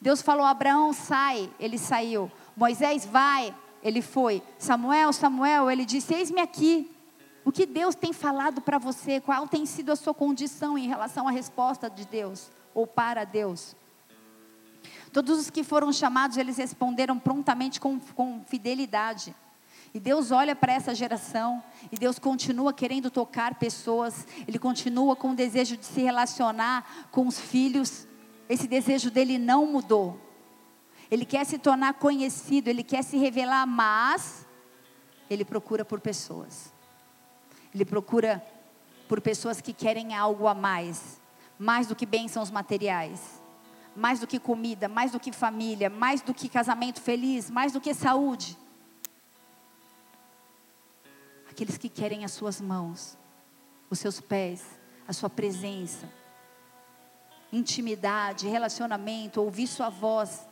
[0.00, 2.30] Deus falou: Abraão, sai, ele saiu.
[2.56, 4.42] Moisés, vai, ele foi.
[4.58, 6.90] Samuel, Samuel, ele disse: Eis-me aqui.
[7.44, 9.20] O que Deus tem falado para você?
[9.20, 13.74] Qual tem sido a sua condição em relação à resposta de Deus ou para Deus?
[15.18, 19.34] Todos os que foram chamados, eles responderam prontamente com, com fidelidade.
[19.92, 21.60] E Deus olha para essa geração
[21.90, 27.26] e Deus continua querendo tocar pessoas, Ele continua com o desejo de se relacionar com
[27.26, 28.06] os filhos.
[28.48, 30.20] Esse desejo dele não mudou.
[31.10, 34.46] Ele quer se tornar conhecido, ele quer se revelar, mas
[35.28, 36.72] ele procura por pessoas.
[37.74, 38.40] Ele procura
[39.08, 41.20] por pessoas que querem algo a mais,
[41.58, 43.37] mais do que bênçãos materiais,
[43.98, 47.80] mais do que comida, mais do que família, mais do que casamento feliz, mais do
[47.80, 48.56] que saúde
[51.58, 53.18] aqueles que querem as suas mãos,
[53.90, 54.64] os seus pés,
[55.08, 56.08] a sua presença,
[57.52, 60.46] intimidade, relacionamento, ouvir sua voz,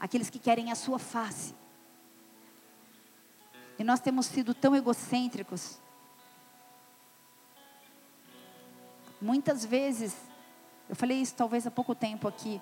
[0.00, 1.54] aqueles que querem a sua face.
[3.78, 5.78] E nós temos sido tão egocêntricos.
[9.20, 10.16] Muitas vezes,
[10.88, 12.60] eu falei isso talvez há pouco tempo aqui,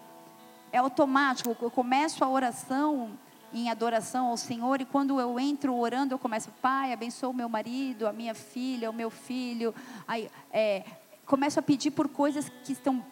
[0.72, 3.18] é automático, eu começo a oração
[3.53, 7.49] em adoração ao Senhor, e quando eu entro orando, eu começo, Pai, abençoa o meu
[7.49, 9.74] marido, a minha filha, o meu filho.
[10.07, 10.85] Aí, é,
[11.24, 13.05] começo a pedir por coisas que estão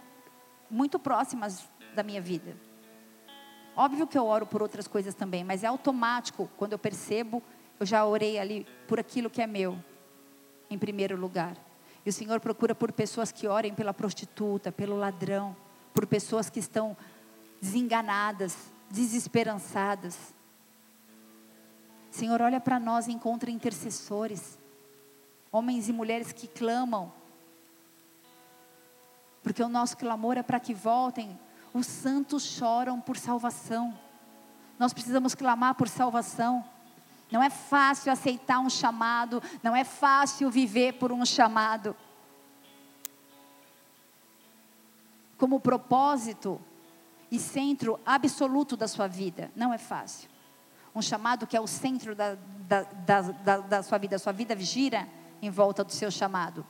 [0.71, 2.57] muito próximas da minha vida.
[3.77, 7.43] Óbvio que eu oro por outras coisas também, mas é automático, quando eu percebo,
[7.81, 9.79] eu já orei ali por aquilo que é meu,
[10.69, 11.57] em primeiro lugar.
[12.05, 15.57] E o Senhor procura por pessoas que orem pela prostituta, pelo ladrão,
[15.92, 16.96] por pessoas que estão
[17.61, 18.57] desenganadas,
[18.90, 20.34] desesperançadas.
[22.11, 24.59] Senhor, olha para nós e encontra intercessores,
[25.50, 27.12] homens e mulheres que clamam,
[29.42, 31.38] porque o nosso clamor é para que voltem.
[31.72, 33.98] Os santos choram por salvação.
[34.78, 36.64] Nós precisamos clamar por salvação.
[37.35, 41.95] Não é fácil aceitar um chamado, não é fácil viver por um chamado.
[45.37, 46.59] Como propósito,
[47.35, 49.51] e centro absoluto da sua vida.
[49.57, 50.30] Não é fácil.
[50.95, 52.37] Um chamado que é o centro da,
[52.68, 52.82] da,
[53.20, 54.14] da, da, sua vida.
[54.14, 55.09] A sua vida gira
[55.43, 56.64] em volta do seu chamado.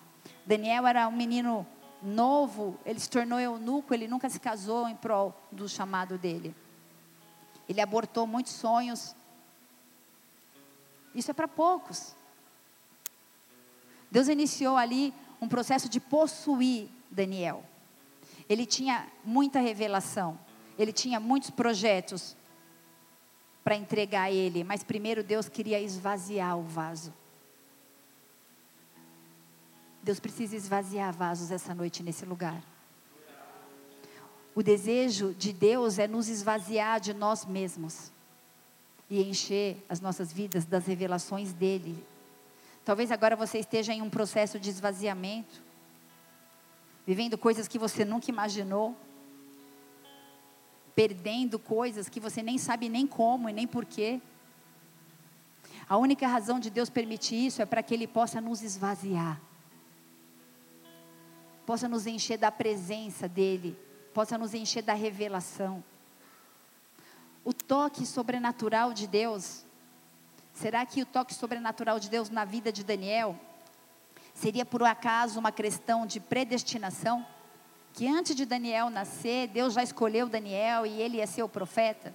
[0.46, 1.66] Daniel era um menino
[2.02, 6.56] novo, ele se tornou eunuco, ele nunca se casou em prol do chamado dele.
[7.68, 9.14] Ele abortou muitos sonhos.
[11.14, 12.14] Isso é para poucos.
[14.10, 17.64] Deus iniciou ali um processo de possuir Daniel.
[18.48, 20.38] Ele tinha muita revelação
[20.78, 22.36] ele tinha muitos projetos.
[23.62, 27.14] para entregar a ele, mas primeiro Deus queria esvaziar o vaso.
[30.02, 32.62] Deus precisa esvaziar vasos essa noite nesse lugar.
[34.54, 38.12] O desejo de Deus é nos esvaziar de nós mesmos
[39.14, 42.04] e encher as nossas vidas das revelações dele.
[42.84, 45.62] Talvez agora você esteja em um processo de esvaziamento,
[47.06, 48.96] vivendo coisas que você nunca imaginou,
[50.96, 54.20] perdendo coisas que você nem sabe nem como e nem porquê.
[55.88, 59.40] A única razão de Deus permitir isso é para que Ele possa nos esvaziar,
[61.64, 63.78] possa nos encher da presença dEle,
[64.12, 65.84] possa nos encher da revelação.
[67.44, 69.64] O toque sobrenatural de Deus,
[70.54, 73.38] será que o toque sobrenatural de Deus na vida de Daniel
[74.32, 77.26] seria por acaso uma questão de predestinação?
[77.92, 82.14] Que antes de Daniel nascer, Deus já escolheu Daniel e ele ia ser o profeta?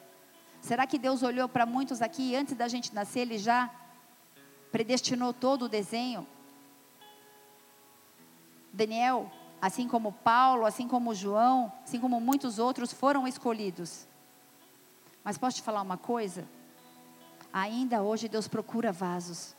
[0.61, 3.69] Será que Deus olhou para muitos aqui e antes da gente nascer, ele já
[4.71, 6.27] predestinou todo o desenho?
[8.73, 14.07] Daniel assim como Paulo, assim como João, assim como muitos outros foram escolhidos.
[15.29, 16.43] Mas posso te falar uma coisa?
[17.53, 19.55] Ainda hoje Deus procura vasos.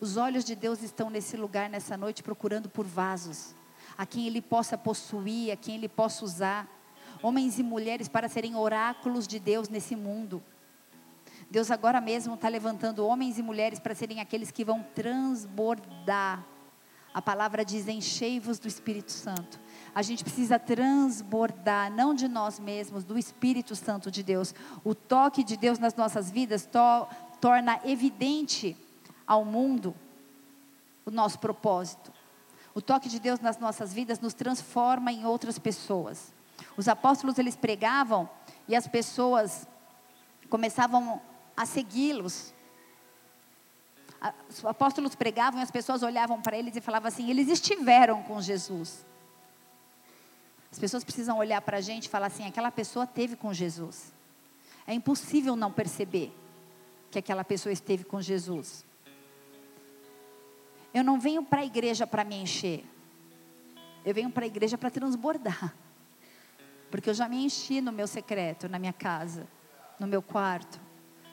[0.00, 3.54] Os olhos de Deus estão nesse lugar, nessa noite, procurando por vasos,
[3.96, 6.68] a quem Ele possa possuir, a quem Ele possa usar.
[7.22, 10.42] Homens e mulheres para serem oráculos de Deus nesse mundo.
[11.48, 16.44] Deus agora mesmo está levantando homens e mulheres para serem aqueles que vão transbordar
[17.16, 19.58] a palavra diz: enchei-vos do Espírito Santo.
[19.96, 24.54] A gente precisa transbordar, não de nós mesmos, do Espírito Santo de Deus.
[24.84, 27.08] O toque de Deus nas nossas vidas to
[27.40, 28.76] torna evidente
[29.26, 29.94] ao mundo
[31.06, 32.12] o nosso propósito.
[32.74, 36.30] O toque de Deus nas nossas vidas nos transforma em outras pessoas.
[36.76, 38.28] Os apóstolos eles pregavam
[38.68, 39.66] e as pessoas
[40.50, 41.22] começavam
[41.56, 42.52] a segui-los
[44.50, 48.42] os apóstolos pregavam e as pessoas olhavam para eles e falavam assim: eles estiveram com
[48.42, 49.06] Jesus.
[50.70, 54.12] As pessoas precisam olhar para a gente e falar assim: aquela pessoa teve com Jesus.
[54.86, 56.32] É impossível não perceber
[57.10, 58.84] que aquela pessoa esteve com Jesus.
[60.92, 62.84] Eu não venho para a igreja para me encher.
[64.04, 65.74] Eu venho para a igreja para transbordar.
[66.90, 69.46] Porque eu já me enchi no meu secreto, na minha casa,
[69.98, 70.80] no meu quarto.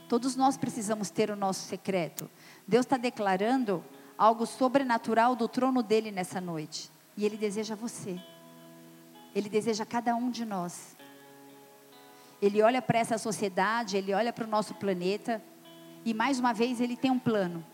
[0.09, 2.29] Todos nós precisamos ter o nosso secreto.
[2.67, 3.83] Deus está declarando
[4.17, 6.91] algo sobrenatural do trono dele nessa noite.
[7.15, 8.19] E ele deseja você.
[9.35, 10.95] Ele deseja cada um de nós.
[12.41, 15.41] Ele olha para essa sociedade, ele olha para o nosso planeta.
[16.05, 17.65] E mais uma vez ele tem um plano.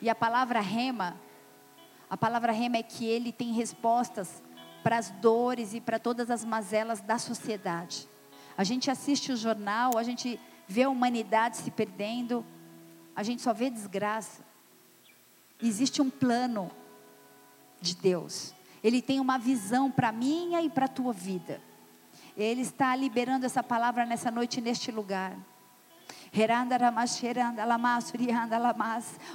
[0.00, 1.16] E a palavra rema,
[2.08, 4.42] a palavra rema é que ele tem respostas
[4.82, 8.08] para as dores e para todas as mazelas da sociedade.
[8.56, 12.44] A gente assiste o jornal, a gente vê a humanidade se perdendo,
[13.14, 14.42] a gente só vê desgraça.
[15.62, 16.70] Existe um plano
[17.80, 18.54] de Deus.
[18.82, 21.60] Ele tem uma visão para minha e para a tua vida.
[22.36, 25.36] Ele está liberando essa palavra nessa noite, neste lugar.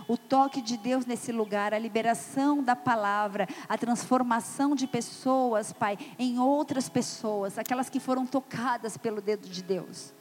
[0.07, 5.97] O toque de Deus nesse lugar, a liberação da palavra, a transformação de pessoas, Pai,
[6.17, 10.13] em outras pessoas, aquelas que foram tocadas pelo dedo de Deus.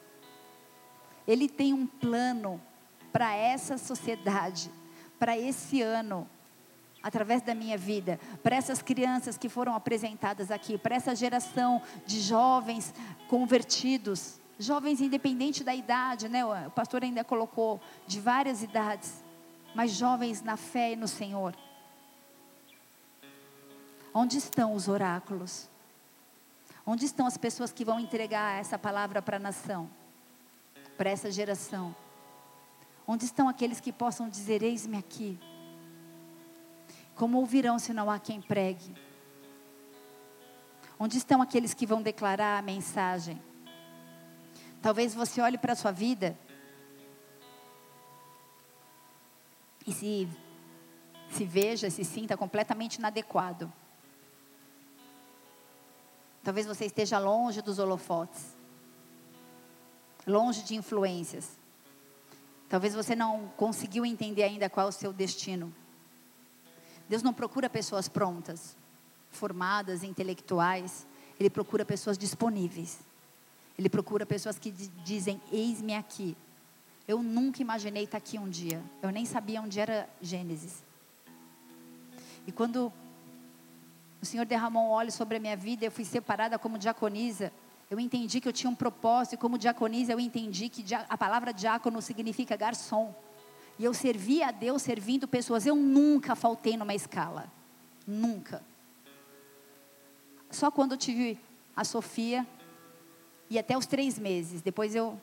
[1.27, 2.61] Ele tem um plano
[3.13, 4.71] para essa sociedade,
[5.19, 6.29] para esse ano,
[7.05, 12.19] através da minha vida, para essas crianças que foram apresentadas aqui, para essa geração de
[12.19, 12.95] jovens
[13.29, 16.43] convertidos, jovens independente da idade, né?
[16.47, 19.23] O pastor ainda colocou de várias idades,
[19.75, 21.55] mas jovens na fé e no Senhor.
[24.15, 25.69] Onde estão os oráculos?
[26.87, 29.91] Onde estão as pessoas que vão entregar essa palavra para a nação,
[30.97, 31.95] para essa geração?
[33.07, 35.39] Onde estão aqueles que possam dizer: Eis-me aqui?
[37.15, 38.95] Como ouvirão se não há quem pregue?
[40.99, 43.41] Onde estão aqueles que vão declarar a mensagem?
[44.83, 46.39] Talvez você olhe para a sua vida
[49.87, 50.29] e se,
[51.31, 53.73] se veja, se sinta completamente inadequado.
[56.43, 58.55] Talvez você esteja longe dos holofotes,
[60.27, 61.59] longe de influências.
[62.69, 65.75] Talvez você não conseguiu entender ainda qual é o seu destino.
[67.09, 68.77] Deus não procura pessoas prontas,
[69.31, 71.07] formadas, intelectuais.
[71.39, 73.01] Ele procura pessoas disponíveis.
[73.79, 76.37] Ele procura pessoas que dizem: Eis-me aqui.
[77.07, 78.83] Eu nunca imaginei estar aqui um dia.
[79.03, 80.83] Eu nem sabia onde era Gênesis.
[82.47, 82.93] E quando
[84.23, 87.53] o Senhor derramou um óleo sobre a minha vida, eu fui separada como diaconisa.
[87.91, 91.53] Eu entendi que eu tinha um propósito, e como diaconisa, eu entendi que a palavra
[91.53, 93.15] diácono significa garçom.
[93.79, 95.67] E eu servia a Deus servindo pessoas.
[95.67, 97.53] Eu nunca faltei numa escala.
[98.07, 98.63] Nunca.
[100.51, 101.39] Só quando eu tive
[101.75, 102.47] a Sofia,
[103.51, 105.21] e até os três meses, depois eu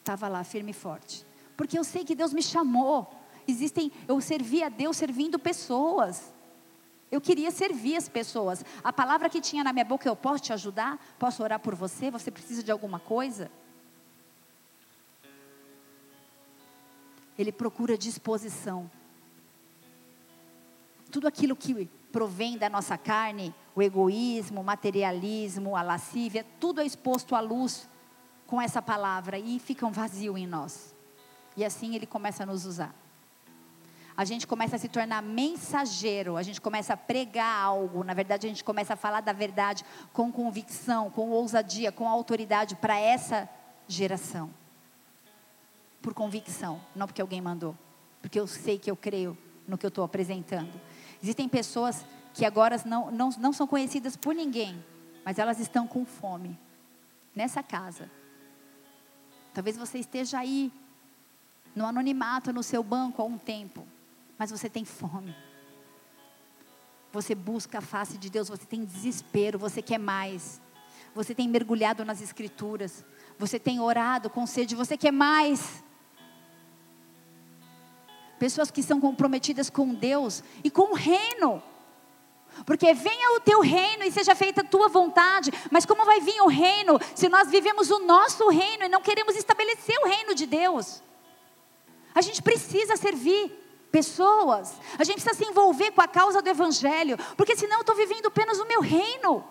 [0.00, 1.24] estava lá firme e forte.
[1.56, 3.12] Porque eu sei que Deus me chamou.
[3.46, 6.32] Existem, eu servi a Deus servindo pessoas.
[7.10, 8.64] Eu queria servir as pessoas.
[8.82, 10.98] A palavra que tinha na minha boca, eu posso te ajudar?
[11.18, 12.10] Posso orar por você?
[12.10, 13.50] Você precisa de alguma coisa?
[17.38, 18.90] Ele procura disposição.
[21.10, 26.84] Tudo aquilo que provém da nossa carne, o egoísmo, o materialismo, a lascívia, tudo é
[26.84, 27.88] exposto à luz
[28.46, 30.94] com essa palavra e fica um vazio em nós.
[31.56, 32.94] E assim ele começa a nos usar
[34.16, 38.46] a gente começa a se tornar mensageiro, a gente começa a pregar algo, na verdade
[38.46, 43.48] a gente começa a falar da verdade com convicção, com ousadia, com autoridade para essa
[43.88, 44.50] geração.
[46.02, 47.76] Por convicção, não porque alguém mandou,
[48.20, 50.72] porque eu sei que eu creio no que eu estou apresentando.
[51.22, 54.84] Existem pessoas que agora não, não, não são conhecidas por ninguém,
[55.24, 56.58] mas elas estão com fome
[57.34, 58.10] nessa casa.
[59.54, 60.72] Talvez você esteja aí,
[61.74, 63.86] no anonimato, no seu banco há um tempo
[64.42, 65.36] mas você tem fome.
[67.12, 70.60] Você busca a face de Deus, você tem desespero, você quer mais.
[71.14, 73.04] Você tem mergulhado nas Escrituras,
[73.38, 75.84] você tem orado com sede, você quer mais.
[78.42, 81.62] Pessoas que são comprometidas com Deus e com o reino.
[82.66, 85.52] Porque venha o teu reino e seja feita a tua vontade.
[85.70, 89.36] Mas como vai vir o reino se nós vivemos o nosso reino e não queremos
[89.36, 91.00] estabelecer o reino de Deus?
[92.12, 93.48] A gente precisa servir
[93.92, 94.74] pessoas.
[94.98, 98.26] A gente precisa se envolver com a causa do Evangelho, porque senão eu estou vivendo
[98.26, 99.44] apenas o meu reino.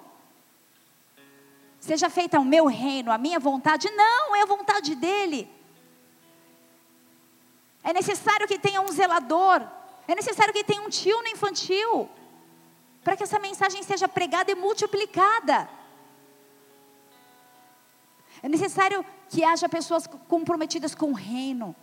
[1.80, 3.90] Seja feita o meu reino, a minha vontade.
[3.92, 5.50] Não, é a vontade dele.
[7.84, 9.68] É necessário que tenha um zelador.
[10.08, 12.10] É necessário que tenha um tio no infantil.
[13.04, 15.70] Para que essa mensagem seja pregada e multiplicada.
[18.44, 21.76] É necessário que haja pessoas comprometidas com o reino,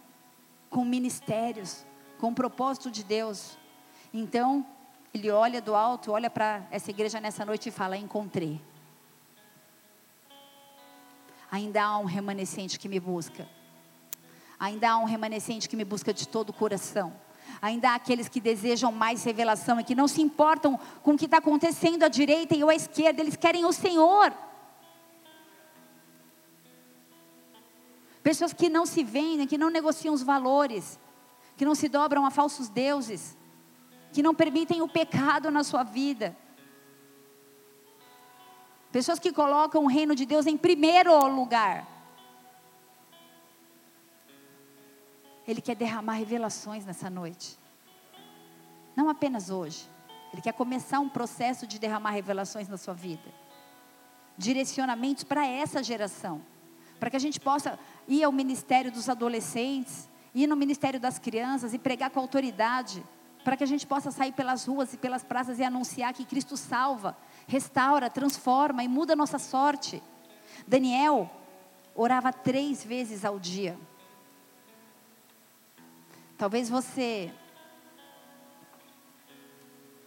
[0.70, 1.86] com ministérios
[2.18, 3.56] com o propósito de Deus.
[4.12, 4.66] Então,
[5.14, 8.60] ele olha do alto, olha para essa igreja nessa noite e fala: Encontrei.
[11.50, 13.48] Ainda há um remanescente que me busca.
[14.58, 17.12] Ainda há um remanescente que me busca de todo o coração.
[17.62, 21.24] Ainda há aqueles que desejam mais revelação e que não se importam com o que
[21.24, 24.32] está acontecendo à direita e à esquerda, eles querem o Senhor.
[28.22, 30.98] Pessoas que não se vendem, que não negociam os valores
[31.58, 33.36] que não se dobram a falsos deuses,
[34.12, 36.34] que não permitem o pecado na sua vida.
[38.92, 41.84] Pessoas que colocam o reino de Deus em primeiro lugar.
[45.48, 47.58] Ele quer derramar revelações nessa noite.
[48.94, 49.88] Não apenas hoje.
[50.30, 53.32] Ele quer começar um processo de derramar revelações na sua vida.
[54.36, 56.42] Direcionamentos para essa geração.
[57.00, 61.72] Para que a gente possa ir ao ministério dos adolescentes, ir no ministério das crianças
[61.72, 63.02] e pregar com autoridade,
[63.42, 66.58] para que a gente possa sair pelas ruas e pelas praças e anunciar que Cristo
[66.58, 70.02] salva, restaura, transforma e muda a nossa sorte.
[70.66, 71.30] Daniel
[71.94, 73.78] orava três vezes ao dia.
[76.38, 77.34] Talvez você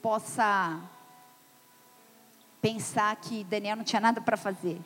[0.01, 0.81] possa
[2.61, 4.79] pensar que Daniel não tinha nada para fazer.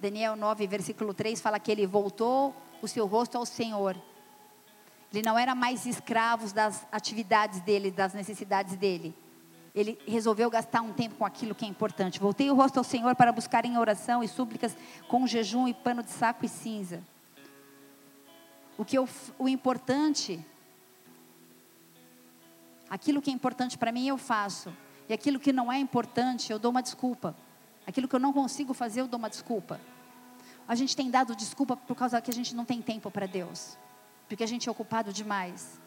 [0.00, 3.94] Daniel 9, versículo 3 fala que ele voltou o seu rosto ao Senhor.
[5.12, 9.14] Ele não era mais escravo das atividades dele, das necessidades dele.
[9.74, 12.20] Ele resolveu gastar um tempo com aquilo que é importante.
[12.20, 14.76] Voltei o rosto ao Senhor para buscar em oração e súplicas
[15.08, 17.02] com jejum e pano de saco e cinza.
[18.78, 20.44] O que eu, o importante,
[22.88, 24.72] aquilo que é importante para mim eu faço,
[25.08, 27.36] e aquilo que não é importante eu dou uma desculpa.
[27.86, 29.80] Aquilo que eu não consigo fazer eu dou uma desculpa.
[30.66, 33.76] A gente tem dado desculpa por causa que a gente não tem tempo para Deus,
[34.28, 35.80] porque a gente é ocupado demais.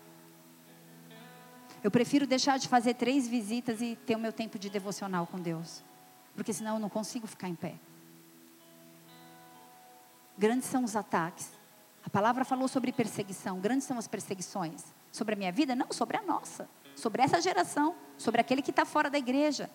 [1.83, 5.39] Eu prefiro deixar de fazer três visitas e ter o meu tempo de devocional com
[5.39, 5.83] Deus,
[6.35, 7.75] porque senão eu não consigo ficar em pé.
[10.37, 11.51] Grandes são os ataques.
[12.03, 14.83] A palavra falou sobre perseguição, grandes são as perseguições.
[15.11, 15.75] Sobre a minha vida?
[15.75, 16.69] Não, sobre a nossa.
[16.95, 19.69] Sobre essa geração, sobre aquele que está fora da igreja.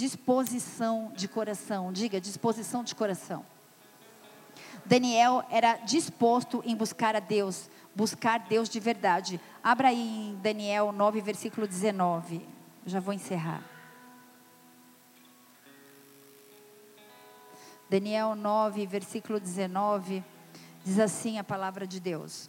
[0.00, 1.92] disposição de coração.
[1.92, 3.44] Diga, disposição de coração.
[4.86, 7.68] Daniel era disposto em buscar a Deus.
[7.94, 9.40] Buscar Deus de verdade.
[9.62, 12.46] Abra aí em Daniel 9, versículo 19.
[12.86, 13.62] já vou encerrar.
[17.88, 20.22] Daniel 9, versículo 19,
[20.84, 22.48] diz assim a palavra de Deus.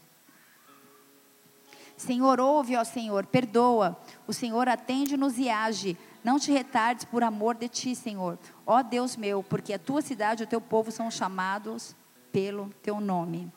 [1.97, 3.99] Senhor, ouve, ó Senhor, perdoa.
[4.27, 5.97] O Senhor atende-nos e age.
[6.23, 8.37] Não te retardes por amor de ti, Senhor.
[8.65, 11.95] Ó Deus meu, porque a tua cidade e o teu povo são chamados
[12.31, 13.51] pelo teu nome.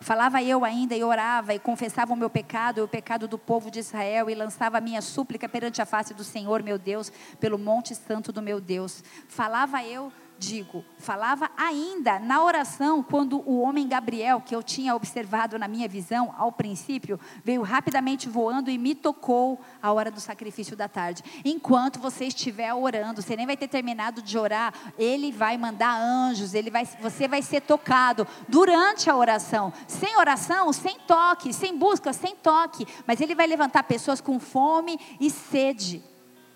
[0.00, 3.70] Falava eu ainda e orava e confessava o meu pecado e o pecado do povo
[3.70, 7.10] de Israel e lançava a minha súplica perante a face do Senhor, meu Deus,
[7.40, 9.02] pelo monte santo do meu Deus.
[9.26, 15.58] Falava eu digo, falava ainda na oração, quando o homem Gabriel, que eu tinha observado
[15.58, 20.76] na minha visão ao princípio, veio rapidamente voando e me tocou a hora do sacrifício
[20.76, 21.22] da tarde.
[21.44, 26.54] Enquanto você estiver orando, você nem vai ter terminado de orar, ele vai mandar anjos,
[26.54, 29.72] ele vai, você vai ser tocado durante a oração.
[29.86, 34.98] Sem oração, sem toque, sem busca, sem toque, mas ele vai levantar pessoas com fome
[35.20, 36.02] e sede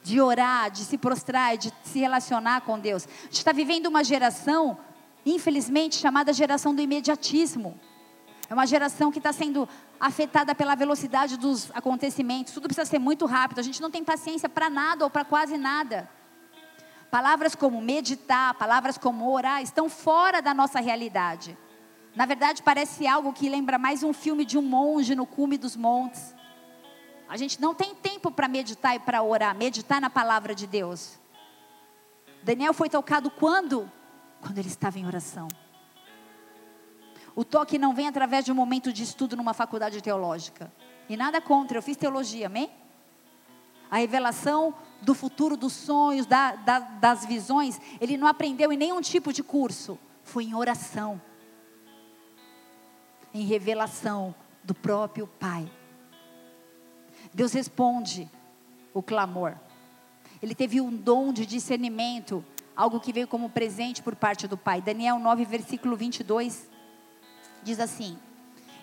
[0.03, 3.07] de orar, de se prostrar, de se relacionar com Deus.
[3.07, 4.79] A gente está vivendo uma geração,
[5.25, 7.79] infelizmente, chamada geração do imediatismo.
[8.51, 9.69] É uma geração que está sendo
[9.99, 12.53] afetada pela velocidade dos acontecimentos.
[12.53, 13.61] Tudo precisa ser muito rápido.
[13.61, 16.11] A gente não tem paciência para nada ou para quase nada.
[17.11, 21.57] Palavras como meditar, palavras como orar, estão fora da nossa realidade.
[22.15, 25.77] Na verdade, parece algo que lembra mais um filme de um monge no cume dos
[25.77, 26.35] montes.
[27.33, 31.19] A gente não tem tempo para meditar e para orar, meditar na palavra de Deus.
[32.43, 33.91] Daniel foi tocado quando?
[34.43, 35.49] Quando ele estava em oração.
[37.35, 40.71] O toque não vem através de um momento de estudo numa faculdade teológica.
[41.09, 42.71] E nada contra, eu fiz teologia, amém?
[43.91, 49.01] A revelação do futuro, dos sonhos, da, da, das visões, ele não aprendeu em nenhum
[49.01, 49.99] tipo de curso.
[50.23, 51.19] Foi em oração.
[53.33, 55.67] Em revelação do próprio Pai.
[57.35, 58.29] Deus responde
[58.93, 59.57] o clamor.
[60.43, 62.45] Ele teve um dom de discernimento,
[62.77, 64.83] algo que veio como presente por parte do Pai.
[64.83, 66.69] Daniel 9, versículo 22
[67.63, 68.19] diz assim: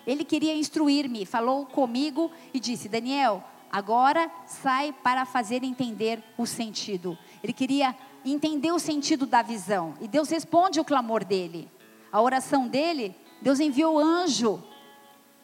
[0.06, 7.16] Ele queria instruir-me, falou comigo e disse: Daniel, agora sai para fazer entender o sentido.
[7.42, 7.94] Ele queria
[8.24, 9.94] entender o sentido da visão.
[10.00, 11.70] E Deus responde o clamor dele.
[12.10, 14.62] A oração dele, Deus enviou anjo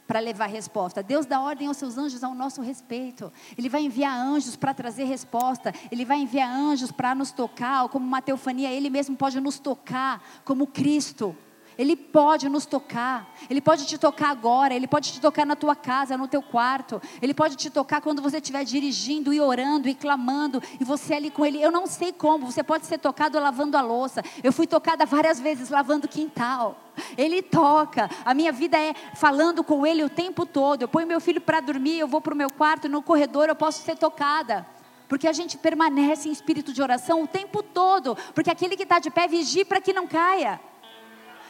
[0.06, 1.02] para levar resposta.
[1.02, 3.32] Deus dá ordem aos seus anjos ao nosso respeito.
[3.56, 5.74] Ele vai enviar anjos para trazer resposta.
[5.90, 10.22] Ele vai enviar anjos para nos tocar, como uma teofania, ele mesmo pode nos tocar
[10.44, 11.36] como Cristo.
[11.78, 13.34] Ele pode nos tocar.
[13.50, 14.74] Ele pode te tocar agora.
[14.74, 17.00] Ele pode te tocar na tua casa, no teu quarto.
[17.20, 21.30] Ele pode te tocar quando você estiver dirigindo e orando e clamando e você ali
[21.30, 21.62] com ele.
[21.62, 22.46] Eu não sei como.
[22.50, 24.22] Você pode ser tocado lavando a louça.
[24.42, 26.80] Eu fui tocada várias vezes lavando quintal.
[27.16, 28.10] Ele toca.
[28.24, 30.82] A minha vida é falando com Ele o tempo todo.
[30.82, 33.54] Eu ponho meu filho para dormir, eu vou para o meu quarto, no corredor eu
[33.54, 34.66] posso ser tocada.
[35.08, 38.16] Porque a gente permanece em espírito de oração o tempo todo.
[38.34, 40.60] Porque aquele que está de pé vigia para que não caia.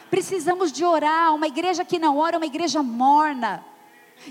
[0.09, 1.33] Precisamos de orar.
[1.33, 3.63] Uma igreja que não ora é uma igreja morna.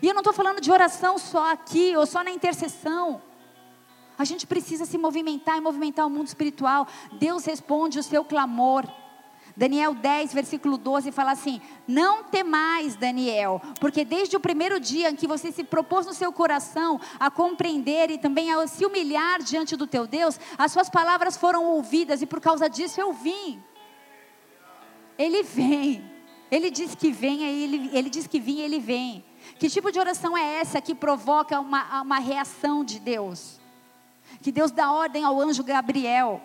[0.02, 3.22] E eu não estou falando de oração só aqui ou só na intercessão.
[4.18, 6.86] A gente precisa se movimentar e movimentar o mundo espiritual.
[7.12, 8.86] Deus responde o seu clamor.
[9.56, 15.16] Daniel 10, versículo 12 fala assim: Não temais, Daniel, porque desde o primeiro dia em
[15.16, 19.74] que você se propôs no seu coração a compreender e também a se humilhar diante
[19.74, 23.62] do teu Deus, as suas palavras foram ouvidas e por causa disso eu vim.
[25.18, 26.04] Ele vem.
[26.50, 29.24] Ele diz que vem, ele, ele diz que vinha, ele vem.
[29.58, 33.60] Que tipo de oração é essa que provoca uma, uma reação de Deus?
[34.42, 36.40] Que Deus dá ordem ao anjo Gabriel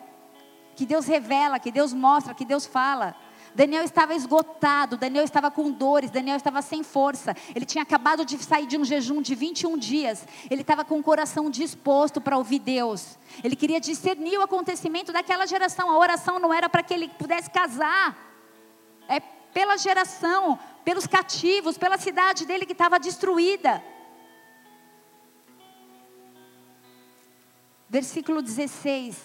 [0.75, 3.15] que Deus revela, que Deus mostra, que Deus fala.
[3.53, 7.35] Daniel estava esgotado, Daniel estava com dores, Daniel estava sem força.
[7.53, 10.25] Ele tinha acabado de sair de um jejum de 21 dias.
[10.49, 13.19] Ele estava com o coração disposto para ouvir Deus.
[13.43, 15.91] Ele queria discernir o acontecimento daquela geração.
[15.91, 18.30] A oração não era para que ele pudesse casar.
[19.53, 23.83] Pela geração, pelos cativos, pela cidade dele que estava destruída.
[27.89, 29.21] Versículo 16.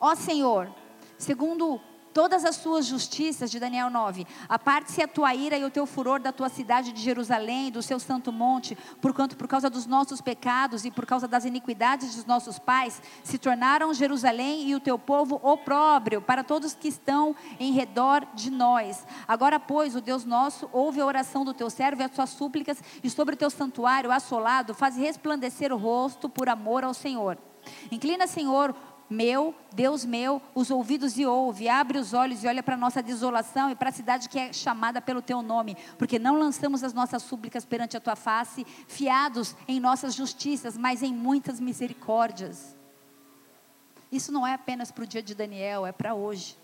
[0.00, 0.74] Ó Senhor,
[1.18, 1.80] segundo
[2.16, 6.18] todas as suas justiças, de Daniel 9, aparte-se a tua ira e o teu furor
[6.18, 10.86] da tua cidade de Jerusalém, do seu santo monte, porquanto por causa dos nossos pecados
[10.86, 15.38] e por causa das iniquidades dos nossos pais, se tornaram Jerusalém e o teu povo
[15.42, 19.06] opróbrio para todos que estão em redor de nós.
[19.28, 22.82] Agora, pois, o Deus nosso, ouve a oração do teu servo e as suas súplicas,
[23.04, 27.36] e sobre o teu santuário assolado, faz resplandecer o rosto por amor ao Senhor.
[27.90, 28.74] Inclina, Senhor,
[29.08, 33.02] meu, Deus meu, os ouvidos e ouve, abre os olhos e olha para a nossa
[33.02, 36.92] desolação e para a cidade que é chamada pelo teu nome, porque não lançamos as
[36.92, 42.76] nossas súplicas perante a tua face, fiados em nossas justiças, mas em muitas misericórdias.
[44.10, 46.56] Isso não é apenas para o dia de Daniel, é para hoje.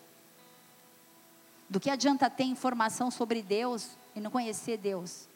[1.68, 5.28] Do que adianta ter informação sobre Deus e não conhecer Deus?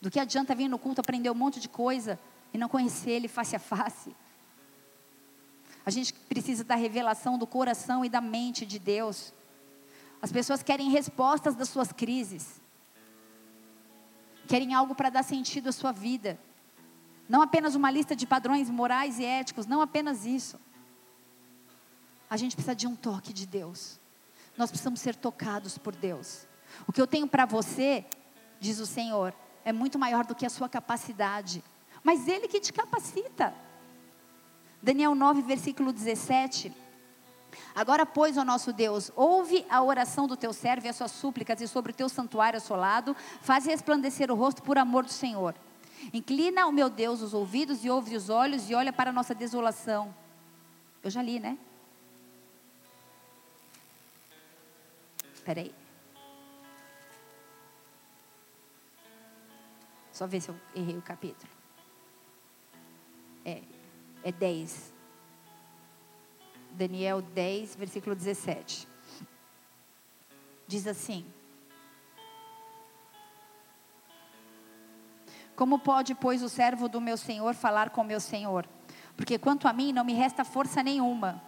[0.00, 2.18] Do que adianta vir no culto aprender um monte de coisa
[2.52, 4.14] e não conhecer Ele face a face?
[5.86, 9.32] A gente precisa da revelação do coração e da mente de Deus.
[10.22, 12.60] As pessoas querem respostas das suas crises.
[14.48, 16.38] Querem algo para dar sentido à sua vida.
[17.28, 20.58] Não apenas uma lista de padrões morais e éticos, não apenas isso.
[22.28, 23.98] A gente precisa de um toque de Deus.
[24.56, 26.46] Nós precisamos ser tocados por Deus.
[26.86, 28.04] O que eu tenho para você,
[28.60, 29.34] diz o Senhor,
[29.64, 31.62] é muito maior do que a sua capacidade.
[32.02, 33.54] Mas Ele que te capacita.
[34.84, 36.70] Daniel 9, versículo 17.
[37.74, 41.58] Agora, pois, ó nosso Deus, ouve a oração do teu servo e as suas súplicas,
[41.62, 45.54] e sobre o teu santuário assolado, faz resplandecer o rosto por amor do Senhor.
[46.12, 49.34] Inclina, o meu Deus, os ouvidos e ouve os olhos e olha para a nossa
[49.34, 50.14] desolação.
[51.02, 51.56] Eu já li, né?
[55.32, 55.74] Espera aí.
[60.12, 61.50] Só ver se eu errei o capítulo.
[63.46, 63.62] É,
[64.24, 64.92] é 10.
[66.72, 68.88] Daniel 10, versículo 17.
[70.66, 71.24] Diz assim:
[75.54, 78.66] Como pode, pois, o servo do meu senhor falar com meu senhor?
[79.16, 81.40] Porque quanto a mim, não me resta força nenhuma,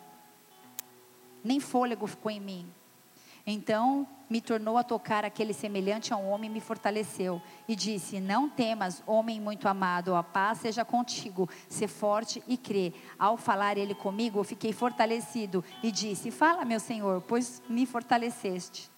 [1.43, 2.73] nem fôlego ficou em mim.
[3.47, 7.41] Então me tornou a tocar aquele semelhante a um homem e me fortaleceu.
[7.69, 12.93] E disse: Não temas, homem muito amado, a paz seja contigo, se forte e crê.
[13.17, 18.91] Ao falar ele comigo, eu fiquei fortalecido e disse: Fala, meu Senhor, pois me fortaleceste.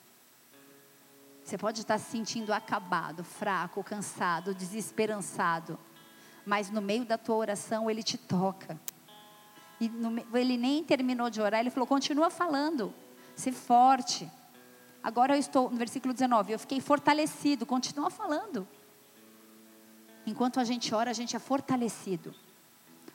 [1.44, 5.78] Você pode estar se sentindo acabado, fraco, cansado, desesperançado,
[6.44, 8.80] mas no meio da tua oração ele te toca.
[9.80, 12.94] E no, ele nem terminou de orar, ele falou: continua falando,
[13.39, 14.31] se forte.
[15.02, 18.66] Agora eu estou no versículo 19, eu fiquei fortalecido, continua falando.
[20.27, 22.35] Enquanto a gente ora, a gente é fortalecido.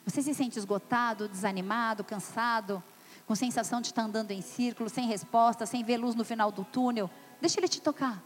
[0.04, 2.82] Você se sente esgotado, desanimado, cansado,
[3.26, 6.64] com sensação de estar andando em círculo, sem resposta, sem ver luz no final do
[6.64, 7.10] túnel?
[7.40, 8.22] Deixa ele te tocar.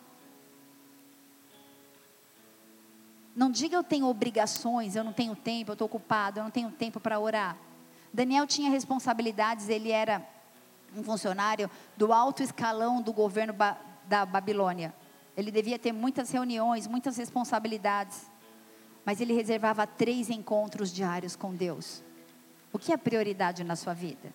[3.35, 6.71] Não diga eu tenho obrigações, eu não tenho tempo, eu estou ocupado, eu não tenho
[6.71, 7.57] tempo para orar.
[8.13, 10.27] Daniel tinha responsabilidades, ele era
[10.97, 13.55] um funcionário do alto escalão do governo
[14.07, 14.95] da Babilônia.
[15.37, 18.31] Ele devia ter muitas reuniões, muitas responsabilidades.
[19.05, 22.03] Mas ele reservava três encontros diários com Deus.
[22.73, 24.33] O que é prioridade na sua vida?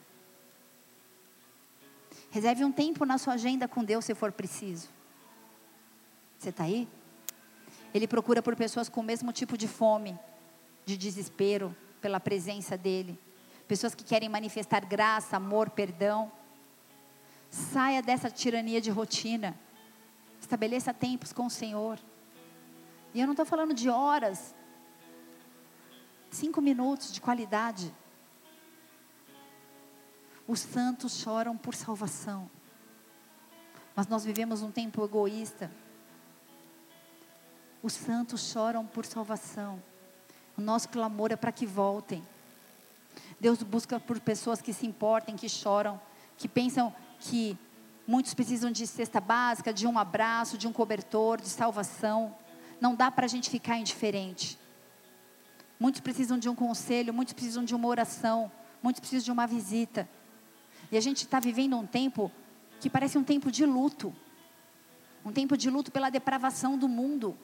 [2.31, 4.89] Reserve um tempo na sua agenda com Deus se for preciso.
[6.39, 6.87] Você está aí?
[7.93, 10.17] Ele procura por pessoas com o mesmo tipo de fome,
[10.83, 13.19] de desespero pela presença dEle.
[13.67, 16.31] Pessoas que querem manifestar graça, amor, perdão.
[17.53, 19.55] Saia dessa tirania de rotina.
[20.41, 21.99] Estabeleça tempos com o Senhor.
[23.13, 24.55] E eu não estou falando de horas.
[26.31, 27.93] Cinco minutos de qualidade.
[30.47, 32.49] Os santos choram por salvação.
[33.95, 35.69] Mas nós vivemos um tempo egoísta.
[37.83, 39.79] Os santos choram por salvação.
[40.57, 42.27] O nosso clamor é para que voltem.
[43.39, 46.01] Deus busca por pessoas que se importem, que choram,
[46.35, 46.91] que pensam
[47.23, 47.57] que
[48.05, 52.35] muitos precisam de cesta básica, de um abraço, de um cobertor, de salvação.
[52.79, 54.59] Não dá para a gente ficar indiferente.
[55.79, 58.51] Muitos precisam de um conselho, muitos precisam de uma oração,
[58.81, 60.07] muitos precisam de uma visita.
[60.91, 62.31] E a gente está vivendo um tempo
[62.79, 64.13] que parece um tempo de luto
[65.25, 67.37] um tempo de luto pela depravação do mundo,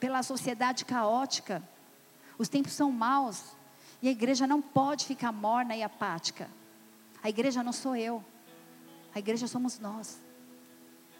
[0.00, 1.62] pela sociedade caótica.
[2.36, 3.54] Os tempos são maus
[4.00, 6.50] e a igreja não pode ficar morna e apática.
[7.22, 8.24] A igreja não sou eu.
[9.14, 10.20] A igreja somos nós.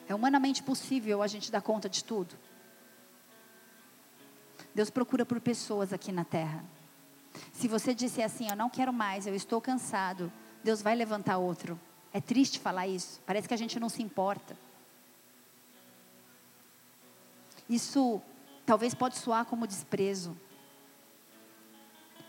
[0.08, 2.34] É humanamente possível a gente dar conta de tudo.
[4.74, 6.64] Deus procura por pessoas aqui na terra.
[7.52, 10.32] Se você disser assim, eu não quero mais, eu estou cansado,
[10.62, 11.78] Deus vai levantar outro.
[12.12, 13.20] É triste falar isso.
[13.26, 14.56] Parece que a gente não se importa.
[17.68, 18.20] Isso
[18.66, 20.36] talvez pode soar como desprezo.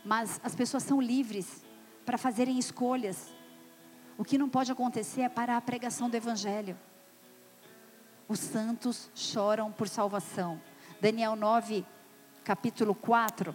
[0.04, 1.64] Mas as pessoas são livres
[2.04, 3.33] para fazerem escolhas
[4.16, 6.78] o que não pode acontecer é parar a pregação do Evangelho.
[8.28, 10.60] Os santos choram por salvação.
[11.00, 11.84] Daniel 9,
[12.44, 13.54] capítulo 4.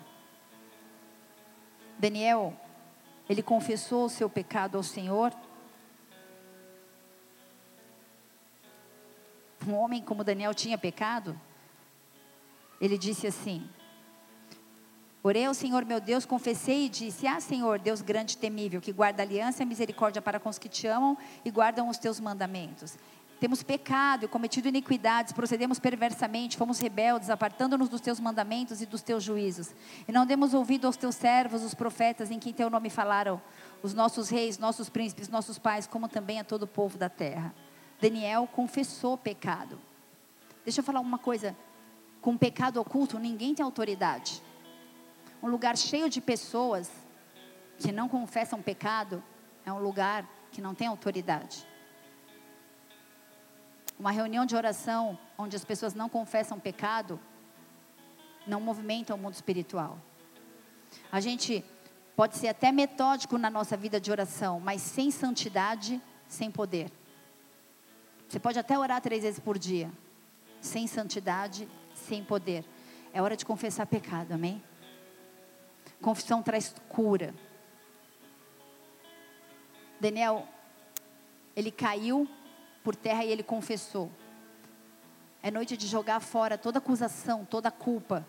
[1.97, 2.55] Daniel
[3.29, 5.31] ele confessou o seu pecado ao Senhor.
[9.67, 11.39] Um homem como Daniel tinha pecado.
[12.81, 13.69] Ele disse assim:
[15.21, 18.93] Orei ao Senhor meu Deus, confessei e disse: Ah, Senhor, Deus grande e temível, que
[18.93, 22.97] guarda aliança e misericórdia para com os que te amam e guardam os teus mandamentos.
[23.37, 29.01] Temos pecado e cometido iniquidades, procedemos perversamente, fomos rebeldes, apartando-nos dos teus mandamentos e dos
[29.01, 29.73] teus juízos.
[30.07, 33.41] E não demos ouvido aos teus servos, os profetas, em quem teu nome falaram,
[33.81, 37.53] os nossos reis, nossos príncipes, nossos pais, como também a todo o povo da terra.
[38.01, 39.79] Daniel confessou pecado.
[40.65, 41.55] Deixa eu falar uma coisa:
[42.21, 44.41] com pecado oculto, ninguém tem autoridade.
[45.41, 46.91] Um lugar cheio de pessoas
[47.77, 49.23] que não confessam pecado
[49.65, 51.65] é um lugar que não tem autoridade.
[53.97, 57.19] Uma reunião de oração onde as pessoas não confessam pecado
[58.45, 59.99] não movimenta o mundo espiritual.
[61.11, 61.63] A gente
[62.15, 66.91] pode ser até metódico na nossa vida de oração, mas sem santidade, sem poder.
[68.27, 69.91] Você pode até orar três vezes por dia,
[70.59, 72.65] sem santidade, sem poder.
[73.13, 74.63] É hora de confessar pecado, amém?
[76.01, 77.33] Confissão traz cura.
[79.99, 80.47] Daniel,
[81.55, 82.27] ele caiu
[82.83, 84.09] por terra e ele confessou.
[85.43, 88.25] É noite de jogar fora toda acusação, toda culpa.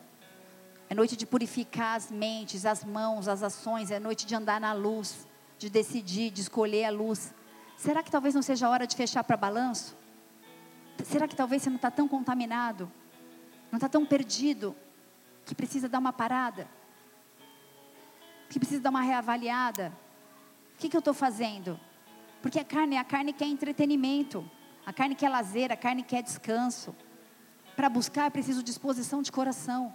[0.88, 3.90] É noite de purificar as mentes, as mãos, as ações.
[3.90, 5.28] É noite de andar na luz,
[5.58, 7.32] de decidir, de escolher a luz.
[7.76, 9.96] Será que talvez não seja a hora de fechar para balanço?
[11.04, 12.90] Será que talvez você não está tão contaminado?
[13.70, 14.74] Não está tão perdido?
[15.46, 16.68] Que precisa dar uma parada?
[18.50, 19.96] Que precisa dar uma reavaliada?
[20.74, 21.78] O que, que eu estou fazendo?
[22.42, 24.44] Porque a carne, a carne quer entretenimento,
[24.84, 26.94] a carne quer lazer, a carne quer descanso.
[27.76, 29.94] Para buscar é preciso disposição de coração.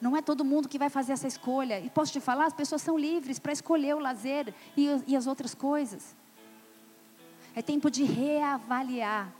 [0.00, 1.78] Não é todo mundo que vai fazer essa escolha.
[1.78, 5.26] E posso te falar, as pessoas são livres para escolher o lazer e, e as
[5.26, 6.16] outras coisas.
[7.54, 9.30] É tempo de reavaliar.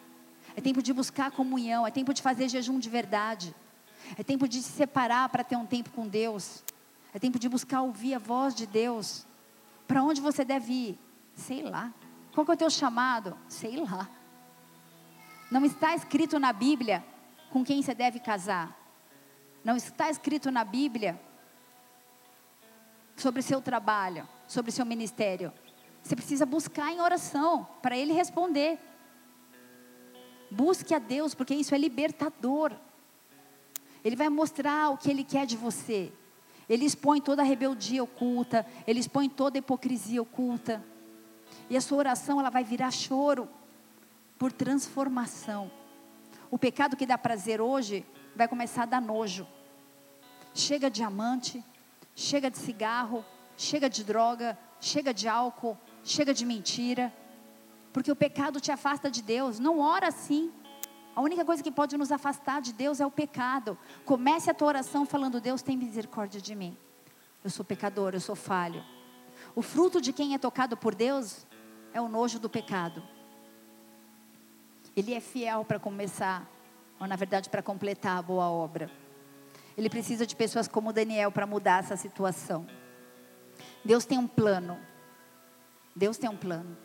[0.55, 1.87] É tempo de buscar comunhão.
[1.87, 3.55] É tempo de fazer jejum de verdade.
[4.19, 6.63] É tempo de se separar para ter um tempo com Deus.
[7.17, 9.27] É tempo de buscar ouvir a voz de Deus.
[9.89, 10.99] Para onde você deve ir?
[11.33, 11.91] Sei lá.
[12.35, 13.39] Qual é o teu chamado?
[13.49, 14.07] Sei lá.
[15.51, 17.03] Não está escrito na Bíblia
[17.49, 18.77] com quem você deve casar.
[19.65, 21.19] Não está escrito na Bíblia
[23.17, 25.55] sobre seu trabalho, sobre seu ministério.
[26.03, 28.79] Você precisa buscar em oração para Ele responder.
[30.51, 32.75] Busque a Deus, porque isso é libertador.
[34.05, 36.13] Ele vai mostrar o que Ele quer de você.
[36.69, 40.85] Ele expõe toda a rebeldia oculta, Ele expõe toda a hipocrisia oculta.
[41.71, 43.49] E a sua oração ela vai virar choro
[44.39, 45.71] por transformação.
[46.51, 49.47] O pecado que dá prazer hoje vai começar a dar nojo.
[50.55, 51.65] Chega de amante,
[52.15, 53.25] chega de cigarro,
[53.57, 57.13] chega de droga, chega de álcool, chega de mentira.
[57.93, 59.59] Porque o pecado te afasta de Deus.
[59.59, 60.53] Não ora assim.
[61.17, 63.79] A única coisa que pode nos afastar de Deus é o pecado.
[64.05, 66.77] Comece a tua oração falando: Deus tem misericórdia de mim.
[67.43, 68.85] Eu sou pecador, eu sou falho.
[69.55, 71.47] O fruto de quem é tocado por Deus
[71.95, 73.03] é o nojo do pecado.
[74.95, 76.47] Ele é fiel para começar,
[77.01, 78.91] ou na verdade para completar a boa obra.
[79.75, 82.67] Ele precisa de pessoas como Daniel para mudar essa situação.
[83.83, 84.79] Deus tem um plano.
[85.95, 86.77] Deus tem um plano.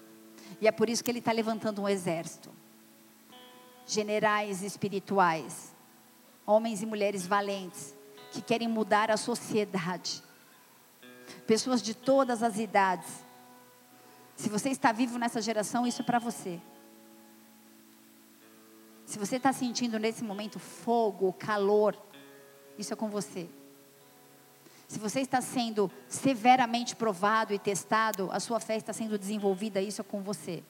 [0.62, 2.61] E é por isso que Ele está levantando um exército.
[3.86, 5.76] Generais espirituais,
[6.46, 7.96] homens e mulheres valentes,
[8.32, 10.24] que querem mudar a sociedade.
[11.46, 13.26] Pessoas de todas as idades,
[14.36, 16.60] se você está vivo nessa geração, isso é para você.
[19.06, 21.96] Se você está sentindo nesse momento fogo, calor,
[22.78, 23.48] isso é com você.
[24.88, 30.02] Se você está sendo severamente provado e testado, a sua fé está sendo desenvolvida, isso
[30.02, 30.64] é com você.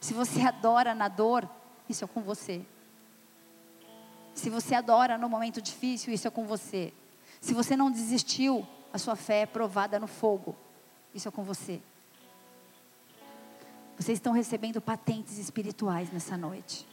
[0.00, 1.48] Se você adora na dor,
[1.88, 2.64] isso é com você.
[4.34, 6.92] Se você adora no momento difícil, isso é com você.
[7.40, 10.54] Se você não desistiu, a sua fé é provada no fogo,
[11.14, 11.80] isso é com você.
[13.98, 16.86] Vocês estão recebendo patentes espirituais nessa noite.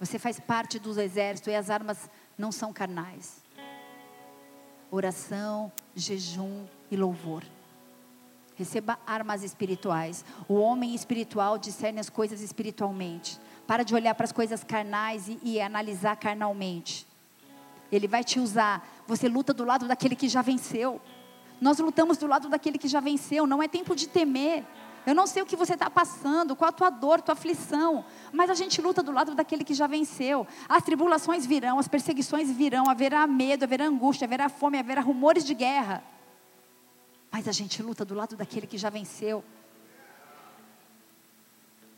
[0.00, 2.08] Você faz parte do exército e as armas
[2.38, 3.42] não são carnais.
[4.90, 7.44] Oração, jejum e louvor.
[8.54, 10.24] Receba armas espirituais.
[10.48, 13.38] O homem espiritual discerne as coisas espiritualmente.
[13.68, 17.06] Para de olhar para as coisas carnais e, e analisar carnalmente.
[17.92, 18.82] Ele vai te usar.
[19.06, 20.98] Você luta do lado daquele que já venceu.
[21.60, 23.46] Nós lutamos do lado daquele que já venceu.
[23.46, 24.64] Não é tempo de temer.
[25.04, 28.48] Eu não sei o que você está passando, qual a tua dor, tua aflição, mas
[28.48, 30.46] a gente luta do lado daquele que já venceu.
[30.66, 35.52] As tribulações virão, as perseguições virão, haverá medo, haverá angústia, haverá fome, haverá rumores de
[35.52, 36.02] guerra.
[37.30, 39.44] Mas a gente luta do lado daquele que já venceu.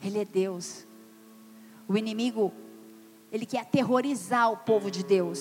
[0.02, 0.89] Ele é Deus.
[1.90, 2.52] O inimigo,
[3.32, 5.40] ele quer aterrorizar o povo de Deus.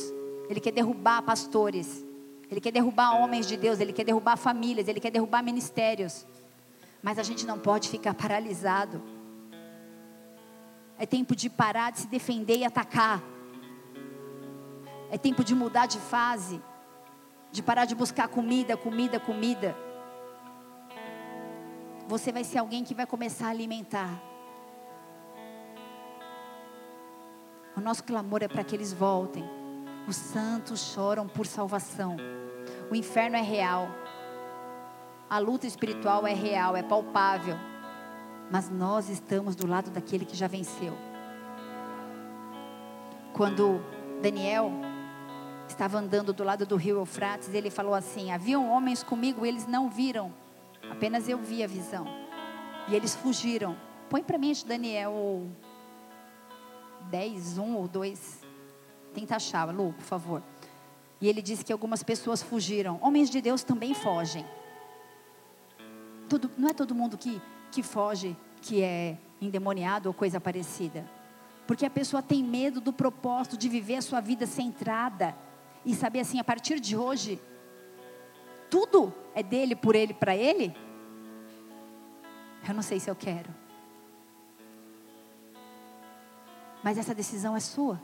[0.50, 2.04] Ele quer derrubar pastores.
[2.50, 3.80] Ele quer derrubar homens de Deus.
[3.80, 4.88] Ele quer derrubar famílias.
[4.88, 6.26] Ele quer derrubar ministérios.
[7.04, 9.00] Mas a gente não pode ficar paralisado.
[10.98, 13.22] É tempo de parar de se defender e atacar.
[15.12, 16.60] É tempo de mudar de fase.
[17.52, 19.78] De parar de buscar comida, comida, comida.
[22.08, 24.28] Você vai ser alguém que vai começar a alimentar.
[27.76, 29.44] O nosso clamor é para que eles voltem.
[30.08, 32.18] Os santos choram por salvação.
[32.90, 33.88] O inferno é real.
[35.30, 37.56] A luta espiritual é real, é palpável.
[38.52, 40.98] Mas nós estamos do lado daquele que já venceu.
[43.34, 43.80] Quando
[44.22, 44.72] Daniel
[45.68, 49.90] estava andando do lado do rio Eufrates, ele falou assim: Haviam homens comigo, eles não
[49.90, 50.34] viram,
[50.90, 52.08] apenas eu vi a visão.
[52.88, 53.78] E eles fugiram.
[54.10, 55.48] Põe para mim, Daniel
[57.10, 58.40] 10, 1 ou 2.
[59.14, 60.44] Tenta achar, Lu, por favor.
[61.22, 62.99] E ele disse que algumas pessoas fugiram.
[63.02, 64.45] Homens de Deus também fogem.
[66.30, 67.41] Tudo, não é todo mundo que,
[67.72, 71.10] que foge que é endemoniado ou coisa parecida.
[71.68, 75.36] Porque a pessoa tem medo do propósito de viver a sua vida centrada
[75.86, 77.40] e saber assim, a partir de hoje,
[78.69, 80.76] tudo é dele, por ele, para ele.
[82.68, 83.59] Eu não sei se eu quero.
[86.84, 87.99] Mas essa decisão é sua.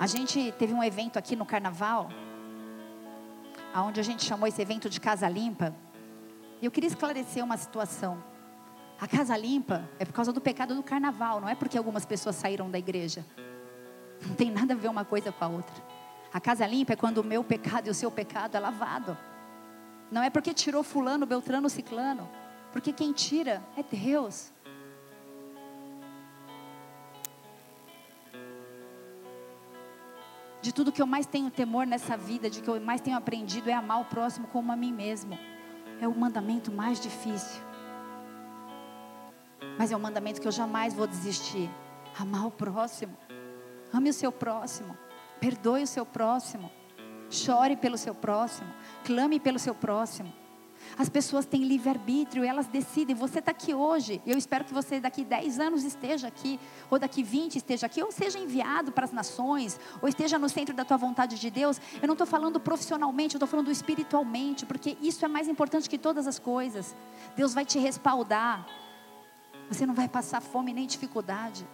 [0.00, 2.08] A gente teve um evento aqui no carnaval,
[3.74, 5.74] aonde a gente chamou esse evento de Casa Limpa.
[6.62, 8.22] E eu queria esclarecer uma situação.
[9.00, 12.36] A Casa Limpa é por causa do pecado do carnaval, não é porque algumas pessoas
[12.36, 13.24] saíram da igreja.
[14.24, 15.74] Não tem nada a ver uma coisa com a outra.
[16.32, 19.16] A Casa Limpa é quando o meu pecado e o seu pecado é lavado.
[20.10, 22.28] Não é porque tirou fulano, beltrano, ciclano.
[22.78, 24.52] Porque quem tira é Deus.
[30.62, 33.68] De tudo que eu mais tenho temor nessa vida, de que eu mais tenho aprendido
[33.68, 35.36] é amar o próximo como a mim mesmo.
[36.00, 37.60] É o mandamento mais difícil.
[39.76, 41.68] Mas é um mandamento que eu jamais vou desistir.
[42.16, 43.18] Amar o próximo.
[43.92, 44.96] Ame o seu próximo.
[45.40, 46.70] Perdoe o seu próximo.
[47.28, 48.72] Chore pelo seu próximo.
[49.04, 50.32] Clame pelo seu próximo.
[50.96, 53.14] As pessoas têm livre-arbítrio, elas decidem.
[53.14, 54.22] Você está aqui hoje.
[54.26, 56.58] Eu espero que você daqui 10 anos esteja aqui,
[56.90, 60.74] ou daqui 20 esteja aqui, ou seja enviado para as nações, ou esteja no centro
[60.74, 61.80] da tua vontade de Deus.
[62.00, 65.98] Eu não estou falando profissionalmente, eu estou falando espiritualmente, porque isso é mais importante que
[65.98, 66.94] todas as coisas.
[67.36, 68.66] Deus vai te respaldar.
[69.68, 71.66] Você não vai passar fome nem dificuldade.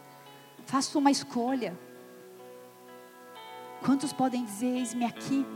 [0.66, 1.78] Faça uma escolha.
[3.84, 5.46] Quantos podem dizer: Eis-me aqui?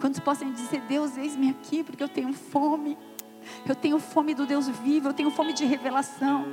[0.00, 2.98] Quantos possam dizer, Deus, eis-me aqui, porque eu tenho fome.
[3.66, 6.46] Eu tenho fome do Deus vivo, eu tenho fome de revelação.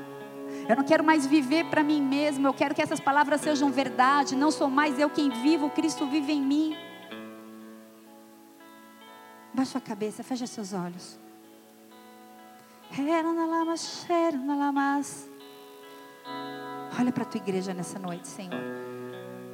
[0.68, 4.36] Eu não quero mais viver para mim mesmo, eu quero que essas palavras sejam verdade.
[4.36, 6.78] Não sou mais eu quem vivo, Cristo vive em mim.
[9.54, 11.20] Baixa a cabeça, fecha seus olhos.
[17.00, 18.62] Olha para a tua igreja nessa noite, Senhor.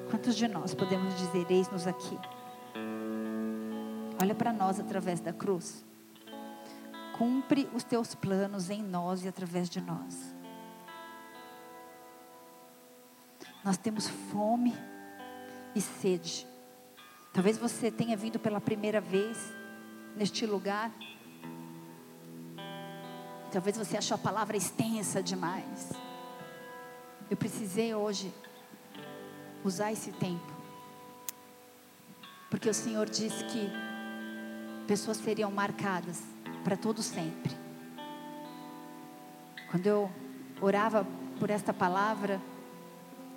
[0.09, 2.17] Quantos de nós podemos dizer, eis-nos aqui?
[4.21, 5.85] Olha para nós através da cruz.
[7.17, 10.35] Cumpre os teus planos em nós e através de nós.
[13.63, 14.73] Nós temos fome
[15.73, 16.45] e sede.
[17.33, 19.37] Talvez você tenha vindo pela primeira vez
[20.15, 20.91] neste lugar.
[23.51, 25.93] Talvez você achou a palavra extensa demais.
[27.29, 28.33] Eu precisei hoje
[29.63, 30.53] usar esse tempo.
[32.49, 33.88] Porque o Senhor disse que
[34.89, 36.23] pessoas seriam marcadas
[36.63, 37.55] para todo sempre.
[39.69, 40.09] Quando eu
[40.59, 41.05] orava
[41.39, 42.41] por esta palavra,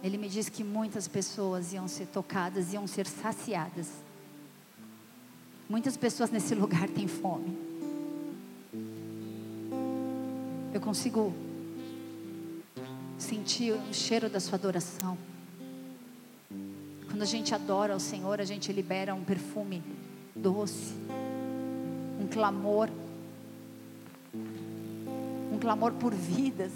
[0.02, 3.90] ele me disse que muitas pessoas iam ser tocadas, iam ser saciadas.
[5.68, 7.54] Muitas pessoas nesse lugar têm fome.
[10.72, 11.34] Eu consigo
[13.18, 15.18] sentir o cheiro da sua adoração.
[17.10, 19.82] Quando a gente adora ao Senhor, a gente libera um perfume
[20.34, 20.94] doce
[22.32, 22.88] clamor,
[25.52, 26.72] um clamor por vidas,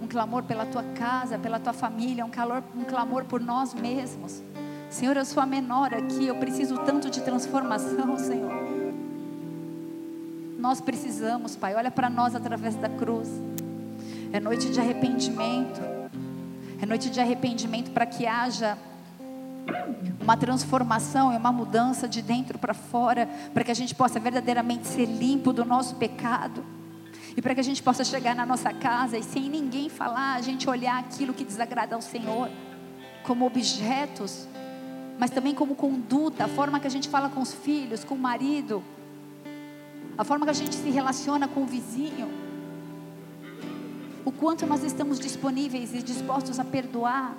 [0.00, 4.42] um clamor pela tua casa, pela tua família, um, calor, um clamor por nós mesmos.
[4.88, 8.62] Senhor, eu sou a menor aqui, eu preciso tanto de transformação, Senhor.
[10.58, 13.28] Nós precisamos, Pai, olha para nós através da cruz.
[14.32, 15.80] É noite de arrependimento,
[16.80, 18.78] é noite de arrependimento para que haja
[20.20, 24.86] uma transformação e uma mudança de dentro para fora, para que a gente possa verdadeiramente
[24.86, 26.64] ser limpo do nosso pecado.
[27.36, 30.40] E para que a gente possa chegar na nossa casa e sem ninguém falar, a
[30.42, 32.50] gente olhar aquilo que desagrada ao Senhor,
[33.22, 34.46] como objetos,
[35.18, 38.18] mas também como conduta, a forma que a gente fala com os filhos, com o
[38.18, 38.82] marido,
[40.16, 42.28] a forma que a gente se relaciona com o vizinho,
[44.24, 47.34] o quanto nós estamos disponíveis e dispostos a perdoar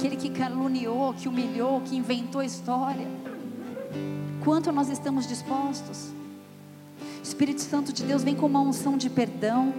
[0.00, 3.06] aquele que caluniou, que humilhou, que inventou a história.
[4.42, 6.08] Quanto nós estamos dispostos?
[7.22, 9.74] Espírito Santo de Deus vem com uma unção de perdão,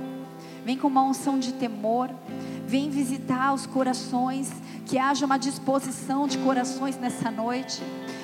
[0.64, 2.12] vem com uma unção de temor,
[2.72, 4.50] vem visitar os corações,
[4.86, 7.84] que haja uma disposição de corações nessa noite.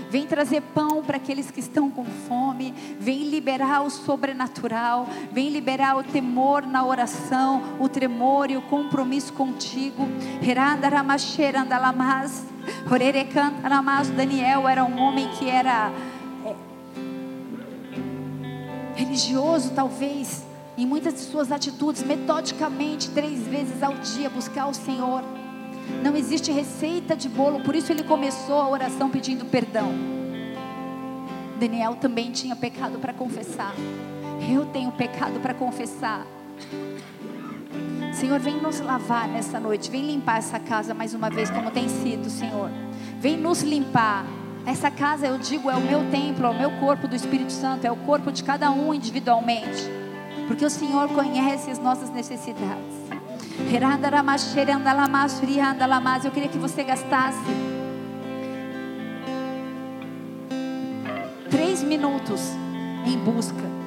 [0.09, 2.73] Vem trazer pão para aqueles que estão com fome.
[2.97, 5.05] Vem liberar o sobrenatural.
[5.33, 10.07] Vem liberar o temor na oração, o tremor e o compromisso contigo.
[14.07, 15.91] Daniel era um homem que era
[16.45, 16.55] é,
[18.95, 20.41] religioso, talvez,
[20.77, 25.23] em muitas de suas atitudes, metodicamente, três vezes ao dia, buscar o Senhor.
[26.03, 29.91] Não existe receita de bolo, por isso ele começou a oração pedindo perdão.
[31.59, 33.73] Daniel também tinha pecado para confessar.
[34.47, 36.27] Eu tenho pecado para confessar.
[38.13, 39.89] Senhor, vem nos lavar nessa noite.
[39.89, 42.69] Vem limpar essa casa mais uma vez, como tem sido, Senhor.
[43.19, 44.25] Vem nos limpar.
[44.65, 47.85] Essa casa, eu digo, é o meu templo, é o meu corpo do Espírito Santo,
[47.85, 50.06] é o corpo de cada um individualmente.
[50.47, 52.95] Porque o Senhor conhece as nossas necessidades.
[56.25, 57.37] Eu queria que você gastasse
[61.49, 62.41] três minutos
[63.05, 63.77] em busca.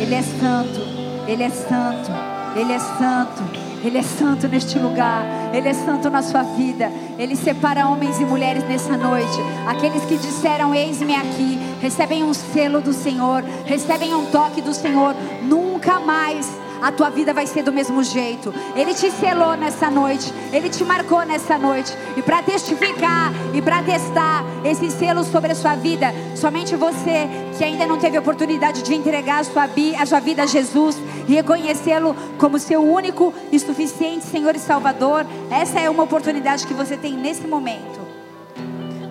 [0.00, 0.80] Ele é santo,
[1.26, 2.10] Ele é santo,
[2.56, 3.42] Ele é santo,
[3.84, 6.90] Ele é santo neste lugar, Ele é santo na sua vida.
[7.18, 9.38] Ele separa homens e mulheres nessa noite.
[9.66, 15.14] Aqueles que disseram: Eis-me aqui, recebem um selo do Senhor, recebem um toque do Senhor.
[15.42, 16.48] Nunca mais
[16.82, 18.52] a tua vida vai ser do mesmo jeito.
[18.74, 21.96] Ele te selou nessa noite, ele te marcou nessa noite.
[22.16, 27.62] E para testificar e para testar esse selo sobre a sua vida, somente você que
[27.62, 29.68] ainda não teve oportunidade de entregar a sua,
[30.00, 30.96] a sua vida a Jesus
[31.26, 36.96] reconhecê-lo como seu único e suficiente Senhor e Salvador, essa é uma oportunidade que você
[36.96, 38.00] tem nesse momento.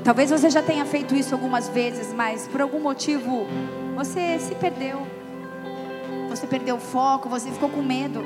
[0.04, 3.46] Talvez você já tenha feito isso algumas vezes, mas por algum motivo
[3.96, 5.06] você se perdeu
[6.32, 8.24] você perdeu o foco, você ficou com medo.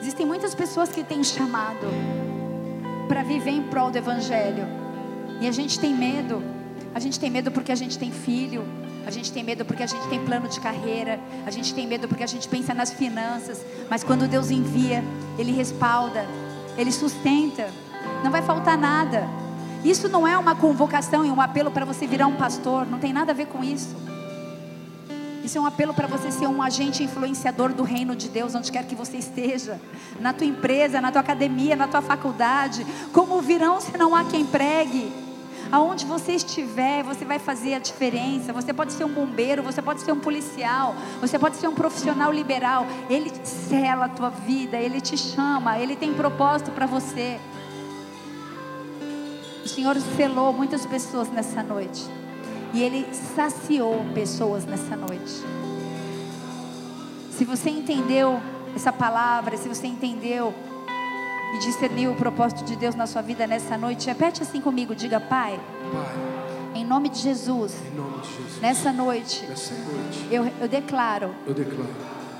[0.00, 1.88] Existem muitas pessoas que têm chamado
[3.08, 4.64] para viver em prol do Evangelho,
[5.40, 6.40] e a gente tem medo.
[6.94, 8.64] A gente tem medo porque a gente tem filho,
[9.06, 12.06] a gente tem medo porque a gente tem plano de carreira, a gente tem medo
[12.06, 15.02] porque a gente pensa nas finanças, mas quando Deus envia,
[15.38, 16.26] Ele respalda,
[16.76, 17.68] Ele sustenta,
[18.22, 19.28] não vai faltar nada.
[19.84, 23.12] Isso não é uma convocação e um apelo para você virar um pastor, não tem
[23.12, 23.96] nada a ver com isso.
[25.44, 28.70] Isso é um apelo para você ser um agente influenciador do reino de Deus, onde
[28.70, 29.80] quer que você esteja,
[30.20, 32.86] na tua empresa, na tua academia, na tua faculdade.
[33.12, 35.12] Como virão se não há quem pregue?
[35.72, 38.52] Aonde você estiver, você vai fazer a diferença.
[38.52, 42.30] Você pode ser um bombeiro, você pode ser um policial, você pode ser um profissional
[42.30, 42.86] liberal.
[43.08, 47.40] Ele sela a tua vida, ele te chama, ele tem propósito para você.
[49.64, 52.02] O Senhor selou muitas pessoas nessa noite.
[52.74, 55.42] E Ele saciou pessoas nessa noite.
[57.30, 58.40] Se você entendeu
[58.74, 60.54] essa palavra, se você entendeu
[61.54, 65.20] e discerniu o propósito de Deus na sua vida nessa noite, repete assim comigo: diga,
[65.20, 65.60] Pai.
[65.92, 66.42] Pai
[66.74, 71.54] em nome de Jesus, nome de Jesus nessa noite, nessa noite eu, eu declaro eu
[71.54, 71.90] declaro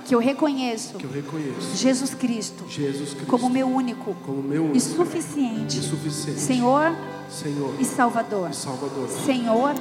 [0.04, 4.64] que eu reconheço que eu reconheço Jesus Cristo, Jesus Cristo como meu único como meu
[4.64, 6.92] e único suficiente e suficiente Senhor
[7.28, 8.50] Senhor e Salvador.
[8.50, 9.08] e Salvador.
[9.08, 9.74] Senhor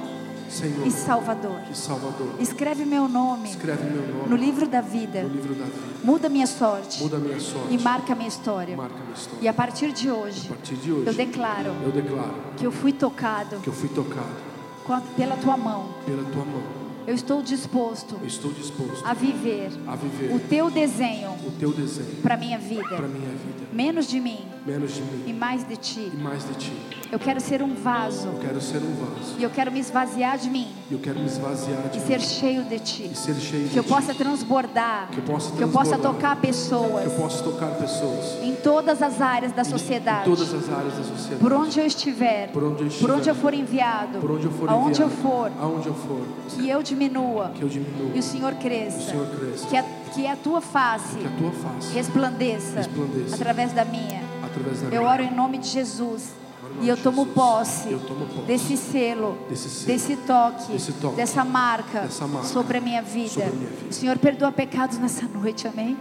[0.52, 1.60] Senhor e Salvador.
[1.72, 2.36] e Salvador.
[2.40, 5.22] Escreve meu nome Escreve meu nome no livro da vida.
[5.24, 5.92] livro da vida.
[6.04, 7.74] Muda minha sorte Muda minha sorte.
[7.74, 8.76] e marca minha história.
[8.76, 9.40] Marca a minha história.
[9.42, 12.92] E a partir de hoje, partir de hoje eu declaro eu declaro que eu fui
[12.94, 14.52] tocado que eu fui tocado
[14.90, 15.86] a- pela tua mão.
[16.06, 16.82] pela tua mão.
[17.08, 21.72] Eu estou disposto Eu estou disposto a viver a viver o teu desenho o teu
[21.72, 23.08] desenho para minha para vida.
[23.08, 23.68] minha vida.
[23.74, 26.12] Menos de mim Menos de e mim mais de ti.
[26.14, 26.74] e mais de ti.
[27.12, 29.36] Eu quero ser um vaso Eu quero ser um vaso.
[29.38, 32.08] e eu quero me esvaziar de mim E eu quero me esvaziar de e mim
[32.08, 33.10] ser cheio de ti.
[33.12, 33.94] e ser cheio Que eu de ti.
[33.94, 36.14] possa transbordar, Que eu possa que eu possa transbordar.
[36.22, 40.24] tocar pessoas Que eu possa tocar pessoas em todas as áreas da em sociedade.
[40.26, 41.40] todas as áreas da sociedade.
[41.42, 43.08] Por onde eu estiver, Por onde eu estiver.
[43.08, 45.94] por onde eu for enviado, Por onde eu for aonde eu enviado, for, aonde eu
[45.94, 49.76] for, que eu diminua que eu diminua, e o Senhor o cresça, Senhor cresça, que
[49.78, 49.84] a,
[50.14, 53.36] que a tua face que a tua face resplandeça Resplandeça.
[53.36, 54.22] através da minha.
[54.44, 55.12] através da Eu minha.
[55.12, 56.40] oro em nome de Jesus.
[56.82, 61.16] E eu tomo posse Eu tomo posse desse selo, desse selo, desse toque, desse toque,
[61.16, 63.30] dessa marca, dessa marca sobre a minha vida.
[63.30, 63.92] sobre a minha vida.
[63.92, 65.98] Senhor, perdoa pecados nessa noite, amém?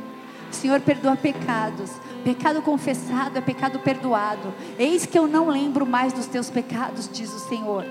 [0.51, 1.91] Senhor, perdoa pecados.
[2.25, 4.53] Pecado confessado é pecado perdoado.
[4.79, 7.85] Eis que eu não lembro mais dos teus pecados, diz o Senhor.